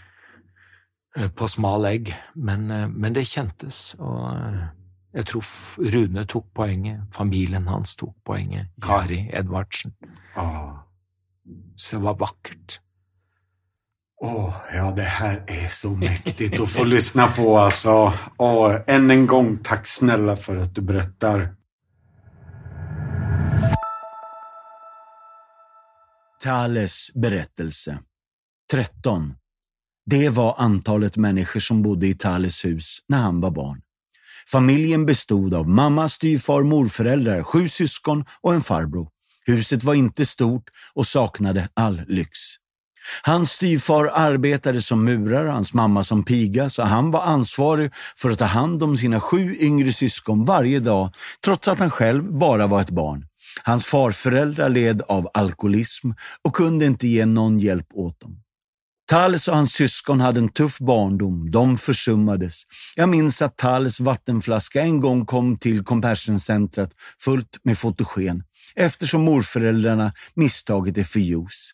eh, 1.17 1.29
på 1.29 1.49
smal 1.49 1.85
egg, 1.87 2.15
men, 2.37 2.71
eh, 2.71 2.87
men 2.87 3.13
det 3.13 3.25
kjentes, 3.27 3.97
og 3.99 4.71
jeg 5.15 5.25
tror 5.25 5.43
Rune 5.93 6.25
tok 6.27 6.47
poenget, 6.55 7.01
familien 7.13 7.67
hans 7.67 7.97
tok 7.97 8.15
poenget, 8.25 8.69
Kari 8.81 9.29
Edvardsen, 9.33 9.93
Ja. 10.37 10.83
Så 11.77 11.97
det 11.97 12.03
var 12.03 12.15
vakkert. 12.15 12.81
Åh, 14.21 14.55
ja, 14.75 14.91
det 14.97 15.03
her 15.03 15.45
er 15.47 15.69
så 15.71 15.91
mäktigt 15.95 16.59
å 16.61 16.67
få 16.67 16.85
lyssna 16.85 17.29
på 17.37 17.59
alltså. 17.59 18.13
Oh, 18.39 18.81
än 18.87 19.11
en 19.11 19.27
gång, 19.27 19.57
tack 19.57 19.87
snälla 19.87 20.37
för 20.37 20.57
att 20.57 20.75
du 20.75 20.81
berättar. 20.81 21.55
Thales 26.43 27.11
berättelse 27.15 27.99
13. 28.71 29.35
Det 30.07 30.29
var 30.29 30.55
antalet 30.59 31.17
människor 31.17 31.61
som 31.61 31.83
bodde 31.83 32.07
i 32.07 32.15
Thales 32.15 32.65
hus 32.65 32.99
när 33.09 33.19
han 33.19 33.41
var 33.41 33.51
barn. 33.51 33.83
Familjen 34.51 35.07
bestod 35.07 35.55
av 35.55 35.69
mamma, 35.69 36.09
styvfar, 36.09 36.63
morföräldrar, 36.63 37.43
sju 37.43 37.69
syskon 37.69 38.25
och 38.41 38.55
en 38.55 38.63
farbror. 38.63 39.09
Huset 39.49 39.83
var 39.85 39.95
inte 39.95 40.27
stort 40.27 40.65
och 40.95 41.07
saknade 41.07 41.69
all 41.75 42.03
lyx. 42.09 42.39
Hans 43.23 43.51
styvfar 43.51 44.11
arbetade 44.15 44.83
som 44.83 45.05
murare, 45.05 45.49
hans 45.49 45.75
mamma 45.75 46.05
som 46.05 46.25
piga, 46.25 46.71
så 46.71 46.83
han 46.83 47.11
var 47.11 47.23
ansvarig 47.23 47.91
för 48.17 48.31
att 48.31 48.39
ta 48.39 48.45
hand 48.45 48.83
om 48.83 48.97
sina 48.97 49.21
sju 49.21 49.57
yngre 49.61 49.93
syskon 49.93 50.45
varje 50.45 50.81
dag, 50.81 51.15
trots 51.45 51.69
att 51.69 51.79
han 51.79 51.91
själv 51.91 52.33
bara 52.33 52.67
var 52.67 52.81
ett 52.81 52.91
barn. 52.91 53.25
Hans 53.63 53.85
farföräldrar 53.85 54.69
led 54.69 55.03
av 55.03 55.29
alkoholism 55.35 56.11
och 56.45 56.55
kunde 56.55 56.87
inte 56.87 57.09
ge 57.09 57.27
någon 57.27 57.59
hjälp 57.59 57.87
åt 57.95 58.21
dem. 58.21 58.43
Tals 59.09 59.49
och 59.49 59.55
hans 59.55 59.73
syskon 59.73 60.21
hade 60.21 60.41
en 60.41 60.49
tuff 60.49 60.79
barndom. 60.79 61.51
De 61.51 61.79
försummades. 61.79 62.63
Jag 62.97 63.09
minns 63.09 63.43
att 63.43 63.57
Tals 63.57 64.01
vattenflaska 64.01 64.83
en 64.83 65.01
gång 65.01 65.27
kom 65.27 65.59
till 65.59 65.85
Compassion-centret 65.85 66.91
fullt 67.21 67.59
med 67.63 67.79
fotogen 67.79 68.43
eftersom 68.75 69.23
morföräldrarna 69.23 70.13
misstaget 70.35 70.99
är 70.99 71.19
ljus. 71.19 71.71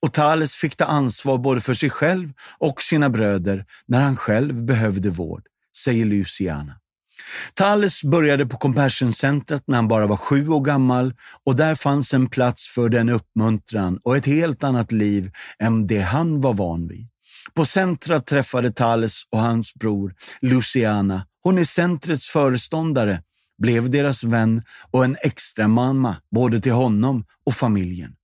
och 0.00 0.12
Thales 0.12 0.52
fick 0.52 0.76
ta 0.76 0.84
ansvar 0.84 1.38
både 1.38 1.60
för 1.60 1.74
sig 1.74 1.90
själv 1.90 2.32
och 2.58 2.82
sina 2.82 3.10
bröder 3.10 3.64
när 3.86 4.00
han 4.00 4.16
själv 4.16 4.64
behövde 4.64 5.10
vård, 5.10 5.42
säger 5.76 6.04
Luciana. 6.04 6.74
Thales 7.54 8.04
började 8.04 8.46
på 8.46 8.56
Compassion-centret 8.56 9.62
när 9.66 9.76
han 9.76 9.88
bara 9.88 10.06
var 10.06 10.16
sju 10.16 10.48
år 10.48 10.60
gammal 10.60 11.14
och 11.46 11.56
där 11.56 11.74
fanns 11.74 12.14
en 12.14 12.26
plats 12.26 12.66
för 12.74 12.88
den 12.88 13.08
uppmuntran 13.08 13.98
och 14.02 14.16
ett 14.16 14.26
helt 14.26 14.64
annat 14.64 14.92
liv 14.92 15.30
än 15.58 15.86
det 15.86 16.00
han 16.00 16.40
var 16.40 16.52
van 16.52 16.88
vid. 16.88 17.08
På 17.54 17.64
centret 17.64 18.26
träffade 18.26 18.72
Thales 18.72 19.22
och 19.30 19.40
hans 19.40 19.74
bror 19.74 20.14
Luciana. 20.40 21.26
Hon 21.42 21.58
är 21.58 21.64
centrets 21.64 22.28
föreståndare, 22.28 23.22
blev 23.58 23.90
deras 23.90 24.24
vän 24.24 24.62
och 24.90 25.04
en 25.04 25.16
extra 25.22 25.68
mamma 25.68 26.16
både 26.30 26.60
till 26.60 26.72
honom 26.72 27.24
och 27.46 27.54
familjen. 27.54 28.14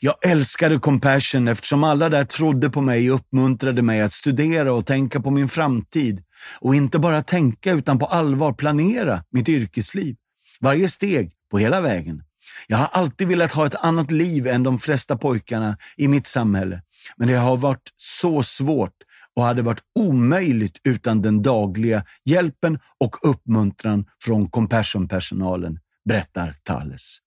Jag 0.00 0.14
älskade 0.26 0.78
Compassion 0.78 1.48
eftersom 1.48 1.84
alla 1.84 2.08
där 2.08 2.24
trodde 2.24 2.70
på 2.70 2.80
mig 2.80 3.10
och 3.10 3.16
uppmuntrade 3.16 3.82
mig 3.82 4.00
att 4.00 4.12
studera 4.12 4.72
och 4.72 4.86
tänka 4.86 5.20
på 5.20 5.30
min 5.30 5.48
framtid. 5.48 6.22
Och 6.60 6.74
inte 6.74 6.98
bara 6.98 7.22
tänka 7.22 7.72
utan 7.72 7.98
på 7.98 8.06
allvar 8.06 8.52
planera 8.52 9.24
mitt 9.30 9.48
yrkesliv. 9.48 10.16
Varje 10.60 10.88
steg 10.88 11.32
på 11.50 11.58
hela 11.58 11.80
vägen. 11.80 12.22
Jag 12.66 12.76
har 12.76 12.86
alltid 12.86 13.28
velat 13.28 13.52
ha 13.52 13.66
ett 13.66 13.74
annat 13.74 14.10
liv 14.10 14.46
än 14.46 14.62
de 14.62 14.78
flesta 14.78 15.16
pojkarna 15.16 15.76
i 15.96 16.08
mitt 16.08 16.26
samhälle. 16.26 16.82
Men 17.16 17.28
det 17.28 17.34
har 17.34 17.56
varit 17.56 17.92
så 17.96 18.42
svårt 18.42 18.94
och 19.36 19.42
hade 19.42 19.62
varit 19.62 19.82
omöjligt 19.98 20.78
utan 20.84 21.22
den 21.22 21.42
dagliga 21.42 22.04
hjälpen 22.24 22.78
och 23.00 23.16
uppmuntran 23.30 24.04
från 24.24 24.50
Compassion-personalen, 24.50 25.78
berättar 26.04 26.54
Thales. 26.62 27.18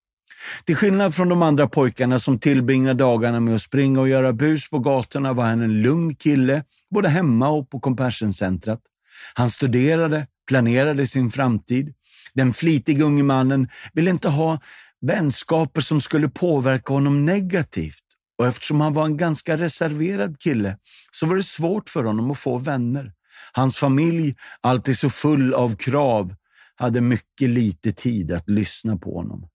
Till 0.66 0.76
skillnad 0.76 1.16
från 1.16 1.30
de 1.30 1.42
andra 1.42 1.68
pojkarna 1.68 2.20
som 2.20 2.40
tillbringade 2.40 2.94
dagarna 2.94 3.40
med 3.40 3.56
att 3.56 3.62
springa 3.62 4.00
och 4.00 4.10
göra 4.10 4.34
bus 4.34 4.70
på 4.70 4.80
gatorna 4.80 5.34
var 5.34 5.46
han 5.46 5.62
en 5.62 5.82
lugn 5.82 6.16
kille, 6.16 6.64
både 6.90 7.10
hemma 7.10 7.50
och 7.50 7.70
på 7.70 7.80
Compassion-centret. 7.80 8.80
Han 9.34 9.50
studerade, 9.50 10.28
planerade 10.48 11.08
sin 11.08 11.32
framtid. 11.32 11.94
Den 12.34 12.54
flitiga 12.54 13.06
unge 13.06 13.24
mannen 13.24 13.70
ville 13.94 14.10
inte 14.10 14.30
ha 14.30 14.60
vänskaper 15.02 15.82
som 15.82 16.02
skulle 16.02 16.30
påverka 16.30 16.94
honom 16.94 17.26
negativt. 17.26 18.05
Och 18.38 18.48
eftersom 18.48 18.82
han 18.82 18.94
var 18.94 19.06
en 19.06 19.18
ganska 19.18 19.58
reserverad 19.58 20.40
kille 20.40 20.78
så 21.12 21.26
var 21.26 21.36
det 21.36 21.44
svårt 21.44 21.90
för 21.90 22.04
honom 22.04 22.32
att 22.32 22.40
få 22.40 22.58
vänner. 22.58 23.14
Hans 23.54 23.78
familj, 23.78 24.36
alltid 24.62 24.98
så 24.98 25.10
full 25.10 25.54
av 25.54 25.76
krav, 25.76 26.36
hade 26.76 27.02
mycket 27.02 27.50
lite 27.50 27.92
tid 27.92 28.32
att 28.32 28.50
lyssna 28.50 28.98
på 28.98 29.18
honom. 29.18 29.50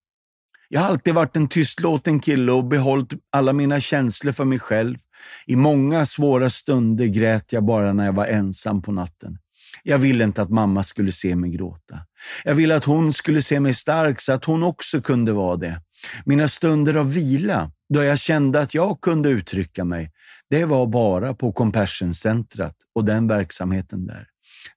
Jag 0.69 0.81
har 0.81 0.87
alltid 0.87 1.13
varit 1.13 1.35
en 1.35 1.47
tystlåten 1.47 2.19
kille 2.19 2.51
och 2.51 2.65
behållit 2.65 3.13
alla 3.31 3.53
mina 3.53 3.79
känslor 3.79 4.31
för 4.31 4.45
mig 4.45 4.59
själv. 4.59 4.97
I 5.45 5.55
många 5.55 6.05
svåra 6.05 6.49
stunder 6.49 7.05
grät 7.05 7.53
jag 7.53 7.65
bara 7.65 7.93
när 7.93 8.05
jag 8.05 8.13
var 8.13 8.25
ensam 8.25 8.81
på 8.81 8.91
natten. 8.91 9.37
Jag 9.83 9.99
ville 9.99 10.23
inte 10.23 10.41
att 10.41 10.49
mamma 10.49 10.83
skulle 10.83 11.11
se 11.11 11.35
mig 11.35 11.49
gråta. 11.49 11.99
Jag 12.43 12.55
ville 12.55 12.75
att 12.75 12.85
hon 12.85 13.13
skulle 13.13 13.41
se 13.41 13.59
mig 13.59 13.73
stark 13.73 14.21
så 14.21 14.33
att 14.33 14.45
hon 14.45 14.63
också 14.63 15.01
kunde 15.01 15.31
vara 15.31 15.55
det. 15.55 15.81
Mina 16.25 16.47
stunder 16.47 16.95
av 16.95 17.13
vila, 17.13 17.71
då 17.93 18.03
jag 18.03 18.19
kände 18.19 18.61
att 18.61 18.73
jag 18.73 19.01
kunde 19.01 19.29
uttrycka 19.29 19.85
mig, 19.85 20.11
det 20.49 20.65
var 20.65 20.87
bara 20.87 21.33
på 21.33 21.51
Compassion-centret 21.51 22.75
och 22.95 23.05
den 23.05 23.27
verksamheten 23.27 24.07
där. 24.07 24.27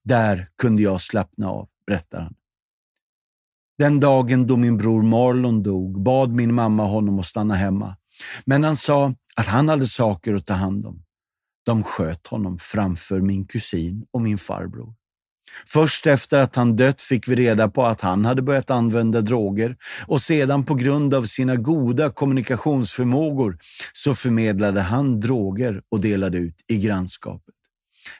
Där 0.02 0.48
kunde 0.58 0.82
jag 0.82 1.00
slappna 1.00 1.50
av, 1.50 1.68
berättar 1.86 2.20
han. 2.20 2.34
Den 3.78 4.00
dagen 4.00 4.46
då 4.46 4.56
min 4.56 4.76
bror 4.76 5.02
Marlon 5.02 5.62
dog 5.62 6.02
bad 6.02 6.30
min 6.30 6.54
mamma 6.54 6.84
honom 6.84 7.18
att 7.18 7.26
stanna 7.26 7.54
hemma. 7.54 7.96
Men 8.44 8.64
han 8.64 8.76
sa 8.76 9.14
att 9.36 9.46
han 9.46 9.68
hade 9.68 9.86
saker 9.86 10.34
att 10.34 10.46
ta 10.46 10.54
hand 10.54 10.86
om. 10.86 11.04
De 11.66 11.82
sköt 11.82 12.26
honom 12.26 12.58
framför 12.58 13.20
min 13.20 13.46
kusin 13.46 14.06
och 14.10 14.20
min 14.20 14.38
farbror. 14.38 14.94
Först 15.66 16.06
efter 16.06 16.38
att 16.38 16.56
han 16.56 16.76
dött 16.76 17.02
fick 17.02 17.28
vi 17.28 17.34
reda 17.36 17.68
på 17.68 17.86
att 17.86 18.00
han 18.00 18.24
hade 18.24 18.42
börjat 18.42 18.70
använda 18.70 19.20
droger 19.20 19.76
och 20.06 20.22
sedan 20.22 20.64
på 20.64 20.74
grund 20.74 21.14
av 21.14 21.24
sina 21.24 21.56
goda 21.56 22.10
kommunikationsförmågor 22.10 23.58
så 23.92 24.14
förmedlade 24.14 24.80
han 24.80 25.20
droger 25.20 25.82
och 25.88 26.00
delade 26.00 26.38
ut 26.38 26.56
i 26.68 26.78
grannskapet. 26.78 27.54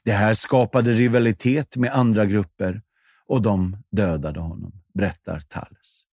Det 0.04 0.12
här 0.12 0.34
skapade 0.34 0.92
rivalitet 0.92 1.76
med 1.76 1.92
andra 1.92 2.26
grupper 2.26 2.82
och 3.28 3.42
de 3.42 3.76
dödade 3.92 4.40
honom 4.40 4.72
berättar 4.94 5.40
Thales. 5.40 6.04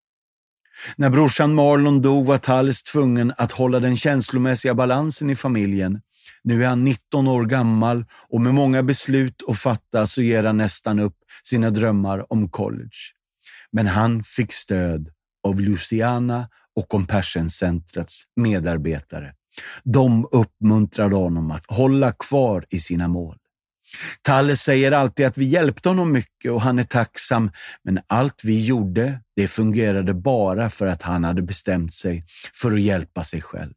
När 0.95 1.09
brorsan 1.09 1.55
Marlon 1.55 2.01
dog 2.01 2.25
var 2.25 2.37
Thales 2.37 2.83
tvungen 2.83 3.33
att 3.37 3.51
hålla 3.51 3.79
den 3.79 3.97
känslomässiga 3.97 4.73
balansen 4.73 5.29
i 5.29 5.35
familjen. 5.35 6.01
Nu 6.43 6.63
är 6.63 6.67
han 6.67 6.83
19 6.83 7.27
år 7.27 7.45
gammal 7.45 8.05
och 8.29 8.41
med 8.41 8.53
många 8.53 8.83
beslut 8.83 9.43
att 9.47 9.59
fatta 9.59 10.07
så 10.07 10.21
ger 10.21 10.43
han 10.43 10.57
nästan 10.57 10.99
upp 10.99 11.17
sina 11.43 11.69
drömmar 11.69 12.33
om 12.33 12.49
college. 12.49 12.97
Men 13.71 13.87
han 13.87 14.23
fick 14.23 14.53
stöd 14.53 15.09
av 15.47 15.61
Luciana 15.61 16.49
och 16.75 16.89
Compassion-centrets 16.89 18.23
medarbetare. 18.35 19.33
De 19.83 20.27
uppmuntrade 20.31 21.15
honom 21.15 21.51
att 21.51 21.65
hålla 21.67 22.11
kvar 22.11 22.65
i 22.69 22.79
sina 22.79 23.07
mål. 23.07 23.37
Talle 24.21 24.55
säger 24.55 24.91
alltid 24.91 25.25
att 25.25 25.37
vi 25.37 25.45
hjälpte 25.45 25.89
honom 25.89 26.11
mycket 26.11 26.51
och 26.51 26.61
han 26.61 26.79
är 26.79 26.83
tacksam, 26.83 27.51
men 27.83 27.99
allt 28.07 28.41
vi 28.43 28.65
gjorde, 28.65 29.19
det 29.35 29.47
fungerade 29.47 30.13
bara 30.13 30.69
för 30.69 30.87
att 30.87 31.01
han 31.01 31.23
hade 31.23 31.41
bestämt 31.41 31.93
sig 31.93 32.25
för 32.53 32.71
att 32.71 32.81
hjälpa 32.81 33.23
sig 33.23 33.41
själv. 33.41 33.73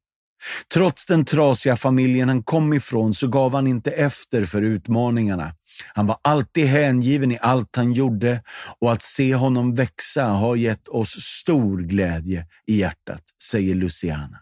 Trots 0.75 1.07
den 1.07 1.25
trasiga 1.25 1.77
familjen 1.77 2.29
han 2.29 2.43
kom 2.43 2.73
ifrån 2.73 3.15
så 3.15 3.29
gav 3.29 3.55
han 3.55 3.67
inte 3.67 3.91
efter 3.91 4.45
för 4.45 4.63
utmaningarna. 4.63 5.53
Han 5.95 6.07
var 6.07 6.17
alltid 6.23 6.67
hängiven 6.67 7.33
i 7.33 7.39
allt 7.41 7.77
han 7.77 7.93
gjorde 7.93 8.43
och 8.81 8.93
att 8.93 9.03
se 9.03 9.35
honom 9.35 9.75
växa 9.75 10.25
har 10.25 10.57
gett 10.57 10.89
oss 10.89 11.11
stor 11.11 11.79
glädje 11.79 12.47
i 12.67 12.77
hjärtat, 12.77 13.23
säger 13.51 13.75
Luciana. 13.75 14.39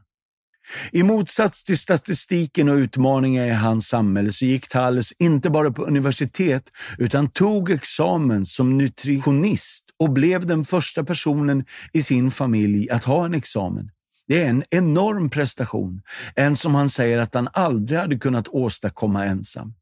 I 0.92 1.02
motsats 1.02 1.64
till 1.64 1.78
statistiken 1.78 2.68
och 2.68 2.74
utmaningar 2.74 3.46
i 3.46 3.50
hans 3.50 3.88
samhälle 3.88 4.32
så 4.32 4.44
gick 4.44 4.68
Thales 4.68 5.12
inte 5.18 5.50
bara 5.50 5.70
på 5.70 5.84
universitet 5.84 6.62
utan 6.98 7.30
tog 7.30 7.70
examen 7.70 8.46
som 8.46 8.78
nutritionist 8.78 9.84
och 9.98 10.12
blev 10.12 10.46
den 10.46 10.64
första 10.64 11.04
personen 11.04 11.64
i 11.92 12.02
sin 12.02 12.30
familj 12.30 12.90
att 12.90 13.04
ha 13.04 13.24
en 13.24 13.34
examen. 13.34 13.90
Det 14.32 14.44
är 14.44 14.48
en 14.50 14.64
enorm 14.70 15.30
prestation, 15.30 16.02
en 16.34 16.56
som 16.56 16.74
han 16.74 16.88
säger 16.88 17.18
att 17.18 17.34
han 17.34 17.48
aldrig 17.52 17.98
hade 17.98 18.18
kunnat 18.18 18.48
åstadkomma 18.48 19.24
ensam. 19.24 19.74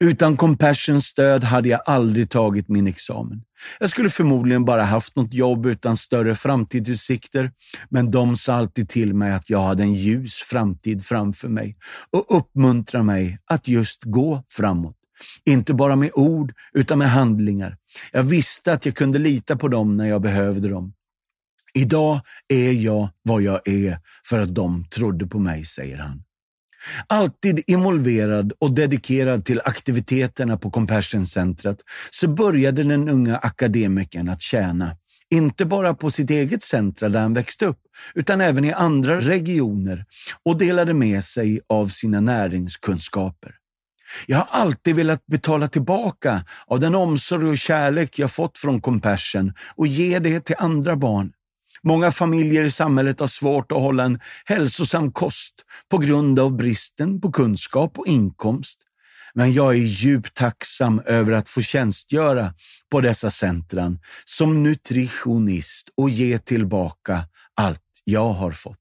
Utan 0.00 0.36
Compassions 0.36 1.04
stöd 1.04 1.44
hade 1.44 1.68
jag 1.68 1.80
aldrig 1.86 2.30
tagit 2.30 2.68
min 2.68 2.86
examen. 2.86 3.42
Jag 3.80 3.90
skulle 3.90 4.10
förmodligen 4.10 4.64
bara 4.64 4.82
haft 4.82 5.16
något 5.16 5.34
jobb 5.34 5.66
utan 5.66 5.96
större 5.96 6.34
framtidsutsikter, 6.34 7.52
men 7.88 8.10
de 8.10 8.36
sa 8.36 8.54
alltid 8.54 8.88
till 8.88 9.14
mig 9.14 9.32
att 9.32 9.50
jag 9.50 9.62
hade 9.62 9.82
en 9.82 9.94
ljus 9.94 10.34
framtid 10.34 11.04
framför 11.04 11.48
mig 11.48 11.76
och 12.10 12.36
uppmuntrade 12.36 13.04
mig 13.04 13.38
att 13.46 13.68
just 13.68 14.04
gå 14.04 14.42
framåt. 14.48 14.96
Inte 15.44 15.74
bara 15.74 15.96
med 15.96 16.10
ord, 16.14 16.52
utan 16.72 16.98
med 16.98 17.10
handlingar. 17.10 17.76
Jag 18.12 18.22
visste 18.22 18.72
att 18.72 18.86
jag 18.86 18.94
kunde 18.94 19.18
lita 19.18 19.56
på 19.56 19.68
dem 19.68 19.96
när 19.96 20.08
jag 20.08 20.22
behövde 20.22 20.68
dem. 20.68 20.92
Idag 21.78 22.20
är 22.48 22.72
jag 22.72 23.08
vad 23.22 23.42
jag 23.42 23.68
är 23.68 23.98
för 24.28 24.38
att 24.38 24.54
de 24.54 24.84
trodde 24.84 25.26
på 25.26 25.38
mig, 25.38 25.64
säger 25.64 25.98
han. 25.98 26.22
Alltid 27.06 27.62
involverad 27.66 28.52
och 28.58 28.74
dedikerad 28.74 29.44
till 29.44 29.60
aktiviteterna 29.64 30.56
på 30.56 30.70
Compassion-centret 30.70 31.78
så 32.10 32.28
började 32.28 32.82
den 32.82 33.08
unga 33.08 33.36
akademikern 33.36 34.28
att 34.28 34.42
tjäna, 34.42 34.96
inte 35.30 35.64
bara 35.64 35.94
på 35.94 36.10
sitt 36.10 36.30
eget 36.30 36.62
centra 36.62 37.08
där 37.08 37.20
han 37.20 37.34
växte 37.34 37.66
upp, 37.66 37.80
utan 38.14 38.40
även 38.40 38.64
i 38.64 38.72
andra 38.72 39.20
regioner 39.20 40.04
och 40.42 40.58
delade 40.58 40.94
med 40.94 41.24
sig 41.24 41.60
av 41.68 41.88
sina 41.88 42.20
näringskunskaper. 42.20 43.54
Jag 44.26 44.38
har 44.38 44.60
alltid 44.60 44.96
velat 44.96 45.26
betala 45.26 45.68
tillbaka 45.68 46.44
av 46.66 46.80
den 46.80 46.94
omsorg 46.94 47.48
och 47.48 47.58
kärlek 47.58 48.18
jag 48.18 48.32
fått 48.32 48.58
från 48.58 48.80
Compassion 48.80 49.52
och 49.76 49.86
ge 49.86 50.18
det 50.18 50.40
till 50.40 50.56
andra 50.58 50.96
barn. 50.96 51.32
Många 51.82 52.10
familjer 52.12 52.64
i 52.64 52.70
samhället 52.70 53.20
har 53.20 53.26
svårt 53.26 53.72
att 53.72 53.78
hålla 53.78 54.04
en 54.04 54.20
hälsosam 54.44 55.12
kost 55.12 55.54
på 55.90 55.98
grund 55.98 56.40
av 56.40 56.56
bristen 56.56 57.20
på 57.20 57.32
kunskap 57.32 57.98
och 57.98 58.06
inkomst. 58.06 58.80
Men 59.34 59.52
jag 59.52 59.74
är 59.74 59.78
djupt 59.78 60.36
tacksam 60.36 61.02
över 61.06 61.32
att 61.32 61.48
få 61.48 61.62
tjänstgöra 61.62 62.54
på 62.90 63.00
dessa 63.00 63.30
centran 63.30 63.98
som 64.24 64.62
nutritionist 64.62 65.88
och 65.96 66.10
ge 66.10 66.38
tillbaka 66.38 67.20
allt 67.54 67.82
jag 68.04 68.32
har 68.32 68.52
fått. 68.52 68.78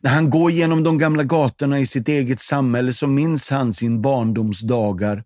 När 0.00 0.10
han 0.10 0.30
går 0.30 0.50
genom 0.50 0.82
de 0.82 0.98
gamla 0.98 1.22
gatorna 1.22 1.80
i 1.80 1.86
sitt 1.86 2.08
eget 2.08 2.40
samhälle 2.40 2.92
så 2.92 3.06
minns 3.06 3.50
han 3.50 3.74
sin 3.74 4.02
barndomsdagar. 4.02 5.24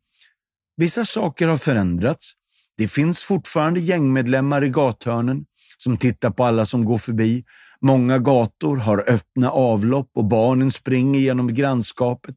Vissa 0.77 1.05
saker 1.05 1.47
har 1.47 1.57
förändrats. 1.57 2.33
Det 2.77 2.89
finns 2.89 3.23
fortfarande 3.23 3.81
gängmedlemmar 3.81 4.65
i 4.65 4.69
gathörnen 4.69 5.45
som 5.85 5.97
tittar 5.97 6.31
på 6.31 6.45
alla 6.45 6.67
som 6.67 6.85
går 6.85 6.99
förbi. 6.99 7.45
Många 7.81 8.19
gator 8.19 8.77
har 8.77 9.11
öppna 9.11 9.51
avlopp 9.51 10.11
och 10.15 10.25
barnen 10.25 10.71
springer 10.71 11.21
genom 11.21 11.55
grannskapet, 11.55 12.35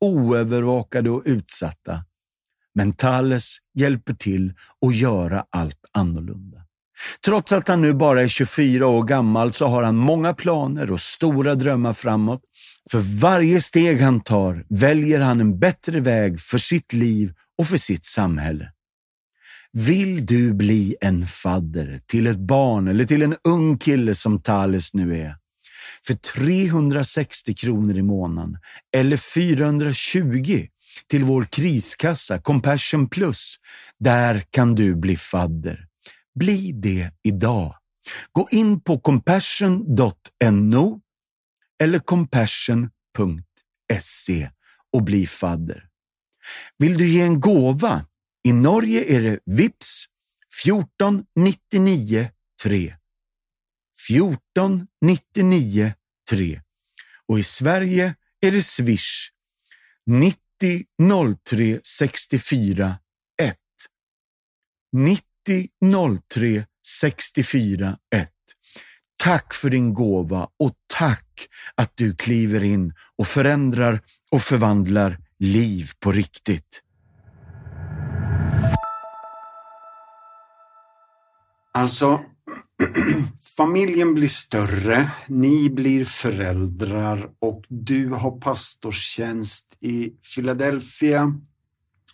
oövervakade 0.00 1.10
och 1.10 1.22
utsatta. 1.24 2.04
Men 2.74 2.92
Thales 2.92 3.56
hjälper 3.74 4.14
till 4.14 4.52
att 4.86 4.96
göra 4.96 5.44
allt 5.50 5.84
annorlunda. 5.92 6.56
Trots 7.24 7.52
att 7.52 7.68
han 7.68 7.80
nu 7.80 7.94
bara 7.94 8.22
är 8.22 8.28
24 8.28 8.86
år 8.86 9.02
gammal 9.02 9.52
så 9.52 9.66
har 9.66 9.82
han 9.82 9.96
många 9.96 10.34
planer 10.34 10.90
och 10.90 11.00
stora 11.00 11.54
drömmar 11.54 11.92
framåt. 11.92 12.40
För 12.90 13.20
varje 13.20 13.60
steg 13.60 14.00
han 14.00 14.20
tar 14.20 14.64
väljer 14.68 15.20
han 15.20 15.40
en 15.40 15.58
bättre 15.58 16.00
väg 16.00 16.40
för 16.40 16.58
sitt 16.58 16.92
liv 16.92 17.32
och 17.58 17.66
för 17.66 17.76
sitt 17.76 18.04
samhälle. 18.04 18.72
Vill 19.72 20.26
du 20.26 20.52
bli 20.52 20.96
en 21.00 21.26
fadder 21.26 22.00
till 22.06 22.26
ett 22.26 22.38
barn 22.38 22.88
eller 22.88 23.04
till 23.04 23.22
en 23.22 23.36
ung 23.44 23.78
kille 23.78 24.14
som 24.14 24.42
Thales 24.42 24.94
nu 24.94 25.16
är? 25.16 25.36
För 26.06 26.14
360 26.14 27.54
kronor 27.54 27.98
i 27.98 28.02
månaden 28.02 28.58
eller 28.96 29.16
420 29.16 30.66
till 31.10 31.24
vår 31.24 31.44
kriskassa 31.44 32.38
Compassion 32.38 33.08
Plus. 33.08 33.56
Där 33.98 34.44
kan 34.50 34.74
du 34.74 34.94
bli 34.94 35.16
fadder. 35.16 35.86
Bli 36.34 36.72
det 36.72 37.10
idag. 37.22 37.74
Gå 38.32 38.48
in 38.50 38.80
på 38.80 39.00
compassion.no 39.00 41.00
eller 41.82 41.98
compassion.se 41.98 44.50
och 44.92 45.02
bli 45.02 45.26
fadder. 45.26 45.86
Vill 46.78 46.98
du 46.98 47.08
ge 47.08 47.20
en 47.20 47.40
gåva? 47.40 48.06
I 48.42 48.52
Norge 48.52 49.16
är 49.16 49.20
det 49.20 49.38
VIPS 49.44 50.04
14 50.62 51.24
99 51.36 52.30
3. 52.62 52.94
14 54.08 54.86
99 55.00 55.92
3. 56.30 56.60
Och 57.26 57.38
i 57.38 57.42
Sverige 57.42 58.14
är 58.40 58.52
det 58.52 58.62
Swish 58.62 59.30
90 60.06 60.84
03 61.44 61.80
64 61.84 62.98
1. 63.42 63.56
90 64.92 65.68
03 66.28 66.66
64 67.00 67.98
1. 68.14 68.30
Tack 69.16 69.54
för 69.54 69.70
din 69.70 69.94
gåva 69.94 70.48
och 70.56 70.74
tack 70.86 71.48
att 71.74 71.96
du 71.96 72.16
kliver 72.16 72.64
in 72.64 72.94
och 73.16 73.26
förändrar 73.26 74.02
och 74.30 74.42
förvandlar 74.42 75.18
liv 75.38 75.90
på 76.00 76.12
riktigt. 76.12 76.82
Alltså, 81.72 82.20
familjen 83.56 84.14
blir 84.14 84.28
större, 84.28 85.10
ni 85.26 85.70
blir 85.70 86.04
föräldrar 86.04 87.30
och 87.38 87.64
du 87.68 88.08
har 88.08 88.40
pastorstjänst 88.40 89.76
i 89.80 90.12
Philadelphia, 90.34 91.34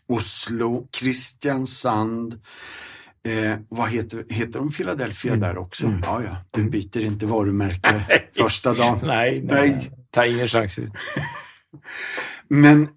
Oslo, 0.09 0.89
Kristiansand, 0.91 2.41
Eh, 3.27 3.59
vad 3.69 3.91
heter, 3.91 4.25
heter 4.29 4.59
de 4.59 4.71
Philadelphia 4.71 5.33
mm. 5.33 5.41
där 5.41 5.59
också? 5.59 5.87
Mm. 5.87 6.01
Ja, 6.05 6.23
ja. 6.23 6.37
Du 6.51 6.61
mm. 6.61 6.71
byter 6.71 6.99
inte 7.01 7.27
varumärke 7.27 8.23
första 8.37 8.75
dagen. 8.75 8.99
nej, 9.03 9.43
nej, 9.43 9.71
nej. 9.71 9.91
Ta 10.11 10.27
ingen 10.27 10.49
chans. 10.49 10.79
Men 12.49 12.89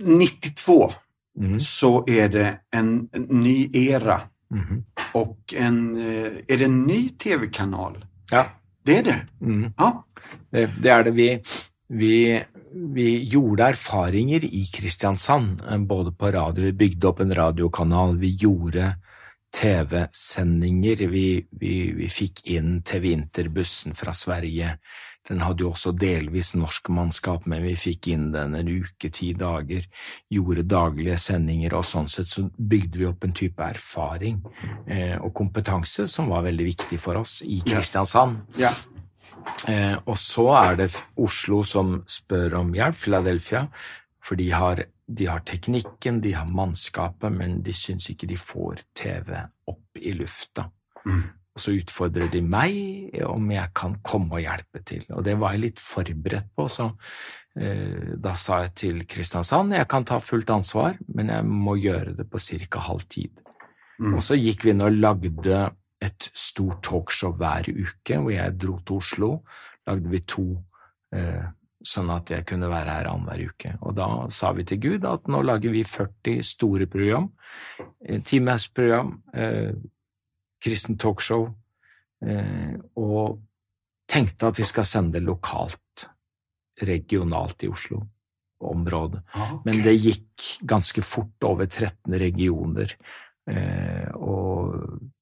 92 0.00 0.92
mm. 1.38 1.60
så 1.60 2.04
är 2.08 2.28
det 2.28 2.60
en, 2.70 3.08
en 3.12 3.22
ny 3.22 3.70
era. 3.72 4.20
Mm. 4.54 4.84
Och 5.18 5.54
en, 5.56 5.96
eh, 5.96 6.32
är 6.46 6.58
det 6.58 6.64
en 6.64 6.82
ny 6.82 7.08
tv-kanal? 7.08 8.04
Ja. 8.30 8.46
Det 8.84 8.98
är 8.98 9.02
det? 9.02 9.26
Mm. 9.40 9.72
Ja. 9.76 10.04
Det, 10.50 10.70
det, 10.82 10.88
är 10.88 11.04
det. 11.04 11.10
Vi, 11.10 11.42
vi, 11.88 12.42
vi 12.74 13.24
gjorde 13.24 13.64
erfaringer 13.64 14.44
i 14.44 14.64
Kristiansand, 14.64 15.62
eh, 15.70 15.78
både 15.78 16.12
på 16.12 16.30
radio, 16.30 16.64
vi 16.64 16.72
bygde 16.72 17.06
upp 17.06 17.20
en 17.20 17.34
radiokanal, 17.34 18.18
vi 18.18 18.34
gjorde 18.34 18.94
TV-sendinger. 19.60 20.96
Vi, 20.96 21.46
vi, 21.50 21.92
vi, 21.92 22.08
fikk 22.08 22.44
inn 22.46 22.82
TV 22.82 23.12
Interbussen 23.12 23.94
fra 23.94 24.14
Sverige. 24.14 24.78
Den 25.28 25.42
hadde 25.44 25.64
jo 25.64 25.72
også 25.74 25.92
delvis 25.92 26.54
norsk 26.56 26.90
mannskap, 26.94 27.46
men 27.50 27.62
vi 27.66 27.74
fikk 27.78 28.10
inn 28.14 28.28
den 28.32 28.56
en 28.56 28.68
uke, 28.68 29.10
ti 29.12 29.32
dager, 29.38 29.84
gjorde 30.32 30.66
daglige 30.68 31.18
sendinger, 31.20 31.76
og 31.76 31.86
sånn 31.86 32.08
sett 32.10 32.30
så 32.32 32.46
bygde 32.48 33.02
vi 33.02 33.08
opp 33.08 33.26
en 33.28 33.36
type 33.36 33.64
erfaring 33.64 34.40
eh, 34.86 35.16
og 35.18 35.34
kompetanse 35.36 36.08
som 36.08 36.32
var 36.32 36.46
veldig 36.48 36.68
viktig 36.70 37.00
for 37.02 37.20
oss 37.20 37.40
i 37.44 37.60
Kristiansand. 37.66 38.40
Ja. 38.60 38.72
Ja. 38.72 38.98
Eh, 39.68 39.96
og 40.04 40.16
så 40.18 40.46
er 40.58 40.78
det 40.80 40.92
Oslo 41.20 41.62
som 41.66 41.98
spør 42.08 42.60
om 42.62 42.72
hjelp, 42.76 42.96
Philadelphia, 42.98 43.66
for 44.24 44.40
de 44.40 44.52
har 44.52 44.86
de 45.08 45.26
har 45.26 45.40
teknikken, 45.40 46.20
de 46.20 46.34
har 46.36 46.48
mannskapet, 46.52 47.32
men 47.32 47.62
de 47.64 47.72
syns 47.72 48.10
ikke 48.12 48.28
de 48.28 48.36
får 48.36 48.82
TV 48.96 49.32
opp 49.70 49.96
i 50.00 50.12
lufta. 50.12 50.66
Mm. 51.06 51.22
Og 51.58 51.62
så 51.64 51.74
utfordrer 51.74 52.30
de 52.30 52.38
meg 52.38 53.16
om 53.26 53.48
jeg 53.50 53.74
kan 53.74 53.96
komme 54.06 54.38
og 54.38 54.44
hjelpe 54.44 54.84
til, 54.86 55.02
og 55.10 55.24
det 55.26 55.34
var 55.40 55.56
jeg 55.56 55.64
litt 55.64 55.82
forberedt 55.82 56.52
på, 56.54 56.68
så 56.70 56.92
eh, 57.58 58.14
da 58.14 58.36
sa 58.38 58.60
jeg 58.62 58.74
til 58.78 59.00
Kristiansand 59.10 59.74
jeg 59.74 59.88
kan 59.90 60.06
ta 60.06 60.20
fullt 60.22 60.52
ansvar, 60.54 60.94
men 61.10 61.34
jeg 61.34 61.48
må 61.50 61.74
gjøre 61.82 62.14
det 62.20 62.28
på 62.30 62.38
ca. 62.38 62.84
halv 62.86 63.08
tid. 63.10 63.42
Mm. 63.98 64.14
Og 64.14 64.22
så 64.22 64.38
gikk 64.38 64.62
vi 64.62 64.70
inn 64.70 64.86
og 64.86 64.94
lagde 64.94 65.58
et 65.98 66.30
stort 66.30 66.78
talkshow 66.86 67.34
hver 67.34 67.66
uke, 67.66 68.14
hvor 68.22 68.30
jeg 68.30 68.54
dro 68.54 68.78
til 68.78 69.02
Oslo. 69.02 69.32
Lagde 69.90 70.14
vi 70.14 70.22
to 70.22 70.46
eh, 71.10 71.42
sånn 71.82 72.14
at 72.14 72.30
jeg 72.30 72.46
kunne 72.46 72.70
være 72.70 73.00
her 73.00 73.10
annenhver 73.10 73.50
uke. 73.50 73.74
Og 73.82 73.98
da 73.98 74.08
sa 74.30 74.54
vi 74.54 74.62
til 74.62 74.78
Gud 74.86 75.10
at 75.10 75.26
nå 75.26 75.42
lager 75.42 75.74
vi 75.74 75.82
40 75.82 76.38
store 76.46 76.86
program, 76.86 77.32
timesprogram, 78.30 79.16
eh, 79.34 79.74
kristen 80.62 80.98
talkshow, 81.00 81.48
eh, 82.26 82.74
og 82.98 83.38
tenkte 84.08 84.50
at 84.50 84.60
vi 84.60 84.66
skal 84.66 84.86
sende 84.88 85.22
lokalt, 85.24 86.08
regionalt 86.82 87.66
i 87.66 87.72
Oslo. 87.72 88.04
Området. 88.58 89.20
Ah, 89.38 89.52
okay. 89.54 89.60
Men 89.68 89.84
det 89.84 89.92
gikk 90.02 90.44
ganske 90.66 91.02
fort 91.06 91.44
over 91.46 91.68
13 91.68 92.16
regioner. 92.18 92.90
Eh, 93.48 94.08
og 94.18 94.74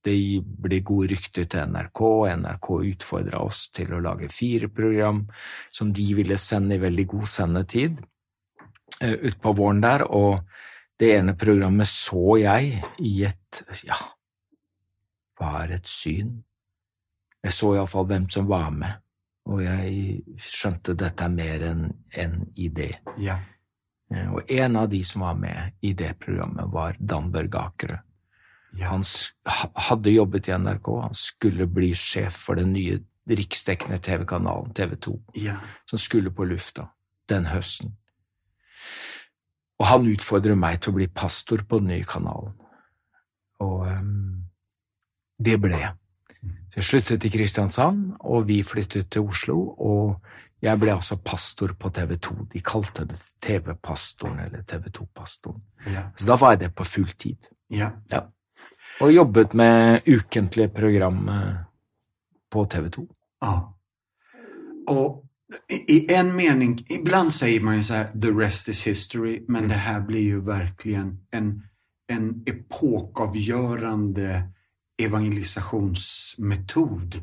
det 0.03 0.17
ble 0.43 0.81
gode 0.81 1.11
rykter 1.13 1.45
til 1.45 1.69
NRK, 1.71 2.01
og 2.01 2.31
NRK 2.41 2.71
utfordra 2.95 3.43
oss 3.45 3.67
til 3.77 3.93
å 3.95 4.01
lage 4.03 4.31
fire 4.33 4.71
program 4.73 5.21
som 5.71 5.93
de 5.95 6.07
ville 6.17 6.39
sende 6.41 6.75
i 6.75 6.83
veldig 6.83 7.07
god 7.13 7.29
sendetid 7.31 8.01
eh, 9.05 9.15
utpå 9.31 9.53
våren 9.61 9.85
der, 9.85 10.07
og 10.09 10.41
det 10.99 11.13
ene 11.19 11.37
programmet 11.39 11.93
så 11.93 12.39
jeg 12.41 12.81
i 13.05 13.15
et 13.29 13.63
ja, 13.85 13.99
hva 15.37 15.53
er 15.65 15.77
et 15.77 15.91
syn? 15.91 16.39
Jeg 17.45 17.55
så 17.55 17.75
iallfall 17.77 18.09
hvem 18.11 18.29
som 18.33 18.49
var 18.51 18.73
med, 18.75 19.03
og 19.47 19.61
jeg 19.63 20.39
skjønte 20.43 20.97
dette 20.99 21.27
er 21.27 21.35
mer 21.35 21.67
enn 21.69 21.85
en 22.19 22.41
idé. 22.59 22.89
Ja. 23.23 23.39
Eh, 24.11 24.33
og 24.33 24.51
en 24.51 24.79
av 24.81 24.89
de 24.91 25.03
som 25.07 25.23
var 25.27 25.37
med 25.39 25.77
i 25.87 25.93
det 25.99 26.17
programmet, 26.23 26.73
var 26.73 26.99
Dan 26.99 27.31
Børge 27.35 27.63
Akerø. 27.63 27.99
Ja. 28.77 28.91
Han 28.91 29.05
hadde 29.89 30.13
jobbet 30.13 30.49
i 30.49 30.57
NRK, 30.59 30.91
han 31.03 31.15
skulle 31.17 31.69
bli 31.71 31.93
sjef 31.97 32.43
for 32.49 32.59
den 32.59 32.75
nye 32.75 32.99
riksdekkende 33.27 33.99
TV-kanalen 34.03 34.75
TV 34.75 34.97
2, 35.07 35.15
ja. 35.43 35.57
som 35.91 35.99
skulle 35.99 36.31
på 36.35 36.45
lufta 36.47 36.91
den 37.31 37.49
høsten. 37.51 37.97
Og 39.81 39.89
han 39.91 40.07
utfordrer 40.09 40.57
meg 40.59 40.81
til 40.81 40.93
å 40.93 40.99
bli 40.99 41.09
pastor 41.13 41.65
på 41.69 41.81
den 41.83 41.91
nye 41.93 42.07
kanalen. 42.09 42.55
Og 43.65 43.83
um, 43.89 44.36
det 45.39 45.59
ble 45.61 45.79
jeg. 45.81 45.95
Så 46.71 46.81
jeg 46.81 46.85
sluttet 46.85 47.25
i 47.25 47.31
Kristiansand, 47.33 48.17
og 48.21 48.47
vi 48.49 48.63
flyttet 48.63 49.11
til 49.11 49.29
Oslo. 49.29 49.59
Og 49.79 50.17
jeg 50.63 50.81
ble 50.81 50.95
altså 50.95 51.17
pastor 51.17 51.75
på 51.79 51.91
TV 51.95 52.17
2. 52.23 52.35
De 52.53 52.63
kalte 52.65 53.07
det 53.09 53.19
TV-pastoren 53.45 54.41
eller 54.47 54.65
TV 54.69 54.89
2-pastoren. 54.99 55.63
Ja. 55.93 56.09
Så 56.17 56.27
da 56.29 56.39
var 56.41 56.57
jeg 56.57 56.65
det 56.65 56.73
på 56.75 56.85
full 56.85 57.13
tid. 57.19 57.51
Ja. 57.71 57.91
ja. 58.11 58.27
Og 59.01 59.13
jobbet 59.13 59.55
med 59.55 60.09
ukentlige 60.09 60.69
program 60.69 61.31
på 62.51 62.67
TV 62.71 62.91
2. 62.91 63.07
Ja. 63.45 63.55
Og 64.89 65.23
i 65.89 66.07
en 66.11 66.33
mening, 66.37 66.81
ibland 66.91 67.31
sier 67.31 67.63
man 67.63 67.77
jo 67.79 67.83
så 67.87 67.95
her, 67.95 68.07
the 68.15 68.33
rest 68.35 68.69
is 68.69 68.85
history, 68.85 69.45
men 69.49 69.65
mm. 69.65 69.69
det 69.69 69.79
her 69.79 70.01
blir 70.07 70.31
jo 70.31 70.41
virkelig 70.41 70.95
en, 70.95 71.63
en 72.11 72.43
epokavgörande 72.47 74.43
evangelisationsmetod. 74.99 77.21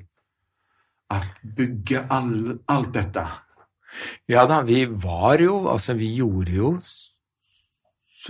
å 1.14 1.16
bygge 1.58 2.06
all, 2.10 2.60
alt 2.68 2.94
dette? 2.94 3.28
Ja 4.28 4.46
da, 4.50 4.62
vi 4.66 4.86
var 4.86 5.40
jo, 5.42 5.68
altså 5.70 5.94
vi 5.94 6.16
gjorde 6.18 6.52
jo 6.52 6.78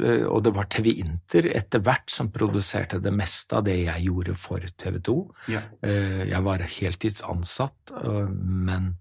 og 0.02 0.40
det 0.46 0.54
var 0.56 0.70
TV 0.72 0.90
Inter 1.04 1.48
etter 1.54 1.82
hvert 1.84 2.10
som 2.10 2.32
produserte 2.34 3.00
det 3.04 3.14
meste 3.14 3.60
av 3.60 3.66
det 3.68 3.76
jeg 3.84 4.08
gjorde 4.08 4.36
for 4.40 4.64
TV 4.66 4.98
2. 5.06 5.16
Ja. 5.54 5.62
Eh, 5.86 6.24
Jeg 6.30 6.42
var 6.44 6.66
heltidsansatt, 6.66 7.94
eh, 8.02 8.30
men 8.30 8.96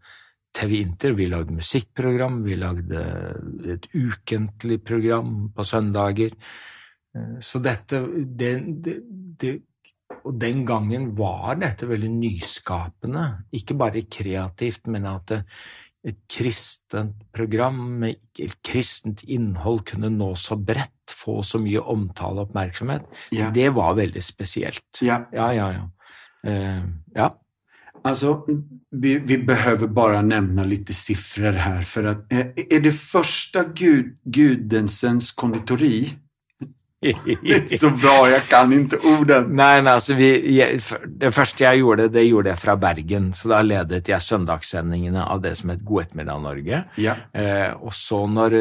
TV 0.53 0.83
Inter, 0.83 1.15
vi 1.17 1.27
lagde 1.27 1.57
musikkprogram, 1.57 2.43
vi 2.45 2.57
lagde 2.57 3.01
et 3.73 3.89
ukentlig 3.95 4.83
program 4.85 5.53
på 5.57 5.65
søndager. 5.65 6.37
Eh, 7.17 7.39
Så 7.41 7.63
dette 7.63 8.03
det, 8.27 8.83
det, 8.83 8.99
det, 9.39 9.63
Og 10.25 10.35
den 10.39 10.65
gangen 10.69 11.11
var 11.19 11.57
dette 11.61 11.89
veldig 11.91 12.11
nyskapende. 12.15 13.25
Ikke 13.53 13.75
bare 13.79 14.05
kreativt, 14.07 14.87
men 14.93 15.07
at 15.11 15.27
det, 15.33 15.41
et 16.05 16.17
kristent 16.31 17.15
program 17.35 17.77
med 18.03 18.17
et 18.43 18.57
kristent 18.67 19.23
innhold 19.31 19.85
kunne 19.93 20.11
nå 20.11 20.33
så 20.35 20.57
bredt, 20.59 21.13
få 21.15 21.43
så 21.47 21.61
mye 21.63 21.79
omtale 21.93 22.41
og 22.43 22.49
oppmerksomhet, 22.49 23.05
Ja. 23.31 23.51
det 23.55 23.69
var 23.77 23.95
veldig 23.95 24.23
spesielt. 24.23 24.83
Ja. 25.01 25.21
Ja, 25.33 25.53
ja, 25.55 25.69
ja. 25.77 25.85
Uh, 26.43 26.83
ja. 27.15 27.29
Altså, 28.05 28.33
vi, 28.91 29.13
vi 29.23 29.37
behøver 29.47 29.87
bare 29.95 30.25
nevne 30.27 30.65
litt 30.67 30.91
siffror 30.91 31.53
her. 31.55 31.83
for 31.87 32.09
at, 32.11 32.25
Er 32.33 32.81
det 32.83 32.95
første 32.99 33.63
Gud, 33.79 34.17
Gudensens 34.27 35.31
konditori? 35.31 36.19
Det 37.03 37.73
är 37.73 37.79
så 37.79 37.91
bra, 37.91 38.29
jeg 38.31 38.43
kan 38.49 38.73
ikke 38.73 39.01
orden. 39.11 39.49
Nei, 39.59 39.81
nei, 39.83 39.95
altså 39.97 40.15
vi, 40.15 40.29
jeg, 40.55 40.79
Det 41.19 41.33
første 41.35 41.65
jeg 41.65 41.83
gjorde, 41.83 42.07
det 42.15 42.23
gjorde 42.29 42.53
jeg 42.53 42.61
fra 42.63 42.77
Bergen. 42.79 43.33
Så 43.35 43.51
da 43.51 43.59
ledet 43.67 44.09
jeg 44.09 44.23
søndagssendingene 44.23 45.25
av 45.27 45.43
det 45.43 45.57
som 45.59 45.73
het 45.75 45.83
God 45.85 46.05
ettermiddag 46.05 46.43
Norge. 46.45 46.83
Ja. 47.03 47.17
Eh, 47.35 47.75
og 47.83 47.91
så 47.97 48.23
når 48.31 48.57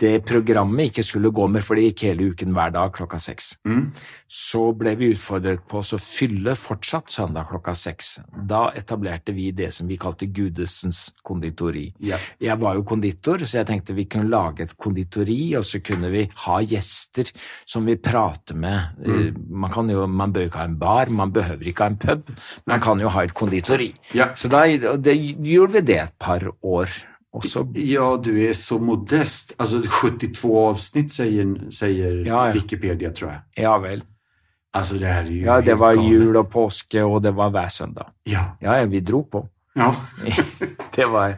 det 0.00 0.20
programmet 0.28 0.92
ikke 0.92 1.02
skulle 1.06 1.32
gå 1.34 1.48
mer, 1.50 1.66
for 1.66 1.74
det 1.78 1.88
gikk 1.90 2.06
hele 2.12 2.30
uken 2.30 2.54
hver 2.54 2.74
dag 2.78 2.94
klokka 2.94 3.18
seks, 3.18 3.56
Mm. 3.66 3.90
Så 4.30 4.60
ble 4.78 4.92
vi 4.94 5.08
utfordret 5.10 5.64
på 5.66 5.80
å 5.82 5.98
fylle 5.98 6.52
fortsatt 6.54 7.10
søndag 7.10 7.48
klokka 7.50 7.72
seks. 7.74 8.12
Da 8.30 8.68
etablerte 8.78 9.34
vi 9.34 9.48
det 9.50 9.72
som 9.74 9.88
vi 9.90 9.96
kalte 9.98 10.28
Gudesens 10.30 11.00
konditori. 11.26 11.88
Ja. 12.06 12.20
Jeg 12.38 12.54
var 12.62 12.76
jo 12.78 12.84
konditor, 12.86 13.42
så 13.42 13.58
jeg 13.58 13.66
tenkte 13.66 13.96
vi 13.96 14.06
kunne 14.06 14.30
lage 14.30 14.68
et 14.68 14.76
konditori, 14.78 15.40
og 15.58 15.66
så 15.66 15.80
kunne 15.82 16.12
vi 16.14 16.22
ha 16.44 16.60
gjester 16.62 17.32
som 17.66 17.88
vi 17.90 17.96
prater 17.98 18.54
med. 18.54 19.00
Mm. 19.02 19.40
Man, 19.50 19.72
kan 19.74 19.90
jo, 19.90 20.06
man 20.06 20.36
bør 20.36 20.46
ikke 20.46 20.62
ha 20.62 20.68
en 20.70 20.78
bar, 20.78 21.10
man 21.10 21.34
behøver 21.34 21.72
ikke 21.72 21.88
ha 21.88 21.90
en 21.90 21.98
pub, 22.06 22.30
man 22.70 22.86
kan 22.86 23.02
jo 23.02 23.10
ha 23.10 23.26
et 23.26 23.34
konditori. 23.34 23.90
Ja. 24.14 24.30
Så 24.38 24.52
da 24.52 24.62
det, 24.70 25.16
gjorde 25.42 25.80
vi 25.80 25.86
det 25.90 25.98
et 26.04 26.14
par 26.22 26.46
år. 26.62 27.00
også. 27.34 27.66
Ja, 27.74 28.14
du 28.22 28.30
er 28.38 28.54
så 28.54 28.78
modest. 28.78 29.56
Altså 29.58 29.82
72 29.82 30.46
avsnitt 30.62 31.12
sier, 31.18 31.50
sier 31.74 32.22
Ja, 32.22 32.46
ja. 32.46 32.54
Wikipedia 32.54 33.10
tror 33.10 33.32
jeg. 33.34 33.44
Ja 33.66 33.74
vel. 33.82 34.06
Alltså 34.72 34.94
det 34.94 35.06
här 35.06 35.24
är 35.24 35.30
ju 35.30 35.44
Ja, 35.44 35.60
det 35.60 35.74
var 35.74 35.94
galet. 35.94 36.10
jul 36.10 36.36
og 36.36 36.50
påske, 36.52 37.02
og 37.02 37.22
det 37.22 37.30
var 37.30 37.50
hver 37.50 37.68
søndag. 37.68 38.06
Ja. 38.24 38.56
Ja, 38.60 38.84
vi 38.84 39.00
dro 39.00 39.24
på. 39.24 39.48
ja. 39.74 39.96
Det 40.94 41.04
var 41.04 41.36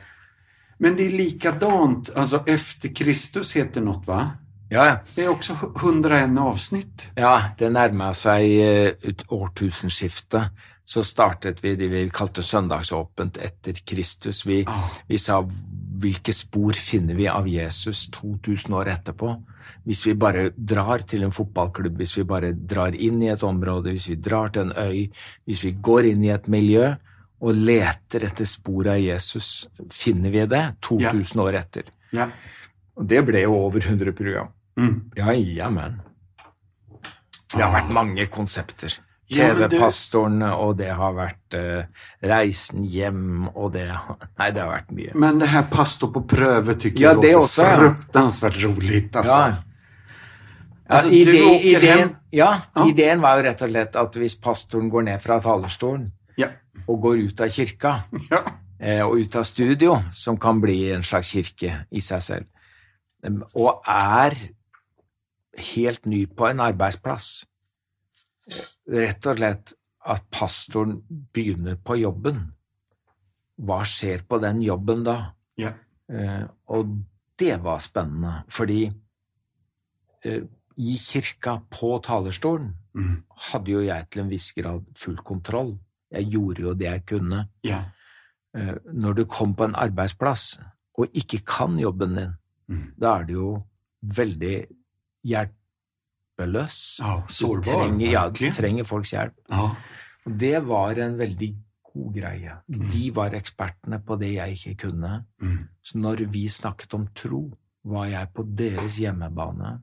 Men 0.78 0.96
det 0.96 1.06
är 1.06 1.10
likadant, 1.10 2.10
alltså 2.16 2.42
efter 2.46 2.94
Kristus 2.94 3.56
heter 3.56 3.80
något 3.80 4.06
va? 4.06 4.30
Ja, 4.68 4.86
ja. 4.86 4.96
Det 5.14 5.24
är 5.24 5.28
också 5.30 5.52
101 5.76 6.38
avsnitt. 6.38 7.08
Ja, 7.16 7.42
det 7.58 7.68
nærma 7.70 8.14
seg 8.14 8.60
eh, 8.60 8.92
årtusenskiftet. 9.28 10.42
Så 10.84 11.04
startet 11.04 11.64
vi 11.64 11.76
det 11.76 11.88
vi 11.88 12.10
kalte 12.10 12.42
søndagsåpent 12.42 13.36
etter 13.38 13.72
Kristus. 13.72 14.46
Vi, 14.46 14.64
Ah. 14.66 14.88
vi 15.06 15.18
sa 15.18 15.48
hvilke 16.02 16.34
spor 16.34 16.76
finner 16.78 17.16
vi 17.18 17.28
av 17.30 17.46
Jesus 17.48 18.08
2000 18.14 18.74
år 18.78 18.90
etterpå? 18.96 19.32
Hvis 19.86 20.04
vi 20.06 20.14
bare 20.18 20.50
drar 20.56 21.04
til 21.08 21.24
en 21.26 21.34
fotballklubb, 21.34 21.96
hvis 22.00 22.16
vi 22.20 22.26
bare 22.28 22.52
drar 22.52 22.94
inn 22.94 23.22
i 23.22 23.30
et 23.32 23.46
område, 23.46 23.94
hvis 23.94 24.10
vi 24.12 24.18
drar 24.22 24.52
til 24.54 24.68
en 24.68 24.76
øy, 24.76 25.08
hvis 25.46 25.64
vi 25.66 25.74
går 25.78 26.10
inn 26.12 26.24
i 26.26 26.32
et 26.34 26.48
miljø 26.50 26.92
og 27.42 27.58
leter 27.58 28.26
etter 28.28 28.46
spor 28.46 28.92
av 28.92 29.00
Jesus, 29.02 29.68
finner 29.90 30.30
vi 30.34 30.46
det 30.50 30.64
2000 30.86 31.42
år 31.42 31.58
etter? 31.62 31.88
Ja. 32.14 32.28
Og 32.98 33.06
det 33.08 33.22
ble 33.26 33.46
jo 33.46 33.56
over 33.56 33.82
100 33.82 34.14
program. 34.14 34.52
Mm. 34.78 34.98
Ja, 35.16 35.32
jamen. 35.32 36.00
Det 37.52 37.60
har 37.60 37.72
vært 37.74 37.90
mange 37.92 38.26
konsepter. 38.32 38.94
TV-pastorene, 39.32 40.52
og 40.54 40.76
det 40.78 40.90
har 40.98 41.12
vært 41.16 41.56
uh, 41.58 42.04
Reisen 42.28 42.84
hjem, 42.84 43.48
og 43.54 43.72
det 43.74 43.88
Nei, 43.88 44.48
det 44.52 44.62
har 44.62 44.70
vært 44.70 44.92
mye. 44.94 45.12
Men 45.14 45.40
det 45.42 45.48
her 45.52 45.66
pastor 45.72 46.12
på 46.14 46.22
prøve 46.28 46.74
tykker 46.78 47.00
Ja, 47.02 47.12
jeg 47.12 47.20
låter 47.20 47.38
også, 47.40 47.66
ja. 47.66 47.76
fruktansvärt 47.82 48.58
roligt. 48.64 49.16
Alltså. 49.16 49.36
Ja. 49.36 49.52
Du 51.02 51.08
ide, 51.16 51.60
ideen, 51.64 52.10
ja, 52.36 52.50
ideen 52.86 53.22
var 53.22 53.38
jo 53.38 53.44
rett 53.46 53.62
og 53.64 53.70
slett 53.70 53.94
at 53.96 54.16
hvis 54.20 54.34
pastoren 54.42 54.90
går 54.92 55.06
ned 55.06 55.22
fra 55.24 55.38
talerstolen 55.40 56.10
Ja. 56.36 56.50
og 56.86 57.00
går 57.06 57.22
ut 57.28 57.40
av 57.40 57.48
kirka, 57.54 57.94
Ja. 58.30 58.42
eh, 58.80 59.00
og 59.06 59.16
ut 59.22 59.36
av 59.36 59.44
studio, 59.48 60.02
som 60.12 60.36
kan 60.36 60.60
bli 60.60 60.90
en 60.92 61.02
slags 61.06 61.30
kirke 61.32 61.86
i 61.90 62.00
seg 62.04 62.22
selv, 62.22 62.44
og 63.54 63.80
er 63.88 64.36
helt 65.74 66.06
ny 66.06 66.26
på 66.26 66.48
en 66.50 66.60
arbeidsplass. 66.60 67.44
Rett 68.92 69.26
og 69.30 69.38
slett 69.38 69.72
at 70.12 70.24
pastoren 70.34 70.98
begynner 71.32 71.78
på 71.80 71.96
jobben. 72.00 72.40
Hva 73.62 73.82
skjer 73.86 74.24
på 74.28 74.38
den 74.42 74.60
jobben 74.64 75.04
da? 75.06 75.16
Ja. 75.60 75.72
Eh, 76.12 76.44
og 76.74 76.96
det 77.38 77.54
var 77.62 77.78
spennende, 77.80 78.42
fordi 78.52 78.82
eh, 80.24 80.42
i 80.76 80.96
kirka, 80.98 81.60
på 81.70 81.98
talerstolen, 82.04 82.74
Mm. 82.94 83.22
hadde 83.30 83.70
jo 83.72 83.80
jeg 83.80 84.10
til 84.10 84.20
en 84.22 84.28
viss 84.28 84.52
grad 84.52 84.84
full 84.94 85.16
kontroll. 85.24 85.78
Jeg 86.12 86.26
gjorde 86.28 86.60
jo 86.60 86.74
det 86.74 86.84
jeg 86.90 87.06
kunne. 87.06 87.48
Ja. 87.64 87.84
Eh, 88.54 88.74
når 88.92 89.14
du 89.14 89.24
kom 89.24 89.54
på 89.54 89.64
en 89.64 89.74
arbeidsplass 89.74 90.58
og 90.98 91.08
ikke 91.14 91.40
kan 91.46 91.78
jobben 91.78 92.14
din, 92.16 92.34
Mm. 92.68 92.92
da 93.00 93.18
er 93.20 93.24
det 93.24 93.32
jo 93.34 93.62
veldig 94.04 94.66
hjelpeløs. 96.38 96.98
Ja, 97.00 97.22
Du 97.28 97.60
trenger, 97.62 98.10
ja, 98.12 98.28
du 98.30 98.50
trenger 98.50 98.84
folks 98.84 99.12
hjelp. 99.12 99.34
Ja. 99.50 99.74
Og 100.26 100.38
det 100.38 100.64
var 100.66 100.94
en 100.98 101.16
veldig 101.18 101.54
god 101.92 102.14
greie. 102.14 102.56
Mm. 102.68 102.88
De 102.90 103.10
var 103.10 103.30
ekspertene 103.34 103.98
på 104.04 104.16
det 104.18 104.32
jeg 104.34 104.52
ikke 104.56 104.88
kunne. 104.88 105.24
Mm. 105.42 105.68
Så 105.82 105.98
når 105.98 106.26
vi 106.30 106.46
snakket 106.48 106.94
om 106.94 107.08
tro, 107.14 107.52
var 107.84 108.06
jeg 108.06 108.28
på 108.32 108.44
deres 108.56 108.96
hjemmebane. 108.98 109.80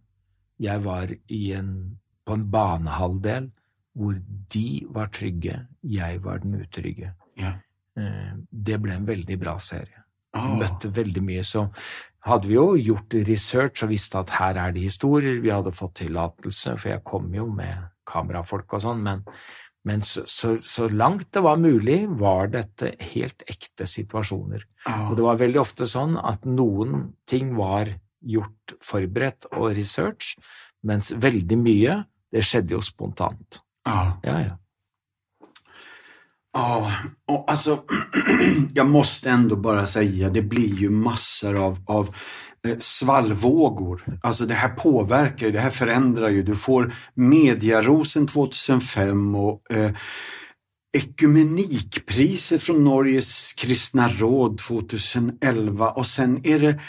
Jeg 0.59 0.83
var 0.83 1.07
i 1.27 1.51
en, 1.53 1.97
på 2.25 2.33
en 2.33 2.45
banehalvdel 2.51 3.51
hvor 3.99 4.15
de 4.53 4.85
var 4.89 5.07
trygge, 5.11 5.65
jeg 5.83 6.21
var 6.23 6.39
den 6.39 6.53
utrygge. 6.61 7.13
Ja. 7.37 7.57
Eh, 7.97 8.35
Det 8.51 8.79
ble 8.81 8.93
en 8.95 9.05
veldig 9.07 9.37
bra 9.39 9.57
serie. 9.59 10.03
Oh. 10.37 10.55
Møtte 10.59 10.91
veldig 10.93 11.23
mye. 11.25 11.43
Så 11.43 11.65
hadde 12.27 12.49
vi 12.49 12.57
jo 12.57 12.73
gjort 12.75 13.15
research 13.27 13.85
og 13.85 13.93
visste 13.93 14.19
at 14.19 14.33
her 14.39 14.59
er 14.59 14.75
det 14.75 14.83
historier. 14.83 15.39
Vi 15.43 15.53
hadde 15.53 15.75
fått 15.75 15.99
tillatelse, 16.01 16.75
for 16.79 16.91
jeg 16.91 17.05
kom 17.07 17.31
jo 17.35 17.47
med 17.51 17.87
kamerafolk 18.09 18.75
og 18.75 18.83
sånn, 18.83 19.01
men, 19.05 19.23
men 19.87 20.03
så, 20.05 20.25
så, 20.27 20.55
så 20.65 20.89
langt 20.91 21.29
det 21.35 21.43
var 21.45 21.61
mulig, 21.61 22.01
var 22.19 22.51
dette 22.51 22.95
helt 23.13 23.45
ekte 23.47 23.87
situasjoner. 23.87 24.65
Og 25.07 25.15
det 25.19 25.25
var 25.25 25.39
veldig 25.39 25.61
ofte 25.61 25.87
sånn 25.89 26.17
at 26.19 26.47
noen 26.49 27.13
ting 27.29 27.53
var 27.57 27.93
gjort 28.19 28.75
forberedt 28.83 29.47
og 29.53 29.71
research, 29.77 30.33
mens 30.83 31.13
veldig 31.15 31.59
mye, 31.59 32.01
det 32.33 32.43
skjedde 32.45 32.75
jo 32.75 32.81
spontant. 32.83 33.61
Ja. 33.87 34.19
Ja, 34.25 34.41
ja. 36.53 36.91
Och 37.27 37.51
alltså, 37.51 37.79
jag 38.73 38.87
måste 38.87 39.29
ändå 39.29 39.55
bara 39.55 39.87
säga, 39.87 40.29
det 40.29 40.41
blir 40.41 40.75
ju 40.75 40.89
massor 40.89 41.65
av, 41.65 41.79
av 41.85 42.15
eh, 42.67 42.77
svallvågor. 42.79 44.19
Alltså 44.23 44.45
det 44.45 44.53
här 44.53 44.69
påverkar 44.69 45.45
ju, 45.45 45.51
det 45.51 45.59
här 45.59 45.69
förändrar 45.69 46.29
ju. 46.29 46.43
Du 46.43 46.55
får 46.55 46.93
Mediarosen 47.13 48.27
2005 48.27 49.35
och 49.35 49.71
eh, 49.71 49.91
Ekumenikpriset 50.97 52.63
från 52.63 52.83
Norges 52.83 53.53
kristna 53.53 54.09
råd 54.09 54.57
2011 54.57 55.89
och 55.89 56.07
sen 56.07 56.41
är 56.43 56.59
det 56.59 56.79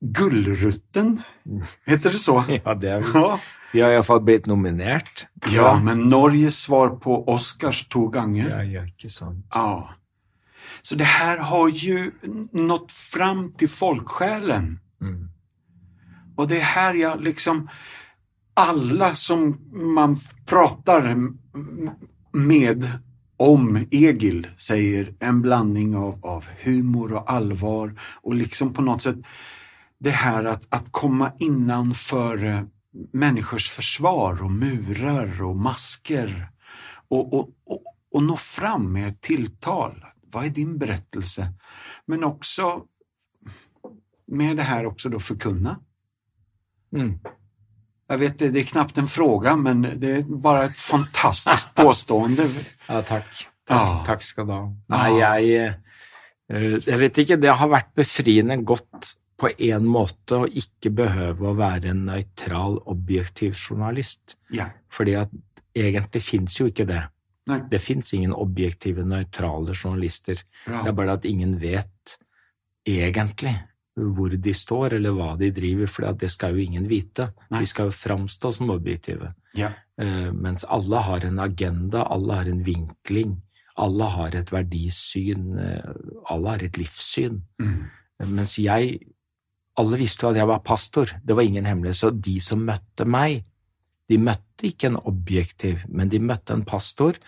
Gullrutten. 0.00 1.22
Heter 1.86 2.10
det 2.10 2.18
så? 2.18 2.44
ja 2.64 2.74
det 2.74 2.88
er, 2.88 3.04
Ja. 3.14 3.40
Vi 3.72 3.80
har 3.80 3.90
iallfall 3.92 4.20
blitt 4.24 4.46
nominert. 4.46 5.26
ja, 5.52 5.80
men 5.80 6.08
Norges 6.08 6.60
svar 6.62 6.96
på 7.00 7.28
Oscars 7.28 7.88
to 7.88 8.08
ganger. 8.08 8.50
Ja, 8.50 8.62
ja, 8.64 8.84
ikke 8.84 9.10
sant. 9.10 9.46
Ja. 9.54 9.94
Så 10.82 10.94
det 10.94 11.04
her 11.04 11.38
har 11.38 11.68
jo 11.68 12.10
nått 12.52 12.92
fram 12.92 13.52
til 13.58 13.68
folksjelen. 13.68 14.78
Mm. 15.02 15.28
Og 16.38 16.48
det 16.48 16.60
er 16.62 16.72
her 16.72 16.94
jeg 16.94 17.26
liksom, 17.26 17.66
alla 18.58 19.14
som 19.14 19.50
man 19.72 20.16
prater 20.46 21.14
med 22.32 22.88
om 23.38 23.76
Egil 23.90 24.46
sier 24.58 25.12
en 25.20 25.42
blandning 25.42 25.94
av, 25.96 26.18
av 26.26 26.48
humor 26.64 27.20
og 27.20 27.30
allvar 27.30 27.92
og 28.22 28.34
liksom 28.34 28.72
på 28.74 28.82
noe 28.86 28.98
sett 29.02 29.22
det 30.02 30.14
her 30.22 30.46
at, 30.46 30.66
at 30.74 30.90
komme 30.94 31.32
innanför 31.42 32.44
eh, 32.44 32.62
människors 33.12 33.70
försvar 33.70 34.42
och 34.44 34.50
murar 34.50 35.42
och 35.42 35.56
masker 35.56 36.48
och, 37.08 37.34
och, 37.34 37.48
och, 37.66 37.82
och 38.12 38.22
nå 38.22 38.36
fram 38.36 38.92
med 38.92 39.08
ett 39.08 39.20
tilltal. 39.20 40.04
Vad 40.32 40.44
är 40.44 40.48
din 40.48 40.78
berättelse? 40.78 41.52
Men 42.06 42.24
också 42.24 42.82
med 44.26 44.56
det 44.56 44.62
här 44.62 44.86
också 44.86 45.08
då 45.08 45.20
förkunna. 45.20 45.80
Mm. 46.96 47.18
Jag 48.08 48.18
vet, 48.18 48.38
det 48.38 48.46
är 48.60 48.64
knappt 48.64 48.98
en 48.98 49.06
fråga, 49.08 49.56
men 49.56 49.82
det 49.96 50.10
är 50.10 50.22
bara 50.22 50.64
ett 50.64 50.76
fantastiskt 50.76 51.74
påstående. 51.74 52.46
Ja, 52.88 53.02
takk. 53.02 53.24
Takk, 53.68 53.90
Ja. 53.90 54.04
takk 54.06 54.22
skal 54.22 54.46
du 54.46 54.52
ha. 54.52 54.72
Nei, 54.88 55.10
jeg 55.18 55.66
eh, 56.48 56.78
Jeg 56.86 56.98
vet 56.98 57.18
ikke, 57.20 57.36
det 57.36 57.52
har 57.52 57.68
vært 57.68 57.90
befriende 57.94 58.56
godt 58.64 59.10
på 59.38 59.50
en 59.70 59.86
måte 59.86 60.40
å 60.42 60.48
ikke 60.48 60.90
behøve 60.98 61.46
å 61.46 61.56
være 61.58 61.92
en 61.92 62.04
nøytral, 62.08 62.80
objektiv 62.90 63.54
journalist. 63.54 64.36
Ja. 64.50 64.72
Fordi 64.90 65.14
at 65.20 65.34
egentlig 65.78 66.24
fins 66.26 66.58
jo 66.58 66.66
ikke 66.70 66.88
det. 66.88 67.04
Nei, 67.48 67.62
Det 67.70 67.80
fins 67.80 68.12
ingen 68.12 68.34
objektive, 68.34 69.04
nøytrale 69.04 69.74
journalister. 69.74 70.42
bra. 70.66 70.82
Det 70.82 70.88
er 70.88 70.96
bare 70.98 71.12
at 71.12 71.24
ingen 71.24 71.58
vet 71.60 72.18
egentlig 72.84 73.54
hvor 73.98 74.30
de 74.30 74.54
står, 74.54 74.94
eller 74.94 75.10
hva 75.10 75.36
de 75.38 75.50
driver, 75.50 75.86
for 75.86 76.12
det 76.12 76.30
skal 76.30 76.54
jo 76.54 76.62
ingen 76.62 76.86
vite. 76.88 77.32
Nei. 77.50 77.60
De 77.60 77.66
skal 77.66 77.88
jo 77.88 77.96
framstå 77.96 78.52
som 78.54 78.70
objektive. 78.70 79.34
Ja. 79.58 79.72
Uh, 80.00 80.30
mens 80.32 80.64
alle 80.68 81.02
har 81.02 81.24
en 81.26 81.38
agenda, 81.38 82.04
alle 82.06 82.34
har 82.34 82.50
en 82.50 82.62
vinkling, 82.66 83.42
alle 83.78 84.04
har 84.04 84.34
et 84.34 84.50
verdisyn, 84.50 85.58
eh, 85.58 85.92
alle 86.30 86.48
har 86.50 86.62
et 86.66 86.78
livssyn. 86.78 87.42
Mm. 87.62 87.84
Mens 88.26 88.56
jeg 88.58 88.98
Alle 89.78 89.98
visste 90.00 90.26
jo 90.26 90.32
at 90.32 90.40
jeg 90.40 90.48
var 90.50 90.64
pastor, 90.66 91.12
det 91.24 91.36
var 91.38 91.46
ingen 91.46 91.66
hemmelighet, 91.68 91.96
så 92.00 92.10
de 92.10 92.38
som 92.42 92.64
møtte 92.66 93.04
meg, 93.06 93.44
de 94.08 94.18
møtte 94.18 94.66
ikke 94.66 94.88
en 94.90 94.96
objektiv, 95.06 95.84
men 95.88 96.08
de 96.10 96.18
møtte 96.24 96.54
en 96.56 96.64
pastor, 96.66 97.18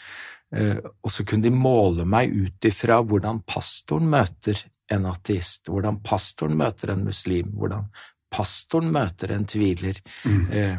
eh, 0.53 0.79
og 0.83 1.11
så 1.13 1.25
kunne 1.29 1.45
de 1.47 1.53
måle 1.55 2.07
meg 2.09 2.33
ut 2.35 2.67
ifra 2.67 3.03
hvordan 3.07 3.43
pastoren 3.47 4.09
møter 4.11 4.65
en 4.91 5.07
ateist, 5.07 5.69
hvordan 5.71 6.01
pastoren 6.03 6.57
møter 6.59 6.91
en 6.97 7.05
muslim, 7.07 7.53
hvordan 7.55 7.87
pastoren 8.35 8.91
møter 8.95 9.31
en 9.37 9.45
tviler. 9.47 10.01
Mm. 10.25 10.43
Eh, 10.51 10.79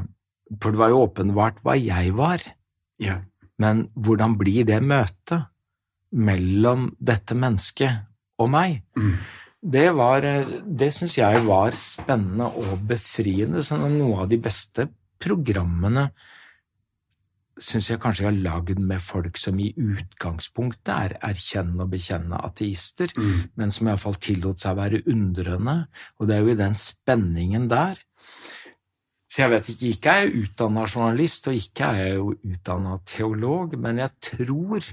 For 0.60 0.72
det 0.76 0.80
var 0.82 0.90
jo 0.92 1.06
åpenbart 1.06 1.62
hva 1.64 1.78
jeg 1.80 2.12
var, 2.18 2.42
Ja. 3.00 3.22
men 3.58 3.86
hvordan 3.96 4.36
blir 4.38 4.66
det 4.68 4.82
møtet 4.84 5.46
mellom 6.12 6.90
dette 7.00 7.36
mennesket 7.36 8.02
og 8.42 8.50
meg? 8.50 8.82
Mm. 8.98 9.14
Det, 9.62 9.92
var, 9.94 10.26
eh, 10.26 10.48
det 10.66 10.90
syns 10.96 11.20
jeg 11.20 11.46
var 11.46 11.76
spennende 11.78 12.50
og 12.58 12.82
befriende. 12.90 13.62
Sånn 13.64 13.86
noe 14.00 14.24
av 14.24 14.30
de 14.32 14.40
beste 14.42 14.88
programmene 15.22 16.10
syns 17.62 17.92
jeg 17.92 18.00
kanskje 18.02 18.24
jeg 18.24 18.32
har 18.32 18.40
lagd 18.42 18.80
med 18.82 19.04
folk 19.06 19.38
som 19.38 19.60
i 19.62 19.68
utgangspunktet 19.78 20.90
er 20.96 21.14
erkjennende 21.30 21.86
og 21.86 21.92
bekjennende 21.92 22.40
ateister, 22.42 23.12
Mm. 23.16 23.52
men 23.56 23.70
som 23.72 23.88
iallfall 23.88 24.16
tillot 24.16 24.58
seg 24.60 24.72
å 24.74 24.82
være 24.82 25.04
undrende. 25.06 25.88
Og 26.20 26.28
det 26.28 26.36
er 26.36 26.42
jo 26.42 26.56
i 26.56 26.56
den 26.56 26.74
spenningen 26.74 27.68
der. 27.70 28.00
Så 29.30 29.44
jeg 29.44 29.50
vet 29.52 29.70
ikke, 29.70 29.92
ikke 29.94 30.10
er 30.10 30.26
jeg 30.26 30.34
utdanna 30.42 30.88
journalist, 30.88 31.48
og 31.48 31.54
ikke 31.54 31.86
er 31.86 32.02
jeg 32.02 32.16
jo 32.16 32.34
utdanna 32.50 33.00
teolog, 33.06 33.78
men 33.78 33.98
jeg 33.98 34.12
tror 34.20 34.90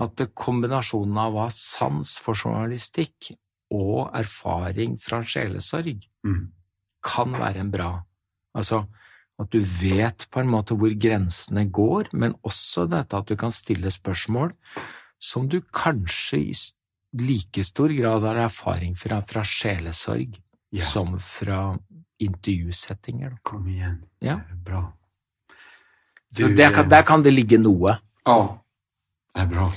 at 0.00 0.16
kombinasjonen 0.34 1.18
av 1.18 1.34
å 1.34 1.44
ha 1.44 1.50
sans 1.50 2.16
for 2.16 2.34
journalistikk 2.34 3.36
og 3.70 4.10
erfaring 4.14 4.98
fra 5.00 5.22
sjelesorg 5.22 6.06
Mm. 6.24 6.50
kan 7.02 7.32
være 7.32 7.60
en 7.60 7.70
bra 7.70 8.02
Altså 8.54 8.84
at 9.40 9.48
du 9.50 9.60
vet 9.60 10.26
på 10.30 10.40
en 10.40 10.48
måte 10.50 10.74
hvor 10.76 10.90
grensene 11.00 11.70
går, 11.72 12.10
men 12.12 12.34
også 12.44 12.84
dette 12.90 13.16
at 13.16 13.26
du 13.30 13.36
kan 13.36 13.50
stille 13.50 13.88
spørsmål 13.90 14.52
som 15.18 15.48
du 15.48 15.60
kanskje 15.72 16.38
i 16.50 16.52
like 17.14 17.64
stor 17.64 17.88
grad 17.88 18.22
har 18.22 18.36
erfaring 18.44 18.94
fra 18.98 19.20
fra 19.22 19.42
sjelesorg 19.42 20.36
Ja. 20.72 20.80
som 20.84 21.18
fra 21.18 21.78
intervjusettinger. 22.20 23.38
Kom 23.42 23.66
igjen. 23.68 24.02
Ja. 24.20 24.40
Bra. 24.64 24.92
Så 26.30 26.48
der 26.54 26.70
kan, 26.72 26.88
der 26.90 27.02
kan 27.02 27.22
det 27.24 27.32
ligge 27.34 27.58
noe. 27.58 27.96
Ja, 28.26 28.36
det 29.34 29.42
er 29.42 29.46
bra. 29.50 29.70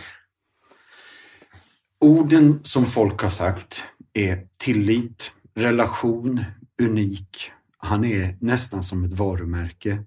Orden 2.03 2.59
som 2.63 2.85
folk 2.85 3.21
har 3.21 3.29
sagt 3.29 3.83
är 4.13 4.39
tillit, 4.57 5.31
relation, 5.55 6.43
unik. 6.81 7.51
Han 7.77 8.05
är 8.05 8.35
nästan 8.39 8.83
som 8.83 9.03
ett 9.03 9.13
varumärke. 9.19 9.99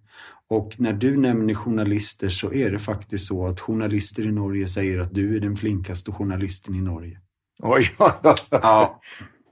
Och 0.49 0.75
när 0.77 0.93
du 0.93 1.17
nämner 1.17 1.55
journalister 1.55 2.29
så 2.29 2.53
är 2.53 2.71
det 2.71 2.79
faktiskt 2.79 3.27
så 3.27 3.47
att 3.47 3.61
journalister 3.61 4.23
i 4.23 4.33
Norge 4.33 4.67
säger 4.67 4.99
att 4.99 5.15
du 5.15 5.37
är 5.37 5.41
den 5.41 5.57
flinkaste 5.57 6.13
journalisten 6.13 6.75
i 6.75 6.81
Norge. 6.81 7.19
Oi. 7.63 7.85
Ja, 7.99 9.01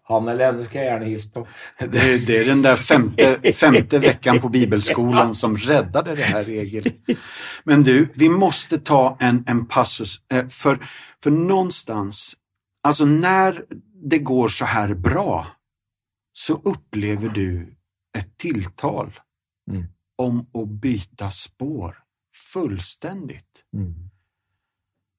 Han 0.06 0.28
eller 0.28 0.44
henne 0.44 0.64
skal 0.64 0.82
jeg 0.82 0.88
gjerne 0.90 1.06
hilse 1.08 1.30
på. 1.32 1.46
det, 1.80 2.26
det 2.26 2.34
er 2.42 2.44
den 2.50 2.62
der 2.64 2.76
femte, 2.76 3.52
femte 3.56 3.98
veckan 3.98 4.40
på 4.40 4.48
bibelskolan 4.48 5.34
som 5.34 5.56
räddade 5.56 6.14
det 6.14 6.22
här 6.22 6.50
Egil. 6.50 6.92
Men 7.64 7.82
du, 7.82 8.08
vi 8.14 8.28
måste 8.28 8.78
ta 8.78 9.16
en, 9.20 9.44
en 9.48 9.66
passus. 9.66 10.20
eh, 10.32 10.48
För, 11.24 11.30
någonstans, 11.30 12.36
alltså 12.82 13.04
när 13.04 13.64
det 14.10 14.18
går 14.18 14.48
så 14.48 14.64
här 14.64 14.94
bra 14.94 15.46
så 16.32 16.54
upplever 16.64 17.28
du 17.28 17.76
ett 18.18 18.36
tilltal 18.36 19.12
Mm. 19.70 19.84
om 20.16 20.46
att 20.54 20.68
byta 20.68 21.30
spår 21.30 21.96
fullständigt. 22.52 23.64
Mm. 23.74 23.94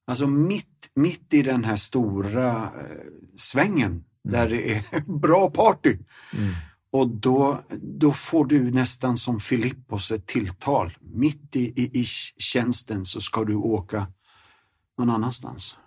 Alltså 0.06 0.26
mitt, 0.26 0.90
mitt 0.94 1.34
i 1.34 1.42
den 1.42 1.64
här 1.64 1.76
stora 1.76 2.62
eh, 2.62 2.70
svängen 3.36 4.04
där 4.24 4.48
det 4.48 4.74
är 4.74 5.00
bra 5.18 5.50
party. 5.50 5.98
Mm. 6.32 6.54
Och 6.90 7.08
då, 7.08 7.60
då 7.82 8.12
får 8.12 8.44
du 8.44 8.70
nästan 8.70 9.16
som 9.16 9.40
Filippos 9.40 10.10
ett 10.10 10.26
tilltal. 10.26 10.98
Mitt 11.00 11.56
i, 11.56 11.82
i, 11.82 12.00
i 12.00 12.04
tjänsten 12.38 13.04
så 13.04 13.20
ska 13.20 13.44
du 13.44 13.54
åka 13.54 14.06
någon 14.98 15.10
annanstans 15.10 15.78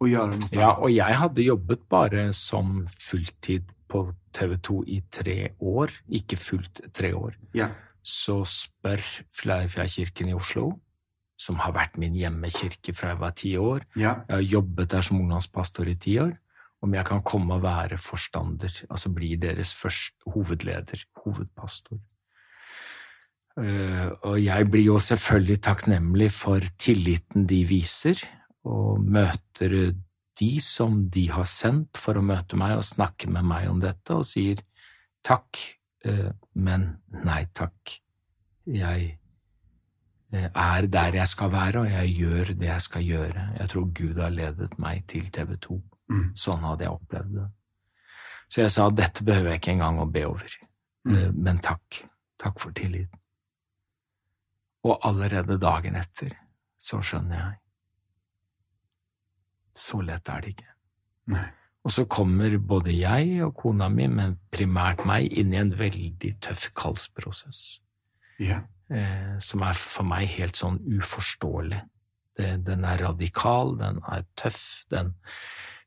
och 0.00 0.08
gjøre 0.08 0.38
noe. 0.38 0.48
Ja, 0.54 0.70
og 0.78 0.92
jeg 0.94 1.18
hadde 1.18 1.42
jobbet 1.42 1.88
bare 1.90 2.32
som 2.32 2.86
fulltid 2.92 3.70
på 3.88 4.04
TV 4.36 4.56
2 4.62 4.82
i 4.86 4.98
tre 5.10 5.38
år, 5.60 5.92
ikke 6.08 6.36
fullt 6.36 6.82
tre 6.94 7.14
år. 7.16 7.34
Ja. 7.56 7.70
Så 8.04 8.42
spør 8.46 9.02
Fleirfjellkirken 9.34 10.28
i 10.30 10.36
Oslo, 10.36 10.78
som 11.38 11.58
har 11.62 11.72
vært 11.72 11.96
min 11.98 12.14
hjemmekirke 12.18 12.94
fra 12.94 13.12
jeg 13.12 13.20
var 13.20 13.30
ti 13.30 13.56
år, 13.56 13.80
Ja. 13.96 14.22
jeg 14.28 14.36
har 14.36 14.42
jobbet 14.42 14.90
der 14.90 15.00
som 15.02 15.20
ungdomspastor 15.20 15.88
i 15.88 15.94
ti 15.94 16.18
år, 16.18 16.36
om 16.82 16.94
jeg 16.94 17.04
kan 17.06 17.22
komme 17.22 17.54
og 17.54 17.62
være 17.62 17.98
forstander, 17.98 18.70
altså 18.90 19.10
bli 19.10 19.34
deres 19.36 19.74
første 19.74 20.30
hovedleder, 20.30 21.04
hovedpastor. 21.24 21.98
Uh, 23.58 24.14
og 24.22 24.44
jeg 24.44 24.70
blir 24.70 24.84
jo 24.84 24.98
selvfølgelig 25.02 25.60
takknemlig 25.62 26.30
for 26.30 26.62
tilliten 26.78 27.48
de 27.50 27.64
viser, 27.66 28.20
og 28.68 29.00
møter 29.02 29.74
de 30.38 30.50
som 30.62 31.00
de 31.10 31.26
har 31.32 31.46
sendt 31.50 31.98
for 31.98 32.18
å 32.18 32.24
møte 32.24 32.58
meg 32.58 32.76
og 32.78 32.86
snakke 32.86 33.30
med 33.32 33.46
meg 33.48 33.68
om 33.70 33.80
dette, 33.82 34.14
og 34.14 34.26
sier 34.26 34.60
takk, 35.26 35.58
eh, 36.06 36.30
men 36.54 36.88
nei 37.24 37.42
takk. 37.56 37.96
Jeg 38.68 39.08
eh, 40.32 40.48
er 40.48 40.86
der 40.86 41.20
jeg 41.20 41.32
skal 41.32 41.52
være, 41.52 41.82
og 41.82 41.92
jeg 41.92 42.14
gjør 42.20 42.54
det 42.54 42.70
jeg 42.70 42.86
skal 42.86 43.06
gjøre. 43.06 43.46
Jeg 43.58 43.72
tror 43.74 43.92
Gud 44.00 44.22
har 44.22 44.34
ledet 44.34 44.78
meg 44.78 45.06
til 45.10 45.30
TV 45.34 45.56
2. 45.68 45.78
Mm. 46.08 46.26
Sånn 46.38 46.64
hadde 46.64 46.86
jeg 46.86 46.94
opplevd 46.94 47.38
det. 47.40 47.48
Så 48.48 48.62
jeg 48.62 48.72
sa 48.72 48.88
dette 48.88 49.24
behøver 49.26 49.52
jeg 49.52 49.60
ikke 49.60 49.74
engang 49.76 49.98
å 50.00 50.08
be 50.08 50.24
over, 50.24 50.54
mm. 51.08 51.34
men 51.36 51.58
takk. 51.60 52.04
Takk 52.38 52.60
for 52.62 52.72
tilliten. 52.72 53.18
Og 54.86 55.02
allerede 55.04 55.58
dagen 55.60 55.98
etter 55.98 56.36
så 56.78 57.00
skjønner 57.02 57.40
jeg. 57.40 57.56
Så 59.78 60.00
lett 60.02 60.28
er 60.32 60.42
det 60.42 60.56
ikke. 60.56 60.72
Nei. 61.34 61.44
Og 61.86 61.92
så 61.94 62.04
kommer 62.10 62.56
både 62.58 62.92
jeg 62.92 63.38
og 63.46 63.54
kona 63.56 63.86
mi, 63.88 64.08
men 64.10 64.34
primært 64.52 65.04
meg, 65.08 65.30
inn 65.38 65.54
i 65.54 65.60
en 65.60 65.70
veldig 65.78 66.34
tøff 66.44 66.66
kallsprosess, 66.76 67.80
Ja. 68.42 68.58
eh, 68.90 69.38
som 69.38 69.62
er 69.62 69.74
for 69.78 70.04
meg 70.04 70.26
helt 70.34 70.58
sånn 70.58 70.80
uforståelig. 70.98 71.80
Det, 72.38 72.64
den 72.66 72.84
er 72.84 72.98
radikal, 73.06 73.76
den 73.78 74.02
er 74.06 74.26
tøff, 74.36 74.84
den 74.90 75.14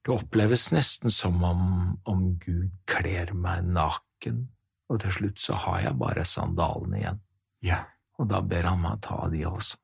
Det 0.04 0.16
oppleves 0.16 0.72
nesten 0.74 1.12
som 1.14 1.44
om, 1.46 2.00
om 2.10 2.24
Gud 2.42 2.72
kler 2.90 3.36
meg 3.38 3.68
naken, 3.70 4.48
og 4.90 5.00
til 5.04 5.12
slutt 5.14 5.38
så 5.40 5.54
har 5.54 5.82
jeg 5.84 6.00
bare 6.00 6.24
sandalene 6.26 6.98
igjen, 6.98 7.20
Ja. 7.62 7.84
og 8.18 8.28
da 8.30 8.42
ber 8.42 8.64
han 8.64 8.82
meg 8.82 9.02
ta 9.06 9.20
av 9.28 9.32
de 9.32 9.44
også. 9.46 9.78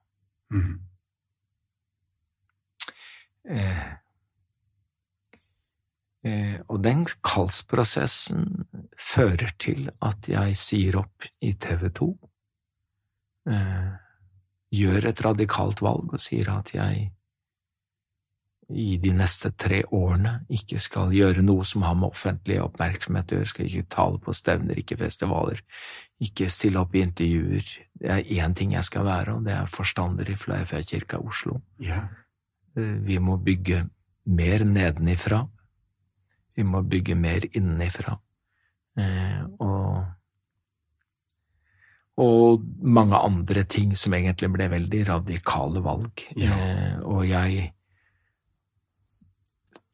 Mm. 0.52 0.80
Eh, 3.48 3.88
Eh, 6.28 6.60
og 6.68 6.82
den 6.84 7.06
kallsprosessen 7.26 8.48
fører 9.00 9.54
til 9.62 9.92
at 10.04 10.30
jeg 10.32 10.58
sier 10.60 10.98
opp 11.04 11.28
i 11.46 11.54
TV 11.54 11.92
2, 12.00 12.08
eh, 13.54 13.92
gjør 14.74 15.12
et 15.12 15.22
radikalt 15.24 15.84
valg 15.86 16.18
og 16.18 16.20
sier 16.22 16.50
at 16.52 16.74
jeg 16.76 17.12
i 18.68 18.98
de 19.00 19.14
neste 19.16 19.54
tre 19.56 19.86
årene 19.96 20.42
ikke 20.52 20.82
skal 20.84 21.14
gjøre 21.16 21.46
noe 21.46 21.64
som 21.64 21.86
har 21.88 21.96
med 21.96 22.10
offentlig 22.10 22.58
oppmerksomhet 22.60 23.32
å 23.32 23.38
gjøre, 23.38 23.52
skal 23.54 23.70
ikke 23.70 23.94
tale 23.96 24.20
på 24.20 24.36
stevner, 24.36 24.82
ikke 24.82 24.98
festivaler, 25.00 25.62
ikke 26.20 26.50
stille 26.52 26.82
opp 26.82 26.98
i 26.98 27.06
intervjuer. 27.06 27.70
Det 27.96 28.12
er 28.12 28.28
én 28.44 28.58
ting 28.58 28.76
jeg 28.76 28.84
skal 28.84 29.08
være, 29.08 29.38
og 29.38 29.48
det 29.48 29.56
er 29.56 29.72
forstander 29.72 30.28
i 30.28 30.36
Fløyfjellkirka 30.36 31.22
Oslo. 31.24 31.62
Ja. 31.80 32.10
Vi 32.78 33.18
må 33.24 33.38
bygge 33.42 33.84
mer 34.28 34.66
nedenifra. 34.68 35.42
Vi 36.58 36.66
må 36.66 36.82
bygge 36.82 37.16
mer 37.16 37.46
innenifra. 37.52 38.18
Eh, 38.98 39.42
og, 39.62 40.06
og 42.18 42.68
mange 42.82 43.18
andre 43.18 43.64
ting 43.70 43.94
som 43.98 44.16
egentlig 44.18 44.50
ble 44.54 44.70
veldig 44.74 45.02
radikale 45.10 45.84
valg. 45.86 46.24
Ja. 46.38 46.54
Eh, 46.58 46.96
og 47.06 47.28
jeg 47.30 47.72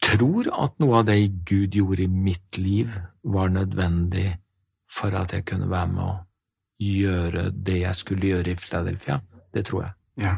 tror 0.04 0.48
at 0.52 0.80
noe 0.84 1.02
av 1.02 1.10
det 1.10 1.20
Gud 1.48 1.76
gjorde 1.76 2.06
i 2.06 2.12
mitt 2.12 2.60
liv, 2.60 2.92
var 3.24 3.52
nødvendig 3.52 4.34
for 4.92 5.16
at 5.16 5.34
jeg 5.34 5.46
kunne 5.48 5.70
være 5.72 5.92
med 5.94 6.04
å 6.04 6.16
gjøre 6.84 7.50
det 7.56 7.80
jeg 7.86 7.96
skulle 7.98 8.34
gjøre 8.34 8.54
i 8.54 8.60
Philadelphia. 8.60 9.20
Det 9.54 9.66
tror 9.68 9.86
jeg. 9.86 9.94
Ja. 10.26 10.34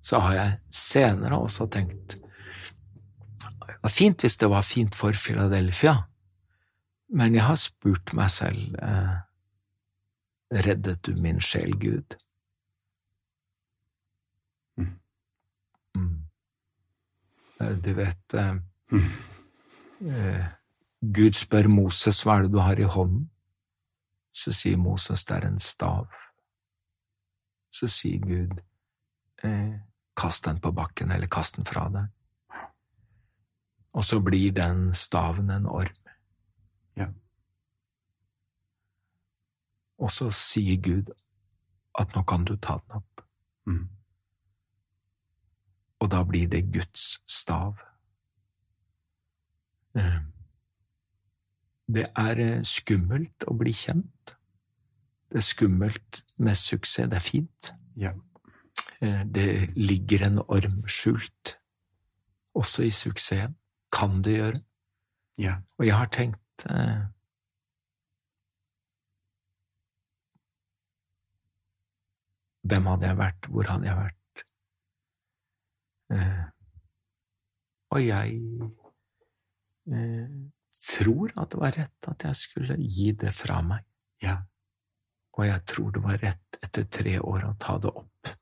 Så 0.00 0.18
har 0.18 0.34
jeg 0.34 0.58
senere 0.74 1.38
også 1.38 1.68
tenkt 1.70 2.20
det 3.80 3.84
var 3.88 3.92
fint 3.94 4.20
hvis 4.20 4.36
det 4.36 4.48
var 4.50 4.62
fint 4.62 4.94
for 4.94 5.16
Philadelphia, 5.16 5.94
men 7.16 7.34
jeg 7.34 7.46
har 7.46 7.56
spurt 7.56 8.12
meg 8.12 8.28
selv 8.30 8.74
eh, 8.76 9.14
Reddet 10.50 11.06
du 11.06 11.14
min 11.16 11.38
sjel, 11.40 11.76
Gud? 11.78 12.16
Mm. 14.76 15.00
Mm. 15.96 16.24
Eh, 17.60 17.76
Du 17.78 17.92
vet 17.94 18.34
eh, 18.34 18.56
eh, 20.10 20.46
Gud 21.00 21.38
spør 21.38 21.68
Moses 21.70 22.20
hva 22.26 22.36
er 22.36 22.42
det 22.48 22.52
du 22.52 22.58
har 22.58 22.82
i 22.82 22.88
hånden. 22.90 23.30
Så 24.32 24.52
sier 24.52 24.76
Moses 24.76 25.24
det 25.24 25.36
er 25.38 25.46
en 25.46 25.60
stav. 25.62 26.10
Så 27.72 27.88
sier 27.88 28.18
Gud 28.26 28.58
eh, 29.46 29.78
kast 30.20 30.44
den 30.44 30.60
på 30.60 30.72
bakken, 30.76 31.10
eller 31.14 31.30
kast 31.32 31.56
den 31.56 31.64
fra 31.68 31.86
deg. 31.94 32.08
Og 33.96 34.04
så 34.06 34.20
blir 34.22 34.52
den 34.54 34.90
staven 34.94 35.50
en 35.50 35.66
orm. 35.66 35.96
Ja. 36.96 37.08
Og 39.98 40.10
så 40.14 40.28
sier 40.34 40.78
Gud 40.84 41.10
at 41.98 42.14
nå 42.14 42.22
kan 42.28 42.44
du 42.46 42.56
ta 42.56 42.78
den 42.84 42.96
opp, 43.00 43.06
Mm. 43.66 43.88
og 46.00 46.10
da 46.10 46.22
blir 46.24 46.48
det 46.48 46.72
Guds 46.72 47.20
stav. 47.28 47.76
Eh, 49.94 50.20
Det 51.92 52.06
er 52.16 52.38
eh, 52.40 52.62
skummelt 52.62 53.44
å 53.50 53.54
bli 53.58 53.72
kjent. 53.74 54.36
Det 55.30 55.38
er 55.40 55.42
skummelt 55.42 56.22
med 56.38 56.54
suksess. 56.56 57.08
Det 57.10 57.16
er 57.18 57.20
fint. 57.24 57.72
Ja. 57.96 58.12
Eh, 59.02 59.22
Det 59.24 59.76
ligger 59.76 60.26
en 60.26 60.38
orm 60.48 60.82
skjult, 60.86 61.56
også 62.54 62.84
i 62.84 62.90
suksessen. 62.90 63.56
Kan 63.92 64.22
det 64.22 64.36
gjøre. 64.36 64.60
Ja. 65.38 65.56
Og 65.78 65.86
jeg 65.86 65.96
har 65.96 66.06
tenkt 66.14 66.66
eh, 66.70 67.08
Hvem 72.70 72.86
hadde 72.86 73.08
jeg 73.08 73.18
vært? 73.18 73.46
Hvor 73.48 73.68
hadde 73.70 73.88
jeg 73.88 73.96
vært? 73.98 74.42
Eh, 76.14 76.44
og 77.90 78.02
jeg 78.04 78.36
eh, 79.90 80.34
tror 80.92 81.32
at 81.40 81.50
det 81.54 81.60
var 81.62 81.76
rett 81.78 82.10
at 82.12 82.26
jeg 82.28 82.38
skulle 82.38 82.76
gi 82.78 83.10
det 83.16 83.32
fra 83.34 83.60
meg. 83.64 83.86
Ja. 84.22 84.36
Og 85.38 85.46
jeg 85.48 85.64
tror 85.72 85.90
det 85.96 86.04
var 86.04 86.20
rett 86.22 86.60
etter 86.60 86.86
tre 86.92 87.16
år 87.18 87.48
å 87.48 87.56
ta 87.58 87.78
det 87.80 87.90
opp. 87.90 88.34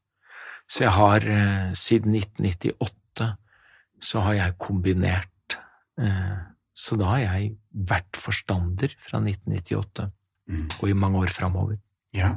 Så 0.68 0.84
jeg 0.84 0.92
har 0.98 1.24
eh, 1.24 1.72
siden 1.78 2.14
1998 2.14 3.32
så 4.00 4.20
har 4.22 4.34
jeg 4.36 4.58
kombinert. 4.62 5.56
Eh, 6.00 6.36
så 6.78 6.96
da 7.00 7.08
har 7.14 7.18
jeg 7.24 7.56
vært 7.72 8.18
forstander 8.20 8.94
fra 9.02 9.20
1998 9.24 10.10
Mm. 10.48 10.62
og 10.80 10.88
i 10.88 10.94
mange 10.96 11.18
år 11.20 11.28
framover. 11.28 11.74
Ja. 12.16 12.30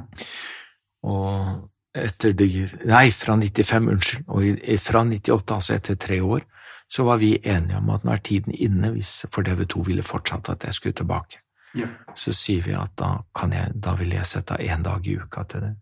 Og 1.02 1.70
etter 1.96 2.34
de 2.36 2.48
Nei, 2.84 3.06
fra 3.10 3.36
95, 3.40 3.88
unnskyld. 3.88 4.24
Og 4.28 4.44
i, 4.44 4.76
fra 4.76 5.00
98, 5.04 5.54
altså 5.56 5.74
etter 5.78 5.96
tre 5.96 6.18
år, 6.20 6.44
så 6.92 7.06
var 7.08 7.16
vi 7.22 7.38
enige 7.40 7.78
om 7.80 7.88
at 7.94 8.04
nå 8.04 8.12
er 8.12 8.20
tiden 8.20 8.52
inne 8.52 8.90
hvis 8.92 9.24
for 9.32 9.42
DV2 9.48 9.86
ville 9.86 10.04
fortsatt 10.04 10.50
at 10.52 10.64
jeg 10.68 10.76
skulle 10.76 10.98
tilbake. 11.00 11.40
Ja. 11.74 11.88
Så 12.14 12.34
sier 12.36 12.62
vi 12.66 12.74
at 12.76 12.92
da, 13.00 13.14
kan 13.34 13.52
jeg, 13.56 13.72
da 13.80 13.94
vil 13.96 14.12
jeg 14.12 14.28
sette 14.28 14.58
av 14.58 14.60
én 14.60 14.84
dag 14.84 15.06
i 15.08 15.16
uka 15.16 15.44
til 15.48 15.64
det. 15.64 15.72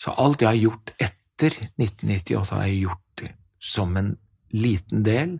Så 0.00 0.16
alt 0.16 0.40
jeg 0.40 0.48
har 0.48 0.62
gjort 0.62 0.94
etter 0.96 1.19
1998, 1.48 2.54
har 2.54 2.66
jeg 2.66 2.82
gjort 2.84 3.24
som 3.60 3.96
en 3.96 4.14
liten 4.50 5.04
del 5.04 5.38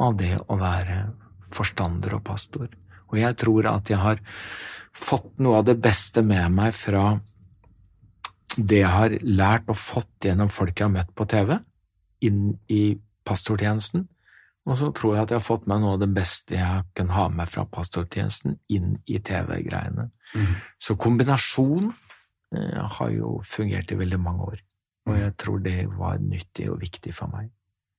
av 0.00 0.16
det 0.16 0.36
å 0.48 0.56
være 0.60 1.00
forstander 1.52 2.16
og 2.16 2.24
pastor. 2.26 2.68
Og 3.10 3.18
jeg 3.20 3.36
tror 3.40 3.68
at 3.70 3.90
jeg 3.90 4.00
har 4.00 4.22
fått 4.96 5.32
noe 5.42 5.60
av 5.60 5.66
det 5.68 5.76
beste 5.82 6.22
med 6.26 6.50
meg 6.54 6.74
fra 6.76 7.04
det 8.56 8.80
jeg 8.80 8.92
har 8.92 9.16
lært 9.22 9.68
og 9.70 9.78
fått 9.78 10.26
gjennom 10.26 10.50
folk 10.52 10.74
jeg 10.74 10.88
har 10.88 10.94
møtt 10.94 11.12
på 11.16 11.26
TV, 11.30 11.58
inn 12.26 12.56
i 12.68 12.98
pastortjenesten. 13.26 14.08
Og 14.68 14.76
så 14.76 14.90
tror 14.94 15.14
jeg 15.14 15.24
at 15.24 15.32
jeg 15.32 15.40
har 15.40 15.46
fått 15.46 15.68
meg 15.70 15.80
noe 15.80 15.94
av 15.96 16.02
det 16.02 16.10
beste 16.12 16.58
jeg 16.58 16.84
kan 16.96 17.12
ha 17.14 17.28
med 17.32 17.48
fra 17.48 17.64
pastortjenesten, 17.70 18.58
inn 18.68 18.98
i 19.08 19.20
TV-greiene. 19.24 20.10
Mm. 20.34 20.50
Så 20.78 20.98
kombinasjon 21.00 21.88
eh, 21.88 22.82
har 22.98 23.14
jo 23.14 23.38
fungert 23.46 23.92
i 23.92 23.98
veldig 23.98 24.20
mange 24.20 24.50
år, 24.52 24.60
og 25.08 25.16
jeg 25.16 25.32
tror 25.40 25.62
det 25.64 25.78
var 25.96 26.20
nyttig 26.22 26.68
og 26.70 26.80
viktig 26.82 27.14
for 27.16 27.32
meg. 27.32 27.48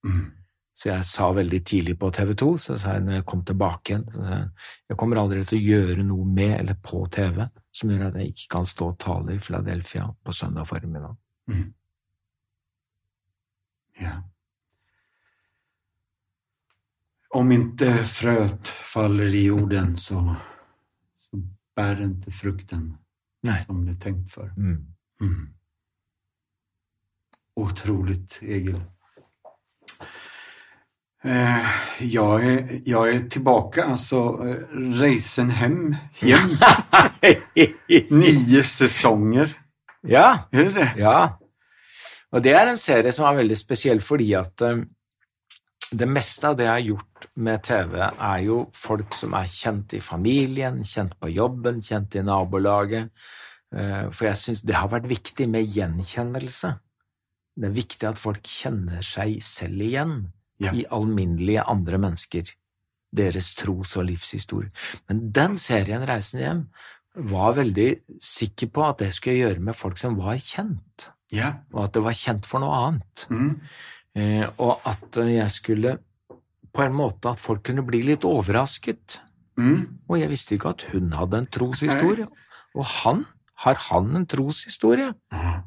Mm. 0.06 0.30
Så 0.74 0.88
jeg 0.88 1.06
sa 1.06 1.28
veldig 1.36 1.60
tidlig 1.68 1.98
på 2.00 2.10
TV 2.16 2.32
2, 2.40 2.52
så 2.58 2.78
sa 2.80 2.96
jeg 2.96 3.04
når 3.06 3.18
jeg 3.20 3.26
kom 3.28 3.42
tilbake 3.46 3.92
igjen, 3.92 4.06
så 4.14 4.24
sa 4.24 4.38
jeg 4.38 4.48
jeg 4.90 5.00
kommer 5.02 5.20
aldri 5.20 5.44
til 5.46 5.60
å 5.60 5.68
gjøre 5.76 6.06
noe 6.08 6.26
med 6.26 6.54
eller 6.60 6.80
på 6.84 7.04
TV 7.12 7.44
som 7.76 7.92
gjør 7.92 8.08
at 8.08 8.18
jeg 8.20 8.32
ikke 8.32 8.48
kan 8.56 8.68
stå 8.68 8.88
og 8.94 9.00
tale 9.00 9.36
i 9.36 9.44
Philadelphia 9.44 10.08
på 10.24 10.36
søndag 10.36 10.68
formiddag. 10.68 11.16
Mm. 11.52 11.68
Ja. 14.02 14.16
Om 17.32 17.52
ikke 17.56 17.92
frøet 18.08 18.68
faller 18.68 19.36
i 19.36 19.46
jorden 19.46 19.94
så, 20.00 20.20
så 21.20 21.40
bærer 21.76 22.10
ikke 22.10 22.34
frukten 22.36 22.90
Nei. 23.48 23.60
som 23.64 23.86
det 23.86 23.96
er 23.96 24.04
tenkt 24.08 24.34
for. 24.34 24.52
Mm. 24.58 24.82
Mm. 25.22 25.46
Otroligt, 27.56 28.40
Egil. 28.42 28.82
Eh, 31.24 31.66
jag, 32.00 32.46
är, 32.46 32.82
jag 32.86 33.10
är 33.10 33.30
tillbaka, 33.30 33.84
alltså 33.84 34.16
eh, 34.48 34.78
reisen 34.78 35.50
hem, 35.50 35.96
hem. 36.14 36.50
Nio 38.10 38.64
säsonger. 38.64 39.58
ja, 40.02 40.40
Är 40.52 40.64
det 40.64 40.72
det? 40.72 40.92
ja. 40.98 41.38
Og 42.32 42.42
det 42.44 42.54
er 42.56 42.68
en 42.72 42.78
serie 42.80 43.12
som 43.12 43.26
er 43.28 43.42
veldig 43.42 43.58
spesiell 43.60 44.00
fordi 44.02 44.30
at 44.40 44.62
eh, 44.64 44.78
det 45.92 46.08
meste 46.08 46.48
av 46.48 46.56
det 46.58 46.64
jeg 46.64 46.72
har 46.72 46.86
gjort 46.88 47.26
med 47.36 47.64
TV, 47.68 47.98
er 48.00 48.38
jo 48.46 48.62
folk 48.74 49.14
som 49.14 49.34
er 49.36 49.50
kjent 49.52 49.94
i 49.94 50.00
familien, 50.02 50.78
kjent 50.88 51.18
på 51.20 51.28
jobben, 51.30 51.82
kjent 51.84 52.16
i 52.16 52.24
nabolaget. 52.24 53.12
Eh, 53.76 54.08
For 54.16 54.26
jeg 54.30 54.40
syns 54.40 54.64
det 54.64 54.76
har 54.80 54.88
vært 54.90 55.10
viktig 55.12 55.50
med 55.52 55.68
gjenkjennelse. 55.68 56.72
Det 57.58 57.68
er 57.70 57.76
viktig 57.76 58.08
at 58.10 58.20
folk 58.22 58.44
kjenner 58.48 59.02
seg 59.06 59.42
selv 59.44 59.82
igjen 59.82 60.16
Ja. 60.62 60.72
i 60.78 60.86
alminnelige 60.94 61.64
andre 61.68 61.98
mennesker, 61.98 62.44
deres 63.14 63.54
tros- 63.56 63.98
og 63.98 64.06
livshistorie. 64.06 64.70
Men 65.10 65.32
den 65.32 65.58
serien, 65.58 66.06
Reisen 66.08 66.40
hjem, 66.40 66.62
var 67.16 67.54
veldig 67.58 68.02
sikker 68.22 68.70
på 68.72 68.86
at 68.88 69.00
det 69.00 69.10
skulle 69.14 69.36
jeg 69.38 69.50
gjøre 69.56 69.60
med 69.66 69.76
folk 69.76 69.98
som 69.98 70.16
var 70.16 70.38
kjent, 70.38 71.10
Ja. 71.32 71.56
og 71.74 71.86
at 71.86 71.94
det 71.94 72.04
var 72.04 72.14
kjent 72.14 72.46
for 72.46 72.60
noe 72.60 72.72
annet. 72.88 73.26
Mm. 73.30 73.60
Eh, 74.16 74.50
og 74.60 74.80
at 74.86 75.12
jeg 75.16 75.50
skulle 75.52 75.98
på 76.74 76.86
en 76.86 76.94
måte 76.94 77.30
at 77.32 77.40
folk 77.40 77.64
kunne 77.64 77.84
bli 77.86 78.02
litt 78.04 78.22
overrasket. 78.24 79.20
Mm. 79.58 80.00
Og 80.10 80.20
jeg 80.20 80.30
visste 80.30 80.56
ikke 80.56 80.70
at 80.70 80.84
hun 80.94 81.12
hadde 81.12 81.38
en 81.38 81.48
troshistorie. 81.48 82.28
Og 82.76 82.86
han, 82.86 83.26
har 83.66 83.76
han 83.90 84.16
en 84.16 84.26
troshistorie? 84.26 85.14
Ja. 85.32 85.64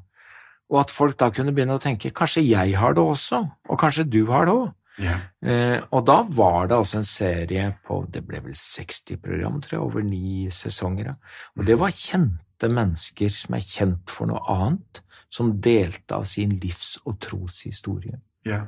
Og 0.74 0.80
at 0.82 0.90
folk 0.90 1.14
da 1.20 1.30
kunne 1.30 1.54
begynne 1.54 1.76
å 1.78 1.82
tenke 1.82 2.10
kanskje 2.10 2.42
jeg 2.42 2.74
har 2.80 2.96
det 2.96 3.02
også, 3.02 3.44
og 3.70 3.78
kanskje 3.78 4.08
du 4.10 4.24
har 4.32 4.48
det 4.48 4.56
òg. 4.58 4.72
Yeah. 4.98 5.22
Eh, 5.42 5.80
og 5.90 6.04
da 6.06 6.20
var 6.22 6.68
det 6.70 6.76
altså 6.76 7.00
en 7.00 7.06
serie 7.06 7.66
på 7.86 8.04
det 8.14 8.22
ble 8.26 8.40
vel 8.44 8.54
60 8.58 9.18
program, 9.22 9.60
tror 9.62 9.76
jeg, 9.76 9.82
over 9.82 10.04
ni 10.06 10.50
sesonger. 10.54 11.12
ja. 11.12 11.14
Og 11.58 11.66
det 11.66 11.78
var 11.80 11.94
kjente 11.94 12.70
mennesker 12.70 13.34
som 13.34 13.56
er 13.58 13.66
kjent 13.66 14.10
for 14.10 14.30
noe 14.30 14.42
annet, 14.50 15.02
som 15.30 15.56
delte 15.58 16.14
av 16.14 16.26
sin 16.30 16.54
livs- 16.62 17.00
og 17.04 17.18
troshistorie. 17.22 18.20
Yeah. 18.46 18.66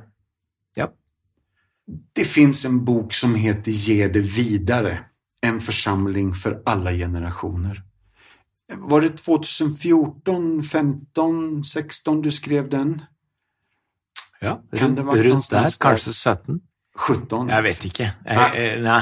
Ja. 0.75 0.89
Det 1.87 2.27
fins 2.27 2.65
en 2.65 2.83
bok 2.85 3.13
som 3.13 3.35
heter 3.35 3.71
'Gi 3.71 4.07
det 4.07 4.23
videre'. 4.23 5.05
En 5.43 5.59
forsamling 5.61 6.33
for 6.35 6.61
alle 6.65 6.97
generationer. 6.97 7.83
Var 8.67 9.01
det 9.01 9.17
2014, 9.17 10.63
15, 10.63 11.63
16 11.63 12.21
du 12.21 12.31
skrev 12.31 12.69
den? 12.69 13.01
Ja, 14.41 14.59
rundt, 14.71 14.99
rundt 14.99 15.51
der, 15.51 15.69
kanskje 15.79 16.13
17? 16.13 16.61
17? 17.07 17.49
Jeg 17.49 17.63
vet 17.63 17.85
ikke. 17.85 18.11
Jeg, 18.25 18.35
Nei. 18.35 18.49
eh, 18.55 18.81
nei, 18.83 19.01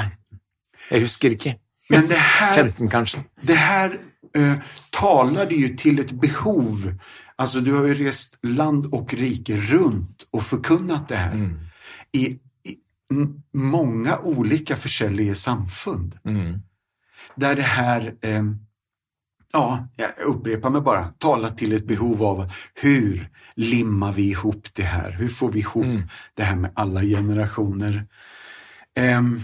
jeg 0.90 1.02
husker 1.02 1.34
ikke. 1.34 1.56
Men 1.90 2.08
det 2.08 2.18
her, 2.18 2.52
15, 2.54 2.88
kanskje. 2.90 3.22
det 3.46 3.56
her 3.56 3.98
uh, 4.38 4.56
taler 4.92 5.52
jo 5.52 5.68
til 5.78 5.98
et 6.02 6.14
behov. 6.20 6.88
Altså, 7.38 7.60
du 7.60 7.74
har 7.76 7.86
jo 7.86 7.98
rest 8.06 8.38
land 8.42 8.88
og 8.92 9.12
rike 9.18 9.58
rundt 9.72 10.26
og 10.32 10.42
forkunnet 10.42 11.08
det 11.08 11.18
her. 11.18 11.36
Mm. 11.36 11.58
i, 12.12 12.24
i 12.64 12.76
mange 13.52 14.18
ulike 14.24 14.74
olika 14.74 15.34
samfunn. 15.34 16.12
Mm. 16.24 16.62
Der 17.40 17.54
det 17.54 17.64
her 17.64 18.12
eh, 18.22 18.44
ja, 19.56 19.88
jag 19.96 20.26
upprepar 20.26 20.70
mig 20.70 20.80
bara, 20.80 21.04
tala 21.04 21.50
till 21.50 21.72
ett 21.72 21.86
behov 21.86 22.22
av 22.22 22.52
hur 22.74 23.30
limmar 23.54 24.12
vi 24.12 24.30
ihop 24.30 24.68
det 24.72 24.82
här? 24.82 25.10
Hur 25.12 25.28
får 25.28 25.52
vi 25.52 25.58
ihop 25.58 25.84
Mm. 25.84 26.08
det 26.34 26.42
här 26.42 26.56
med 26.56 26.70
alla 26.74 27.00
generationer? 27.02 28.06
Um, 29.18 29.40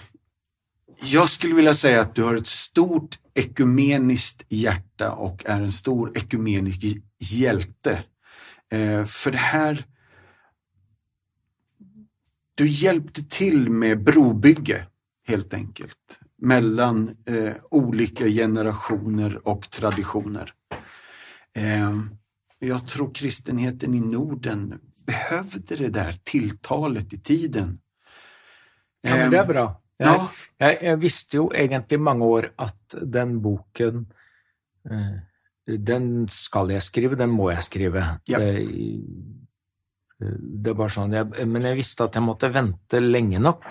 jag 1.02 1.28
skulle 1.28 1.54
vilja 1.54 1.74
säga 1.74 2.00
att 2.00 2.14
du 2.14 2.22
har 2.22 2.34
ett 2.34 2.46
stort 2.46 3.18
ekumeniskt 3.34 4.44
hjärta 4.48 5.12
och 5.12 5.42
är 5.46 5.60
en 5.60 5.72
stor 5.72 6.12
ekumenisk 6.14 6.80
hjälte. 7.18 8.04
Uh, 8.74 9.04
för 9.04 9.30
det 9.30 9.38
här 9.38 9.84
du 12.54 12.68
hjälpte 12.68 13.22
till 13.24 13.70
med 13.70 14.04
brobygge, 14.04 14.86
helt 15.28 15.54
enkelt, 15.54 16.18
mellan 16.42 17.16
eh, 17.26 17.54
olika 17.70 18.26
generationer 18.26 19.48
och 19.48 19.70
traditioner. 19.70 20.52
Eh, 21.56 21.92
jag 22.58 22.86
tror 22.88 23.14
kristenheten 23.14 23.94
i 23.94 24.00
Norden 24.00 24.80
behövde 25.06 25.76
det 25.76 25.88
där 25.88 26.12
tilltalet 26.24 27.12
i 27.12 27.18
tiden. 27.18 27.78
Ja, 29.02 29.16
men 29.16 29.30
det 29.30 29.38
er 29.38 29.46
bra. 29.46 29.64
Jeg, 29.98 30.06
Ja. 30.08 30.28
jeg, 30.58 30.78
jeg 30.82 30.98
visste 30.98 31.36
jo 31.36 31.44
egentlig 31.54 31.98
mange 32.00 32.24
år 32.26 32.48
at 32.58 32.94
den 33.02 33.36
boken 33.42 34.06
eh, 34.90 35.18
Den 35.78 36.28
skal 36.28 36.70
jeg 36.74 36.82
skrive, 36.82 37.14
den 37.14 37.30
må 37.30 37.50
jeg 37.52 37.62
skrive. 37.62 38.02
Ja. 38.26 38.38
Det, 38.38 38.66
det 40.64 40.74
bare 40.74 40.90
sånn, 40.90 41.12
jeg, 41.14 41.46
Men 41.46 41.62
jeg 41.62 41.78
visste 41.78 42.04
at 42.08 42.14
jeg 42.18 42.26
måtte 42.26 42.50
vente 42.50 42.98
lenge 43.00 43.38
nok. 43.38 43.68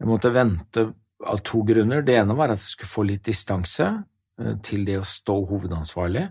Jeg 0.00 0.08
måtte 0.08 0.32
vente 0.32 0.86
av 1.26 1.38
to 1.46 1.62
grunner. 1.66 2.02
Det 2.02 2.16
ene 2.20 2.34
var 2.36 2.50
at 2.54 2.58
jeg 2.62 2.68
skulle 2.74 2.88
få 2.94 3.04
litt 3.08 3.24
distanse 3.24 3.86
eh, 4.40 4.54
til 4.62 4.84
det 4.84 4.98
å 5.00 5.04
stå 5.06 5.36
hovedansvarlig, 5.50 6.26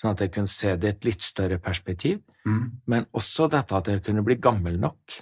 sånn 0.00 0.12
at 0.12 0.20
jeg 0.26 0.32
kunne 0.34 0.50
se 0.52 0.76
det 0.76 0.88
i 0.88 0.94
et 0.96 1.04
litt 1.08 1.22
større 1.22 1.58
perspektiv. 1.58 2.20
Mm. 2.46 2.64
Men 2.86 3.06
også 3.16 3.48
dette 3.50 3.76
at 3.76 3.88
jeg 3.88 4.02
kunne 4.06 4.22
bli 4.26 4.36
gammel 4.36 4.78
nok 4.80 5.20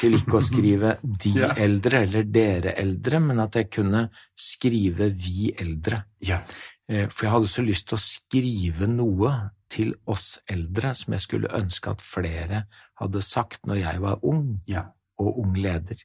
til 0.00 0.16
ikke 0.18 0.38
å 0.40 0.42
skrive 0.44 0.96
'de 1.02 1.30
Ja. 1.38 1.52
eldre' 1.54 2.02
eller 2.02 2.24
'dere 2.24 2.74
eldre', 2.76 3.20
men 3.22 3.38
at 3.40 3.54
jeg 3.54 3.70
kunne 3.70 4.08
skrive 4.34 5.10
'vi 5.14 5.52
eldre'. 5.58 6.02
Ja. 6.20 6.42
Eh, 6.88 7.06
For 7.08 7.26
jeg 7.26 7.32
hadde 7.32 7.48
så 7.48 7.62
lyst 7.62 7.88
til 7.88 7.96
å 7.96 8.02
skrive 8.02 8.86
noe 8.88 9.50
til 9.70 9.94
oss 10.06 10.40
eldre 10.48 10.94
som 10.94 11.12
jeg 11.14 11.20
skulle 11.20 11.48
ønske 11.54 11.90
at 11.90 12.00
flere 12.02 12.64
hadde 13.00 13.22
sagt 13.22 13.66
når 13.66 13.76
jeg 13.80 14.00
var 14.00 14.18
ung 14.24 14.60
Ja. 14.66 14.84
og 15.18 15.38
ung 15.38 15.54
leder. 15.54 15.96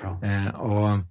Bra. 0.00 0.18
Eh, 0.22 0.50
Og 0.60 1.04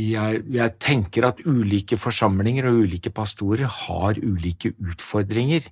jeg, 0.00 0.42
jeg 0.52 0.76
tenker 0.82 1.26
at 1.28 1.42
ulike 1.46 1.98
forsamlinger 2.00 2.68
og 2.70 2.84
ulike 2.84 3.12
pastorer 3.14 3.68
har 3.68 4.20
ulike 4.22 4.72
utfordringer 4.78 5.66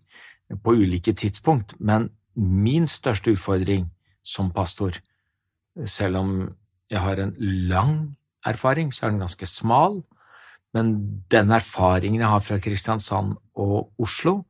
på 0.65 0.75
ulike 0.75 1.13
tidspunkt, 1.13 1.75
men 1.79 2.11
min 2.35 2.87
største 2.89 3.35
utfordring 3.35 3.89
som 4.25 4.53
pastor, 4.55 4.99
selv 5.87 6.21
om 6.21 6.31
jeg 6.91 7.01
har 7.05 7.21
en 7.23 7.35
lang 7.71 7.95
erfaring, 8.47 8.93
så 8.93 9.07
er 9.07 9.13
den 9.13 9.25
ganske 9.25 9.49
smal, 9.49 10.03
men 10.75 10.95
den 11.31 11.51
erfaringen 11.55 12.23
jeg 12.23 12.33
har 12.33 12.45
fra 12.45 12.59
Kristiansand 12.63 13.37
og 13.57 13.93
Oslo, 13.99 14.43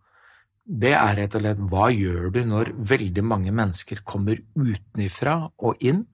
det 0.68 0.93
er 0.93 1.14
rett 1.16 1.35
og 1.39 1.43
slett 1.43 1.61
hva 1.70 1.89
gjør 1.95 2.29
du 2.35 2.43
når 2.45 2.74
veldig 2.91 3.24
mange 3.24 3.53
mennesker 3.57 4.03
kommer 4.05 4.41
utenifra 4.59 5.41
og 5.64 5.81
inn, 5.81 6.05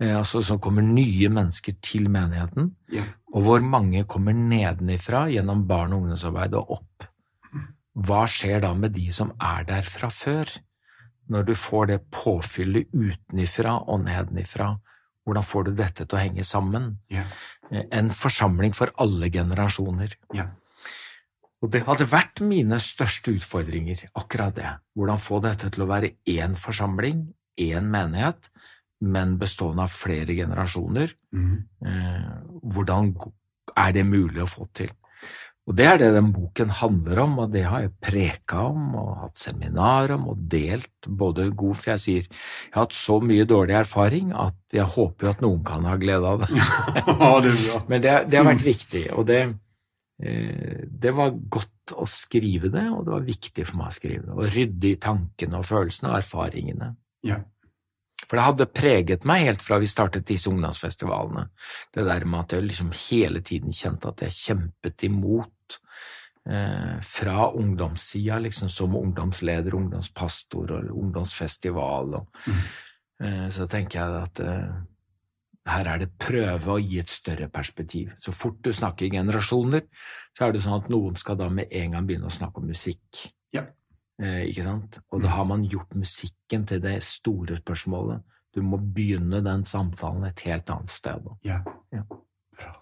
altså 0.00 0.40
som 0.42 0.58
kommer 0.62 0.82
nye 0.82 1.28
mennesker 1.28 1.74
til 1.84 2.08
menigheten, 2.08 2.74
Ja. 2.92 3.04
og 3.34 3.42
hvor 3.44 3.60
mange 3.62 4.04
kommer 4.08 4.32
nedenifra 4.32 5.26
gjennom 5.28 5.66
barn- 5.66 5.92
og 5.92 6.02
ungdomsarbeid 6.02 6.54
og 6.54 6.70
opp. 6.70 7.04
Hva 7.96 8.24
skjer 8.26 8.60
da 8.62 8.72
med 8.74 8.92
de 8.94 9.10
som 9.12 9.32
er 9.40 9.64
der 9.64 9.82
fra 9.82 10.08
før, 10.08 10.46
når 11.28 11.44
du 11.46 11.52
får 11.54 11.86
det 11.86 12.10
påfyllet 12.10 12.86
utenifra 12.94 13.76
og 13.88 14.04
nedenifra? 14.04 14.78
Hvordan 15.26 15.44
får 15.44 15.64
du 15.64 15.70
dette 15.74 16.06
til 16.06 16.16
å 16.18 16.22
henge 16.22 16.44
sammen? 16.44 16.96
Ja. 17.10 17.24
Eh, 17.70 17.84
En 17.92 18.08
forsamling 18.10 18.72
for 18.74 18.90
alle 18.98 19.28
generasjoner. 19.30 20.14
Ja. 20.34 20.46
Og 21.62 21.70
det 21.70 21.84
hadde 21.84 22.06
vært 22.08 22.40
mine 22.40 22.78
største 22.80 23.34
utfordringer, 23.36 24.06
akkurat 24.16 24.54
det. 24.54 24.70
Hvordan 24.96 25.18
få 25.20 25.42
dette 25.42 25.68
til 25.70 25.82
å 25.84 25.86
være 25.90 26.14
én 26.26 26.56
forsamling, 26.56 27.34
én 27.58 27.84
menighet, 27.90 28.48
men 29.00 29.36
bestående 29.40 29.86
av 29.86 29.92
flere 29.92 30.36
generasjoner. 30.36 31.12
Mm. 31.32 31.52
Eh, 31.86 32.32
hvordan 32.74 33.12
er 33.78 33.94
det 33.96 34.08
mulig 34.08 34.44
å 34.44 34.50
få 34.50 34.68
til? 34.76 34.92
Og 35.70 35.76
det 35.78 35.86
er 35.86 35.98
det 36.00 36.08
den 36.16 36.32
boken 36.34 36.72
handler 36.80 37.20
om, 37.22 37.36
og 37.44 37.52
det 37.52 37.62
har 37.68 37.84
jeg 37.84 37.92
preka 38.02 38.64
om 38.72 38.94
og 38.98 39.10
hatt 39.20 39.38
seminar 39.38 40.10
om 40.16 40.24
og 40.32 40.40
delt 40.50 41.06
både 41.06 41.50
god 41.54 41.78
For 41.78 41.92
jeg 41.92 42.02
sier 42.02 42.24
jeg 42.24 42.72
har 42.74 42.88
hatt 42.88 42.96
så 42.96 43.20
mye 43.22 43.46
dårlig 43.46 43.76
erfaring 43.78 44.32
at 44.34 44.56
jeg 44.74 44.88
håper 44.96 45.28
jo 45.28 45.30
at 45.30 45.44
noen 45.44 45.60
kan 45.66 45.86
ha 45.86 45.94
glede 46.00 46.32
av 46.32 46.42
det. 46.42 46.50
ja, 47.06 47.30
det. 47.44 47.54
Men 47.92 48.02
det, 48.02 48.16
det 48.32 48.40
har 48.40 48.48
vært 48.48 48.66
viktig, 48.66 49.04
og 49.14 49.28
det, 49.30 49.40
eh, 50.24 50.82
det 50.90 51.14
var 51.14 51.38
godt 51.58 51.94
å 51.94 52.08
skrive 52.08 52.72
det, 52.72 52.88
og 52.90 53.06
det 53.06 53.14
var 53.14 53.30
viktig 53.30 53.68
for 53.68 53.82
meg 53.82 53.92
å 53.92 53.98
skrive 54.00 54.26
det. 54.26 54.34
Og 54.34 54.50
rydde 54.56 54.90
i 54.90 54.98
tankene 55.06 55.60
og 55.60 55.70
følelsene 55.70 56.10
og 56.10 56.18
erfaringene. 56.18 56.92
Ja. 57.26 57.42
For 58.30 58.38
det 58.38 58.44
hadde 58.46 58.66
preget 58.70 59.24
meg 59.26 59.42
helt 59.48 59.62
fra 59.66 59.80
vi 59.82 59.88
startet 59.90 60.28
disse 60.28 60.46
ungdomsfestivalene. 60.52 61.48
Det 61.90 62.04
der 62.06 62.24
med 62.30 62.44
at 62.44 62.52
jeg 62.54 62.68
liksom 62.68 62.92
hele 63.08 63.42
tiden 63.42 63.74
kjente 63.74 64.12
at 64.12 64.22
jeg 64.22 64.36
kjempet 64.36 65.02
imot 65.08 65.80
eh, 66.46 67.00
fra 67.02 67.48
ungdomssida, 67.50 68.38
liksom 68.38 68.70
som 68.70 68.94
ungdomsleder, 68.96 69.74
ungdomspastor 69.74 70.76
og 70.78 70.92
ungdomsfestival. 71.02 72.14
Og, 72.20 72.30
Mm. 72.46 72.62
eh, 73.26 73.48
så 73.50 73.66
tenker 73.68 73.98
jeg 73.98 74.22
at 74.22 74.40
eh, 74.46 74.78
her 75.66 75.88
er 75.92 75.98
det 75.98 76.12
prøve 76.18 76.72
å 76.72 76.78
gi 76.80 76.98
et 77.02 77.10
større 77.10 77.48
perspektiv. 77.52 78.14
Så 78.16 78.32
fort 78.32 78.62
du 78.62 78.70
snakker 78.72 79.10
generasjoner, 79.10 79.82
så 80.38 80.46
er 80.46 80.52
det 80.52 80.62
sånn 80.62 80.80
at 80.84 80.88
noen 80.88 81.16
skal 81.16 81.36
da 81.36 81.48
med 81.48 81.68
en 81.70 81.92
gang 81.92 82.06
begynne 82.06 82.30
å 82.30 82.38
snakke 82.38 82.62
om 82.62 82.70
musikk. 82.70 83.26
Ja. 83.52 83.66
Eh, 84.20 84.42
ikke 84.50 84.66
sant? 84.66 84.98
Og 85.14 85.22
da 85.24 85.32
har 85.32 85.46
man 85.48 85.62
gjort 85.64 85.94
musikken 85.96 86.66
til 86.68 86.82
det 86.84 86.98
store 87.04 87.56
spørsmålet. 87.62 88.20
Du 88.54 88.60
må 88.66 88.80
begynne 88.82 89.40
den 89.44 89.62
samtalen 89.64 90.26
et 90.28 90.42
helt 90.44 90.68
annet 90.70 90.92
sted. 90.92 91.30
Ja. 91.46 91.62
Ja. 91.94 92.02
Bra. 92.58 92.74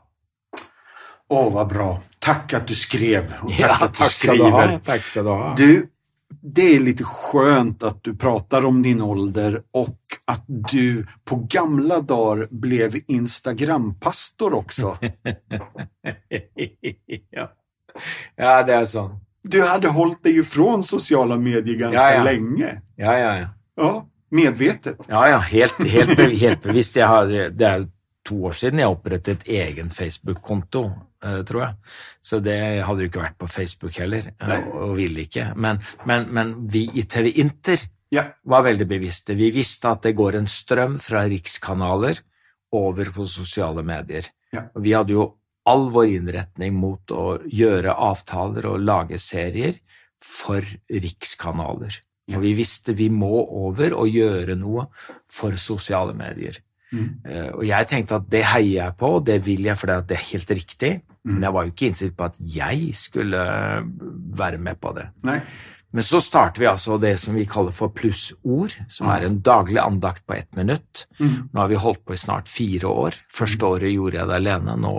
Åh, 1.29 1.51
hva 1.55 1.67
bra. 1.69 1.93
Takk 2.19 2.57
at 2.59 2.67
du 2.69 2.75
skrev 2.75 3.31
Og 3.43 3.53
takk 3.53 3.61
Ja, 3.61 3.77
att 3.77 3.93
du 3.93 3.99
takk 4.01 4.17
skal 4.17 4.43
du 4.43 4.51
ha. 4.51 4.67
Takk 4.85 5.03
skal 5.03 5.29
du 5.29 5.31
ha. 5.31 5.55
Du, 5.55 5.89
det 6.41 6.67
er 6.75 6.83
litt 6.83 7.05
skjønt 7.05 7.85
at 7.87 8.03
du 8.03 8.17
prater 8.19 8.67
om 8.67 8.83
din 8.83 9.01
ålder 9.05 9.61
og 9.79 10.19
at 10.29 10.43
du 10.49 11.05
på 11.25 11.45
gamle 11.49 12.01
dager 12.03 12.49
ble 12.51 12.91
Instagram-pastor 13.07 14.59
også. 14.59 14.97
ja. 17.37 17.47
ja, 18.37 18.63
det 18.67 18.75
er 18.75 18.91
sånn. 18.91 19.15
Du 19.51 19.63
hade 19.63 19.89
hållit 19.89 20.23
dig 20.23 20.39
ifrån 20.39 20.83
sociala 20.85 21.37
medier 21.37 21.77
ganska 21.79 22.01
Ja, 22.01 22.15
ja. 22.15 22.23
länge. 22.25 22.81
Ja, 22.97 23.19
ja, 23.19 23.37
ja. 23.39 23.49
Ja, 23.77 24.07
medvetet. 24.31 24.99
Ja, 25.09 25.29
ja, 25.29 25.39
helt, 25.39 25.79
helt, 25.89 26.19
helt 26.41 26.63
bevisst. 26.63 26.97
Har, 27.01 27.27
det 27.51 27.67
er 27.67 27.87
to 28.29 28.43
år 28.45 28.53
siden 28.59 28.79
jeg 28.83 28.91
opprettet 28.93 29.47
egen 29.49 29.89
Facebook-konto, 29.95 30.83
eh, 31.25 31.39
tror 31.49 31.63
jeg. 31.63 31.75
Så 32.21 32.41
det 32.45 32.59
hadde 32.85 33.07
jo 33.07 33.09
ikke 33.09 33.23
vært 33.23 33.39
på 33.41 33.49
Facebook 33.49 33.97
heller, 34.03 34.27
eh, 34.41 34.49
Nei. 34.51 34.59
og 34.75 34.97
ville 34.99 35.25
ikke. 35.25 35.53
Men, 35.57 35.81
men, 36.05 36.27
men 36.35 36.53
vi 36.69 36.89
i 36.95 37.07
TV 37.09 37.33
Inter 37.41 37.79
Ja. 38.13 38.27
var 38.45 38.63
veldig 38.65 38.89
bevisste. 38.89 39.35
Vi 39.37 39.51
visste 39.53 39.91
at 39.95 40.03
det 40.03 40.17
går 40.17 40.37
en 40.37 40.47
strøm 40.49 40.99
fra 41.01 41.25
rikskanaler 41.29 42.21
over 42.73 43.05
på 43.15 43.25
sosiale 43.29 43.83
medier. 43.83 44.25
Ja. 44.53 44.63
Vi 44.77 44.93
hadde 44.93 45.13
jo 45.13 45.38
all 45.69 45.89
vår 45.95 46.15
innretning 46.17 46.77
mot 46.79 47.13
å 47.15 47.39
gjøre 47.45 47.95
avtaler 48.09 48.69
og 48.71 48.85
lage 48.85 49.21
serier 49.23 49.79
for 50.23 50.65
rikskanaler. 50.89 52.01
Og 52.35 52.43
vi 52.45 52.53
visste 52.59 52.93
vi 52.97 53.09
må 53.13 53.41
over 53.41 53.95
og 53.97 54.11
gjøre 54.13 54.57
noe 54.61 54.89
for 55.33 55.57
sosiale 55.61 56.17
medier. 56.17 56.59
Mm. 56.93 57.09
Eh, 57.25 57.49
Og 57.53 57.65
jeg 57.69 57.89
tenkte 57.89 58.19
at 58.19 58.29
det 58.33 58.45
heier 58.49 58.75
jeg 58.85 58.97
på, 59.01 59.15
og 59.19 59.25
det 59.29 59.39
vil 59.47 59.65
jeg 59.69 59.77
fordi 59.81 59.97
det 60.09 60.17
er 60.19 60.29
helt 60.33 60.53
riktig. 60.59 60.93
Mm. 61.25 61.33
Men 61.35 61.43
jeg 61.47 61.55
var 61.57 61.65
jo 61.65 61.73
ikke 61.73 61.89
innstilt 61.89 62.17
på 62.17 62.29
at 62.29 62.39
jeg 62.41 62.95
skulle 62.97 63.43
være 64.43 64.61
med 64.61 64.81
på 64.81 64.95
det. 64.97 65.09
Nei. 65.29 65.41
Men 65.89 66.05
så 66.05 66.21
starter 66.21 66.61
vi 66.61 66.69
altså 66.69 66.99
det 67.01 67.15
som 67.21 67.37
vi 67.39 67.47
kaller 67.49 67.73
for 67.73 67.89
plussord, 67.97 68.75
som 68.93 69.09
er 69.09 69.25
en 69.25 69.39
daglig 69.41 69.81
andakt 69.81 70.27
på 70.29 70.37
ett 70.37 70.53
minutt. 70.57 71.07
Mm. 71.17 71.49
Nå 71.49 71.63
har 71.63 71.71
vi 71.71 71.81
holdt 71.81 72.05
på 72.05 72.13
i 72.13 72.21
snart 72.21 72.51
fire 72.53 72.91
år. 72.93 73.17
Første 73.33 73.65
året 73.65 73.95
gjorde 73.95 74.21
jeg 74.21 74.29
det 74.29 74.37
alene, 74.37 74.77
nå 74.77 74.95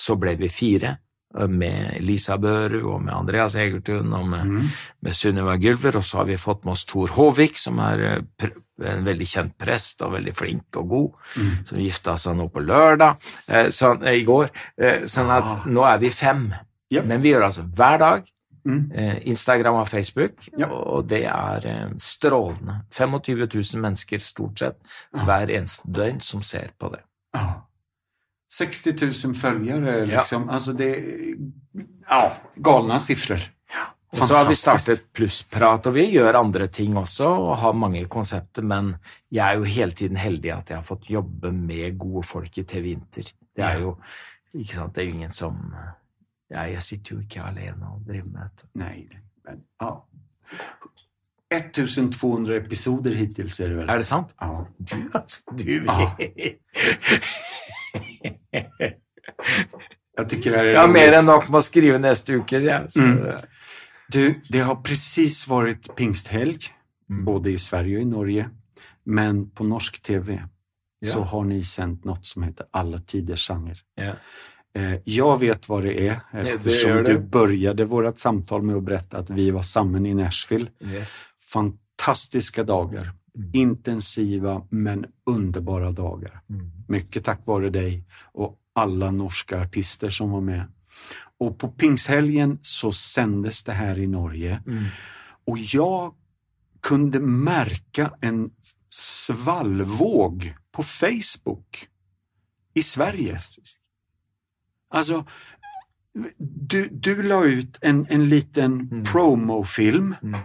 så 0.00 0.16
ble 0.18 0.36
vi 0.36 0.48
fire. 0.48 0.98
eh, 1.38 1.46
Med 1.48 2.00
Lisa 2.00 2.36
Børu 2.38 2.92
og 2.94 3.02
med 3.02 3.14
Andreas 3.14 3.54
Egertun 3.56 4.12
og 4.14 4.26
med, 4.28 4.44
Mm. 4.46 4.68
med 5.02 5.12
Sunniva 5.12 5.56
Gylver. 5.58 5.96
Og 5.96 6.02
så 6.04 6.16
har 6.18 6.24
vi 6.26 6.36
fått 6.36 6.64
med 6.64 6.72
oss 6.72 6.84
Tor 6.84 7.08
Håvik, 7.08 7.56
som 7.56 7.78
er 7.80 7.98
eh, 8.40 8.50
en 8.84 9.04
veldig 9.04 9.26
kjent 9.26 9.58
prest 9.58 10.02
og 10.02 10.12
veldig 10.12 10.34
flink 10.36 10.76
og 10.76 10.88
god, 10.88 11.10
Mm. 11.36 11.66
som 11.66 11.78
gifta 11.78 12.16
seg 12.18 12.36
nå 12.36 12.48
på 12.52 12.60
lørdag, 12.64 13.16
eh, 13.48 13.66
sånn, 13.70 14.02
i 14.06 14.24
går. 14.24 14.50
Eh, 14.78 15.00
sånn 15.06 15.30
at 15.30 15.44
Ah. 15.44 15.62
nå 15.66 15.82
er 15.94 15.98
vi 15.98 16.10
fem. 16.10 16.54
Yep. 16.92 17.04
Men 17.06 17.20
vi 17.22 17.32
gjør 17.32 17.44
altså 17.46 17.62
hver 17.74 17.98
dag 17.98 18.24
Mm. 18.66 18.90
Instagram 19.26 19.74
og 19.74 19.88
Facebook, 19.88 20.32
Ja. 20.56 20.66
og 20.68 21.06
det 21.08 21.24
er 21.24 21.90
strålende. 21.98 22.84
25 22.90 23.46
000 23.46 23.80
mennesker 23.82 24.18
stort 24.20 24.58
sett 24.58 24.76
hver 25.12 25.48
eneste 25.50 25.82
døgn 25.92 26.20
som 26.22 26.40
ser 26.42 26.70
på 26.80 26.90
det. 26.92 27.00
Ja. 27.34 27.60
60 28.58 29.26
000 29.26 29.34
följare 29.34 29.98
Ja. 29.98 30.04
liksom. 30.18 30.48
Alltså 30.48 30.72
det 30.72 31.04
ja, 32.08 32.32
galna 32.54 32.98
Ja. 33.08 34.20
Og 34.20 34.28
så 34.28 34.36
har 34.36 34.48
vi 34.48 34.54
startet 34.54 35.12
Plussprat, 35.12 35.86
og 35.86 35.94
vi 35.94 36.04
gjør 36.10 36.34
andre 36.38 36.68
ting 36.68 36.96
også, 36.96 37.26
og 37.26 37.56
har 37.58 37.72
mange 37.72 38.04
konsepter, 38.04 38.62
men 38.62 38.96
jeg 39.30 39.48
er 39.48 39.58
jo 39.58 39.64
hele 39.64 39.90
tiden 39.90 40.16
heldig 40.16 40.52
at 40.54 40.70
jeg 40.70 40.78
har 40.78 40.86
fått 40.86 41.10
jobbe 41.10 41.50
med 41.52 41.98
gode 41.98 42.22
folk 42.26 42.58
i 42.58 42.62
TV 42.62 42.92
Inter. 42.92 43.32
Det 43.56 43.64
er 43.64 43.80
jo 43.80 43.96
ikke 44.54 44.74
sant, 44.74 44.94
det 44.94 45.02
er 45.02 45.08
jo 45.08 45.14
ingen 45.14 45.34
som 45.34 45.74
ja, 46.50 46.62
Jeg 46.70 46.82
sitter 46.82 47.14
jo 47.14 47.20
ikke 47.20 47.42
alene 47.42 47.90
og 47.90 48.06
driver 48.06 48.30
med 48.30 48.40
dette. 48.42 48.68
Nej, 48.74 49.06
nej, 49.10 49.22
men 49.48 49.64
ja. 49.82 49.90
1200 51.54 52.56
episoder 52.56 53.14
hittil, 53.14 53.50
ser 53.50 53.68
det 53.68 53.76
vel? 53.76 53.88
Er 53.90 53.96
det 53.96 54.06
sant? 54.06 54.34
Ja. 54.40 54.64
Du, 54.78 54.96
altså, 55.18 55.42
du 55.58 55.64
Ja. 55.84 56.14
Jag 60.16 60.28
tycker 60.28 60.50
det 60.50 60.56
här 60.56 60.64
är 60.64 60.72
Jeg 60.72 60.80
har 60.80 60.88
mer 60.92 61.12
enn 61.12 61.26
nok 61.26 61.48
med 61.48 61.58
å 61.58 61.62
skrive 61.62 61.98
neste 61.98 62.32
uke. 62.38 62.58
Ja. 62.60 62.80
Så, 62.88 63.00
Mm. 63.02 63.26
Du, 64.12 64.34
det 64.48 64.58
har 64.60 64.76
precis 64.76 65.46
varit 65.48 65.96
pingsthelg, 65.96 66.58
Mm. 67.10 67.24
både 67.24 67.50
i 67.50 67.58
Sverige 67.58 67.96
och 67.96 68.02
i 68.02 68.04
Norge. 68.04 68.48
Men 69.04 69.50
på 69.50 69.64
norsk 69.64 70.02
TV 70.02 70.42
så 71.12 71.20
har 71.20 71.44
ni 71.44 71.64
sänt 71.64 72.04
något 72.04 72.26
som 72.26 72.42
heter 72.42 72.66
Alla 72.70 72.98
tiders 72.98 73.46
sanger. 73.46 73.80
ja. 73.96 74.12
Eh, 74.76 74.94
Jag 75.04 75.40
vet 75.40 75.68
vad 75.68 75.84
det 75.84 76.08
är 76.08 76.20
det 76.32 76.38
eftersom 76.50 76.90
det. 76.90 77.02
du 77.02 77.18
började 77.18 77.84
vårt 77.84 78.18
samtal 78.18 78.62
med 78.62 78.76
att 78.76 78.82
berätta 78.82 79.18
att 79.18 79.30
vi 79.30 79.50
var 79.50 79.62
samman 79.62 80.06
i 80.06 80.14
Nashville. 80.14 80.70
Yes. 80.84 81.24
Fantastiska 81.52 82.64
dagar. 82.64 83.12
Mm. 83.36 83.50
Intensiva 83.52 84.66
men 84.70 85.06
underbara 85.26 85.90
dagar. 85.90 86.42
Mm. 86.50 86.70
Mycket 86.88 87.24
tack 87.24 87.46
vare 87.46 87.70
dig 87.70 88.04
och 88.32 88.58
alla 88.72 89.10
norska 89.10 89.60
artister 89.62 90.10
som 90.10 90.30
var 90.30 90.40
med. 90.40 90.64
Och 91.38 91.58
på 91.58 91.68
pingsthelgen 91.68 92.58
så 92.62 92.92
sändes 92.92 93.64
det 93.64 93.72
här 93.72 93.98
i 93.98 94.06
Norge 94.06 94.62
Mm. 94.66 94.84
och 95.46 95.58
jag 95.58 96.14
kunde 96.80 97.20
märka 97.20 98.10
en 98.20 98.50
svallvåg 98.90 100.54
på 100.72 100.82
Facebook 100.82 101.88
i 102.74 102.82
Sverige. 102.82 103.38
Alltså, 104.90 105.24
du, 106.38 106.88
du 106.92 107.22
la 107.22 107.44
ut 107.44 107.78
en, 107.80 108.06
en 108.10 108.28
liten 108.28 108.80
Mm. 108.80 109.04
promofilm. 109.04 110.14
Mm. 110.22 110.40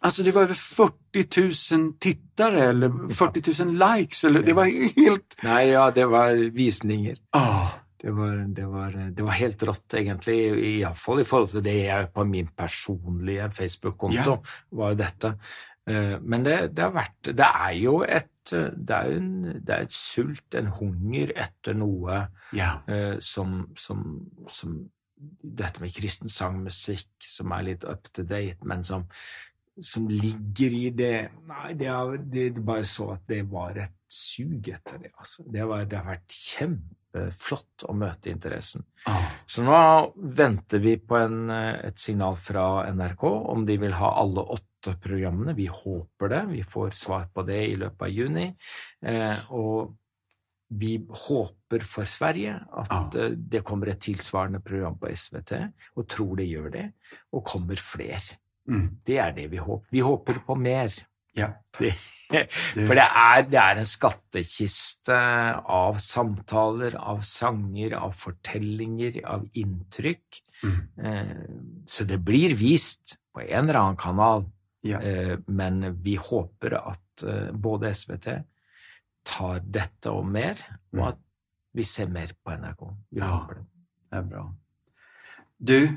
Alltså 0.00 0.22
det 0.22 0.32
var 0.32 0.42
över 0.42 0.54
40 0.54 1.74
000 1.76 1.92
tittare 2.00 2.68
eller 2.68 3.08
40 3.14 3.64
000 3.64 3.74
likes. 3.74 4.24
Eller, 4.24 4.42
det 4.42 4.52
var 4.52 4.64
helt... 4.96 5.36
Nei, 5.42 5.62
ja, 5.72 5.90
det 5.90 6.06
var 6.06 6.34
visninger. 6.54 7.16
Oh. 7.36 7.74
Det 7.96 8.10
var, 8.10 8.36
det 8.54 8.66
var, 8.66 8.90
det 9.10 9.22
var 9.22 9.32
helt 9.32 9.62
rått, 9.62 9.94
egentlig, 9.96 10.36
iallfall 10.76 11.22
i 11.22 11.26
forhold 11.26 11.48
til 11.54 11.64
det 11.64 11.78
jeg 11.80 12.10
på 12.14 12.24
min 12.28 12.50
personlige 12.54 13.48
Facebook-konto 13.56 14.36
yeah. 14.36 14.52
var 14.78 14.98
dette. 15.00 15.32
Eh, 15.88 16.18
Men 16.20 16.44
det, 16.44 16.58
det 16.76 16.84
har 16.84 16.92
vært 16.94 17.30
Det 17.32 17.48
er 17.48 17.72
jo 17.80 18.00
et 18.04 18.32
det 18.46 18.94
er 18.94 19.16
en, 19.16 19.30
det 19.58 19.74
er 19.74 19.86
et 19.88 19.94
sult, 19.94 20.54
en 20.54 20.68
hunger 20.76 21.32
etter 21.34 21.74
noe 21.74 22.20
eh, 22.54 23.16
som, 23.18 23.56
som, 23.74 24.04
som 24.46 24.76
Dette 25.16 25.80
med 25.80 25.94
kristen 25.96 26.28
sangmusikk, 26.28 27.08
som 27.24 27.54
er 27.56 27.64
litt 27.70 27.86
up 27.88 28.06
to 28.12 28.22
date, 28.22 28.60
men 28.68 28.84
som, 28.84 29.06
som 29.82 30.08
ligger 30.08 30.72
i 30.74 30.90
det 30.96 31.14
Nei, 31.48 31.74
det, 31.74 31.90
det, 32.32 32.48
det 32.56 32.62
bare 32.64 32.84
så 32.88 33.10
at 33.16 33.26
det 33.28 33.42
var 33.50 33.76
et 33.82 33.92
sug 34.08 34.68
etter 34.70 34.98
det, 35.02 35.10
altså. 35.18 35.42
Det, 35.50 35.64
var, 35.66 35.84
det 35.90 35.98
har 35.98 36.06
vært 36.06 36.32
kjempeflott 36.36 37.84
å 37.90 37.94
møte 37.96 38.30
interessen. 38.30 38.84
Ah, 39.10 39.26
Så 39.46 39.64
nå 39.66 39.76
venter 40.38 40.78
vi 40.84 40.96
på 40.98 41.18
en, 41.18 41.50
et 41.50 41.98
signal 41.98 42.36
fra 42.38 42.86
NRK 42.94 43.24
om 43.26 43.66
de 43.68 43.76
vil 43.82 43.96
ha 43.98 44.12
alle 44.20 44.44
åtte 44.56 44.94
programmene. 45.02 45.54
Vi 45.58 45.66
håper 45.66 46.30
det. 46.30 46.42
Vi 46.52 46.62
får 46.62 46.90
svar 46.94 47.28
på 47.34 47.42
det 47.48 47.60
i 47.72 47.76
løpet 47.80 48.06
av 48.06 48.12
juni. 48.14 48.46
Eh, 49.02 49.46
og 49.50 49.96
vi 50.68 50.96
håper 51.26 51.84
for 51.86 52.06
Sverige 52.10 52.56
at 52.78 52.90
Ja. 52.90 53.02
eh, 53.26 53.34
det 53.36 53.64
kommer 53.66 53.90
et 53.92 54.00
tilsvarende 54.06 54.60
program 54.62 54.96
på 54.98 55.10
SVT, 55.10 55.52
og 55.96 56.08
tror 56.08 56.36
det 56.36 56.46
gjør 56.50 56.70
det, 56.74 56.86
og 57.32 57.44
kommer 57.46 57.76
flere. 57.78 58.38
Mm, 58.68 58.98
Det 59.04 59.18
er 59.18 59.32
det 59.32 59.50
vi 59.50 59.56
håper. 59.58 59.86
Vi 59.90 60.00
håper 60.00 60.40
på 60.46 60.54
mer. 60.58 60.92
ja. 61.36 61.52
Det, 62.28 62.48
for 62.88 62.94
det 62.98 63.04
er, 63.06 63.42
det 63.46 63.58
er 63.62 63.78
en 63.78 63.86
skattkiste 63.86 65.14
av 65.70 65.98
samtaler, 66.02 66.96
av 66.98 67.20
sanger, 67.22 67.92
av 67.94 68.16
fortellinger, 68.18 69.20
av 69.30 69.44
inntrykk. 69.54 70.40
Mm, 70.64 70.80
Eh, 70.98 71.36
Så 71.86 72.04
det 72.04 72.18
blir 72.24 72.56
vist 72.58 73.14
på 73.32 73.44
en 73.46 73.68
eller 73.68 73.78
annen 73.78 73.96
kanal, 73.96 74.44
ja. 74.82 74.98
eh, 75.00 75.36
men 75.46 76.02
vi 76.02 76.16
håper 76.16 76.74
at 76.80 77.22
eh, 77.22 77.52
både 77.52 77.92
SVT 77.94 78.42
tar 79.24 79.60
dette 79.62 80.10
og 80.10 80.26
mer, 80.26 80.56
Mm. 80.92 81.00
og 81.00 81.08
at 81.12 81.18
vi 81.74 81.82
ser 81.84 82.08
mer 82.08 82.32
på 82.44 82.50
NRK. 82.58 82.82
Vi 83.12 83.20
Ja. 83.20 83.26
håper 83.38 83.54
det. 83.54 83.66
Det 84.10 84.18
er 84.18 84.22
bra. 84.22 84.52
Du, 85.62 85.96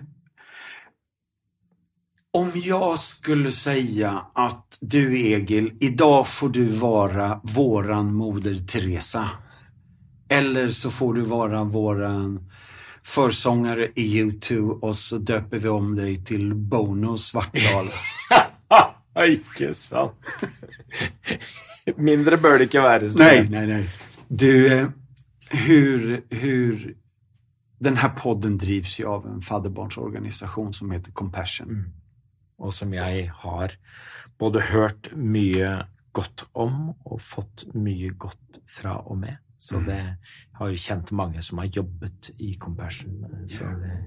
om 2.34 2.52
jag 2.56 3.00
skulle 3.00 3.52
säga 3.52 4.26
att 4.34 4.78
du 4.82 5.20
Egil, 5.20 5.78
idag 5.80 6.28
får 6.28 6.50
du 6.50 6.66
vara 6.66 7.42
våran 7.44 8.14
moder 8.14 8.56
Teresa. 8.56 9.30
Eller 10.30 10.70
så 10.70 10.90
får 10.90 11.14
du 11.14 11.22
vara 11.22 11.64
våran 11.64 12.50
försångare 13.04 13.88
i 13.96 14.24
U2 14.24 14.80
och 14.80 14.98
så 14.98 15.18
döper 15.18 15.60
vi 15.60 15.70
om 15.70 15.96
dig 15.96 16.26
till 16.26 16.56
Bono 16.56 17.18
Svartdal. 17.18 17.88
Ikke 19.30 19.74
sant? 19.74 20.14
Mindre 21.98 22.38
bør 22.38 22.58
det 22.58 22.70
ikke 22.70 22.82
være. 22.82 23.10
nej, 23.16 23.48
nej, 23.50 23.68
nej. 23.68 23.90
Du, 24.28 24.74
eh, 24.74 24.88
hur, 25.52 26.22
hur... 26.30 26.96
Den 27.80 27.98
här 27.98 28.10
podden 28.10 28.58
drivs 28.58 29.00
ju 29.00 29.06
av 29.06 29.28
en 29.28 29.42
fadderbarnsorganisation 29.42 30.74
som 30.74 30.92
heter 30.92 31.12
Compassion. 31.12 31.70
Mm. 31.70 31.92
Og 32.60 32.74
som 32.74 32.94
jeg 32.94 33.30
har 33.44 33.76
både 34.40 34.62
hørt 34.72 35.12
mye 35.16 35.86
godt 36.14 36.44
om 36.56 36.90
og 37.06 37.20
fått 37.22 37.68
mye 37.76 38.10
godt 38.18 38.60
fra 38.68 38.98
og 39.08 39.18
med. 39.18 39.38
Så 39.60 39.78
Mm. 39.80 39.86
det 39.86 40.18
har 40.54 40.68
jo 40.70 40.76
kjent 40.76 41.12
mange 41.12 41.42
som 41.42 41.58
har 41.58 41.68
jobbet 41.68 42.32
i 42.40 42.56
Compassion. 42.60 43.26
Så 43.48 43.66
det, 43.80 43.98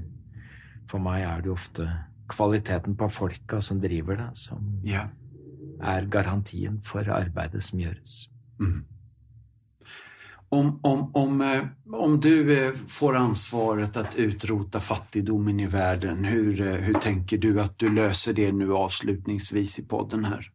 for 0.88 0.98
meg 0.98 1.22
er 1.22 1.36
det 1.40 1.46
jo 1.46 1.52
ofte 1.52 1.88
kvaliteten 2.28 2.96
på 2.96 3.08
folka 3.10 3.60
som 3.60 3.80
driver 3.80 4.16
det, 4.16 4.36
som 4.36 4.80
Ja. 4.84 5.08
er 5.82 6.06
garantien 6.06 6.80
for 6.82 7.00
arbeidet 7.00 7.62
som 7.62 7.78
gjøres. 7.78 8.30
Mm 8.60 8.84
om, 10.52 10.80
om, 10.82 11.10
om, 11.14 11.40
eh, 11.40 11.64
om, 11.92 12.20
du 12.20 12.66
eh, 12.66 12.72
får 12.74 13.16
ansvaret 13.16 13.96
att 13.96 14.14
utrota 14.14 14.80
fattigdomen 14.80 15.60
i 15.60 15.66
världen, 15.66 16.24
hur, 16.24 16.60
eh, 16.60 16.74
hur 16.74 16.94
tänker 16.94 17.38
du 17.38 17.60
att 17.60 17.78
du 17.78 17.94
löser 17.94 18.32
det 18.32 18.52
nu 18.52 18.72
avslutningsvis 18.72 19.78
i 19.78 19.86
podden 19.86 20.24
här? 20.24 20.52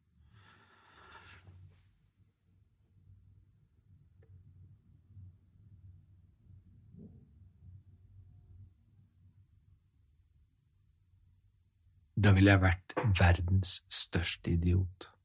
Da 12.15 12.31
ville 12.33 12.51
jeg 12.51 12.61
vært 12.61 12.93
verdens 13.19 13.81
største 13.89 14.53
idiot. 14.53 15.16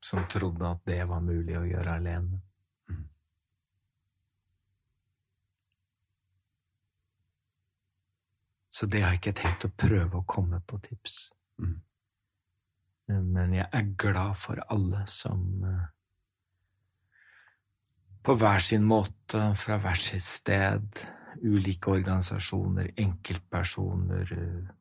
Som 0.00 0.24
trodde 0.32 0.64
at 0.68 0.80
det 0.88 1.02
var 1.08 1.20
mulig 1.20 1.58
å 1.58 1.66
gjøre 1.68 1.98
alene. 2.00 2.40
Mm. 2.88 3.04
Så 8.70 8.88
det 8.88 9.04
har 9.04 9.14
jeg 9.14 9.22
ikke 9.22 9.38
tenkt 9.42 9.68
å 9.68 9.72
prøve 9.84 10.20
å 10.20 10.26
komme 10.26 10.62
på 10.64 10.80
tips. 10.88 11.20
Mm. 11.60 11.78
Men 13.10 13.54
jeg 13.58 13.66
er 13.66 13.94
glad 13.98 14.38
for 14.38 14.62
alle 14.70 15.02
som 15.10 15.64
eh, 15.66 15.88
på 18.22 18.36
hver 18.36 18.62
sin 18.62 18.84
måte, 18.84 19.40
fra 19.56 19.78
hvert 19.80 20.02
sitt 20.04 20.24
sted, 20.24 21.04
ulike 21.42 21.90
organisasjoner, 21.94 22.92
enkeltpersoner, 23.00 24.32
eh, 24.36 24.76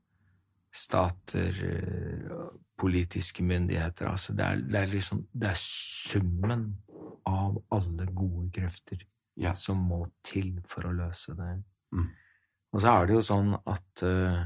stater, 0.72 1.56
eh, 1.66 2.46
politiske 2.80 3.44
myndigheter 3.44 4.08
Altså, 4.08 4.34
det 4.34 4.46
er, 4.46 4.62
det 4.62 4.80
er 4.80 4.92
liksom 4.94 5.26
Det 5.34 5.50
er 5.50 5.58
summen 5.60 6.78
av 7.26 7.58
alle 7.72 8.06
gode 8.06 8.50
krefter 8.56 9.02
Ja. 9.36 9.54
som 9.54 9.78
må 9.78 10.06
til 10.24 10.62
for 10.68 10.88
å 10.88 10.94
løse 10.94 11.36
det. 11.36 11.64
Mm. 11.94 12.08
Og 12.74 12.82
så 12.82 12.94
er 12.94 13.06
det 13.08 13.14
jo 13.16 13.22
sånn 13.26 13.54
at 13.66 14.04
uh, 14.04 14.46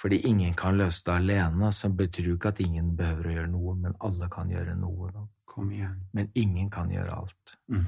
fordi 0.00 0.18
ingen 0.28 0.54
kan 0.54 0.76
løse 0.76 1.02
det 1.06 1.14
alene, 1.14 1.70
så 1.72 1.88
betyr 1.88 2.26
jo 2.28 2.34
ikke 2.36 2.50
at 2.52 2.60
ingen 2.60 2.90
behøver 2.96 3.28
å 3.30 3.34
gjøre 3.36 3.50
noe, 3.52 3.74
men 3.80 3.94
alle 4.04 4.28
kan 4.28 4.50
gjøre 4.52 4.74
noe, 4.76 5.10
da. 5.14 5.22
Kom 5.48 5.70
igjen. 5.72 6.00
Men 6.12 6.28
ingen 6.34 6.68
kan 6.70 6.90
gjøre 6.92 7.14
alt. 7.14 7.54
Mm. 7.72 7.86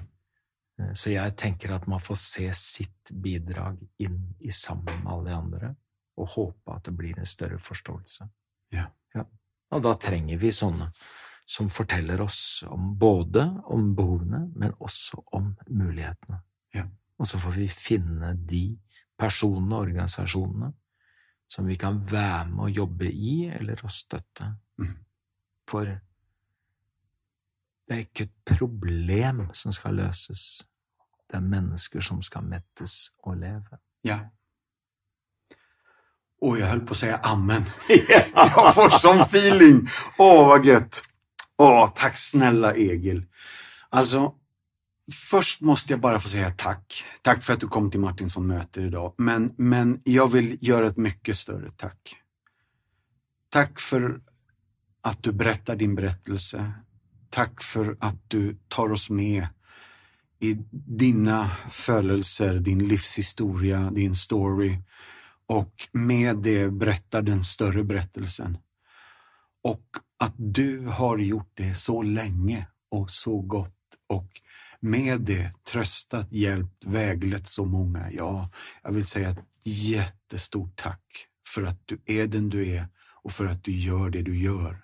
Eh, 0.81 0.93
Så 0.94 1.10
jeg 1.12 1.36
tenker 1.36 1.74
at 1.74 1.86
man 1.86 2.01
får 2.01 2.16
se 2.16 2.47
sitt 2.56 3.12
bidrag 3.12 3.77
inn 3.98 4.35
i 4.40 4.51
sammen 4.51 5.02
med 5.02 5.12
alle 5.12 5.28
de 5.28 5.36
andre, 5.36 5.74
og 6.16 6.32
håpe 6.32 6.74
at 6.74 6.88
det 6.88 6.97
blir 6.97 7.18
en 7.18 7.28
større 7.28 7.59
forståelse. 7.62 8.28
Ja. 8.72 8.88
Og 9.74 9.82
da 9.82 9.94
trenger 9.98 10.38
vi 10.38 10.52
sånne 10.55 10.90
som 11.47 11.68
forteller 11.70 12.20
oss 12.22 12.64
om 12.66 12.94
både 12.98 13.44
om 13.70 13.93
behovene, 13.94 14.48
men 14.55 14.74
også 14.82 15.22
om 15.38 15.52
mulighetene. 15.68 16.40
Ja. 16.74 16.86
Og 17.18 17.28
så 17.30 17.38
får 17.43 17.55
vi 17.59 17.68
finne 17.70 18.32
de 18.34 18.64
personene 19.18 19.74
og 19.76 19.86
organisasjonene 19.86 20.72
som 21.48 21.66
vi 21.70 21.76
kan 21.78 22.01
være 22.10 22.48
med 22.51 22.64
å 22.66 22.72
jobbe 22.82 23.10
i, 23.10 23.47
eller 23.55 23.84
å 23.86 23.90
støtte. 23.90 24.48
Mm. 24.82 24.97
For 25.70 25.93
det 27.86 27.94
er 27.94 28.02
ikke 28.02 28.26
et 28.26 28.34
problem 28.51 29.44
som 29.55 29.74
skal 29.74 30.01
løses, 30.01 30.64
det 31.26 31.38
er 31.38 31.47
mennesker 31.47 32.02
som 32.02 32.18
skal 32.22 32.47
mettes 32.47 33.12
og 33.22 33.38
leve. 33.43 33.78
Ja. 34.06 34.18
Och 36.47 36.59
jag 36.59 36.66
höll 36.66 36.81
på 36.81 36.93
att 36.93 36.98
säga 36.98 37.16
amen. 37.16 37.64
Jag 38.35 38.74
får 38.74 38.98
sån 38.98 39.20
feeling. 39.20 39.89
Åh, 40.18 40.48
vad 40.48 40.66
gött. 40.66 41.02
Åh, 41.59 41.93
tack 41.94 42.16
snälla 42.16 42.74
Egil. 42.74 43.24
Alltså, 43.90 44.32
först 45.31 45.60
måste 45.60 45.93
jag 45.93 46.01
bara 46.01 46.20
få 46.20 46.28
säga 46.28 46.51
tack. 46.51 47.05
Tack 47.23 47.43
för 47.43 47.52
att 47.52 47.60
du 47.60 47.68
kom 47.68 47.90
till 47.90 48.01
Martinsson 48.01 48.47
möter 48.47 48.86
idag. 48.86 49.14
Men, 49.18 49.52
men 49.56 50.01
jag 50.05 50.31
vill 50.31 50.59
göra 50.60 50.86
ett 50.86 50.97
mycket 50.97 51.36
större 51.36 51.70
tack. 51.77 51.98
Tack 53.51 53.81
för 53.81 54.20
att 55.02 55.23
du 55.23 55.32
berättar 55.32 55.77
din 55.77 55.94
berättelse. 55.94 56.73
Tack 57.31 57.62
för 57.62 57.97
att 58.01 58.31
du 58.31 58.59
tar 58.68 58.93
oss 58.93 59.10
med 59.10 59.47
i 60.40 60.56
dina 60.98 61.51
födelser, 61.70 62.55
din 62.55 62.89
livshistoria, 62.89 63.90
din 63.90 64.14
story 64.14 64.78
och 65.47 65.89
med 65.93 66.36
det 66.36 66.68
berättar 66.68 67.23
den 67.23 67.44
större 67.44 67.85
berättelsen. 67.85 68.59
Och 69.62 69.86
att 70.18 70.35
du 70.36 70.86
har 70.86 71.18
gjort 71.18 71.51
det 71.55 71.74
så 71.74 72.02
länge 72.02 72.66
och 72.89 73.10
så 73.10 73.40
gott 73.40 73.73
och 74.06 74.28
med 74.81 75.20
det 75.20 75.52
tröstat, 75.64 76.32
hjälpt, 76.32 76.85
väglett 76.85 77.47
så 77.47 77.64
många. 77.64 78.10
Ja, 78.10 78.51
jag 78.82 78.93
vill 78.93 79.06
säga 79.06 79.31
ett 79.31 79.44
jättestort 79.62 80.77
tack 80.77 81.28
för 81.47 81.62
att 81.62 81.81
du 81.86 82.01
är 82.06 82.27
den 82.27 82.51
du 82.51 82.68
är 82.68 82.89
och 83.23 83.32
för 83.32 83.47
att 83.47 83.64
du 83.64 83.77
gör 83.77 84.10
det 84.10 84.23
du 84.23 84.39
gör. 84.39 84.82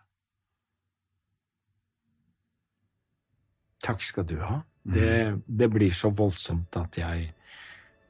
Takk 3.83 4.03
skal 4.03 4.27
du 4.27 4.41
ha. 4.41 4.63
Det, 4.83 5.41
det 5.47 5.69
blir 5.69 5.91
så 5.91 6.11
voldsomt 6.11 6.77
at 6.77 6.99
jeg 6.99 7.35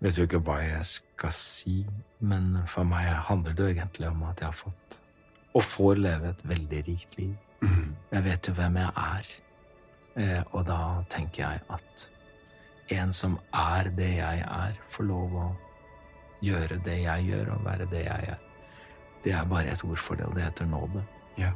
vet 0.03 0.19
jo 0.19 0.27
ikke 0.27 0.43
hva 0.43 0.59
jeg 0.65 0.87
skal 0.89 1.35
si, 1.37 1.77
men 2.27 2.57
for 2.71 2.87
meg 2.89 3.13
handler 3.29 3.55
det 3.55 3.65
jo 3.65 3.75
egentlig 3.77 4.09
om 4.11 4.25
at 4.27 4.43
jeg 4.43 4.51
har 4.51 4.59
fått, 4.59 4.99
og 5.55 5.63
får 5.63 6.01
leve 6.01 6.33
et 6.33 6.47
veldig 6.49 6.85
rikt 6.89 7.19
liv. 7.21 7.35
Mm. 7.63 7.93
Jeg 8.13 8.25
vet 8.25 8.49
jo 8.49 8.55
hvem 8.59 8.79
jeg 8.81 8.93
er, 9.05 9.29
eh, 10.17 10.41
og 10.51 10.67
da 10.67 10.81
tenker 11.13 11.45
jeg 11.45 11.63
at 11.71 12.09
en 12.93 13.13
som 13.15 13.39
er 13.55 13.93
det 13.97 14.11
jeg 14.17 14.43
er, 14.47 14.75
får 14.91 15.09
lov 15.09 15.37
å 15.39 15.47
gjøre 16.43 16.81
det 16.85 16.99
jeg 17.05 17.29
gjør, 17.31 17.55
og 17.55 17.65
være 17.65 17.87
det 17.93 18.05
jeg 18.09 18.35
er. 18.35 18.43
Det 19.23 19.33
er 19.39 19.47
bare 19.47 19.71
et 19.71 19.85
ord 19.87 20.03
for 20.03 20.19
det, 20.19 20.27
og 20.27 20.35
det 20.35 20.49
heter 20.49 20.67
nåde. 20.67 21.05
Ja. 21.39 21.53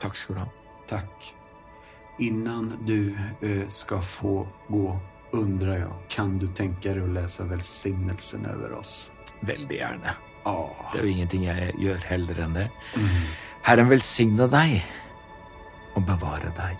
Takk 0.00 0.16
skal 0.16 0.38
du 0.38 0.40
ha. 0.40 0.48
Takk. 0.88 1.28
Innan 2.20 2.72
du 2.86 3.12
ø, 3.42 3.68
skal 3.68 4.02
få 4.02 4.46
gå 4.68 4.86
undrar 5.32 5.78
jag, 5.78 5.92
kan 6.08 6.38
du 6.38 6.48
tänka 6.48 6.94
dig 6.94 7.02
att 7.02 7.08
läsa 7.08 7.44
välsignelsen 7.44 8.46
över 8.46 8.72
oss? 8.72 9.12
Veldig 9.40 9.76
gjerne. 9.76 10.14
Ja. 10.44 10.76
Det 10.92 10.98
er 10.98 11.06
jo 11.06 11.12
ingenting 11.12 11.44
jeg 11.46 11.74
gjør 11.78 12.04
heller 12.06 12.40
enn 12.44 12.56
det. 12.56 12.68
Mm. 12.98 13.28
Herren 13.62 13.90
velsigne 13.90 14.48
deg 14.50 14.80
og 15.94 16.04
bevare 16.06 16.50
deg. 16.56 16.76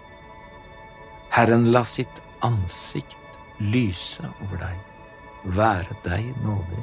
Herren 1.32 1.70
la 1.72 1.84
sitt 1.86 2.22
ansikt 2.44 3.38
lyse 3.62 4.26
over 4.42 4.58
deg, 4.60 4.82
være 5.56 5.96
deg 6.04 6.28
nådig. 6.42 6.82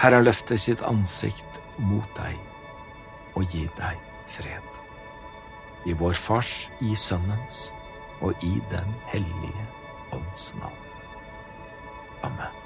Herren 0.00 0.24
løfte 0.24 0.58
sitt 0.58 0.82
ansikt 0.86 1.60
mot 1.78 2.08
deg 2.16 2.38
og 3.36 3.44
gi 3.50 3.66
deg 3.76 4.00
fred. 4.30 4.80
I 5.86 5.98
vår 5.98 6.14
Fars, 6.14 6.70
i 6.80 6.94
Sønnens 6.94 7.72
og 8.22 8.38
i 8.46 8.60
Den 8.70 8.94
hellige 9.10 9.66
ånds 10.12 10.56
navn. 10.60 10.72
Amen. 12.22 12.61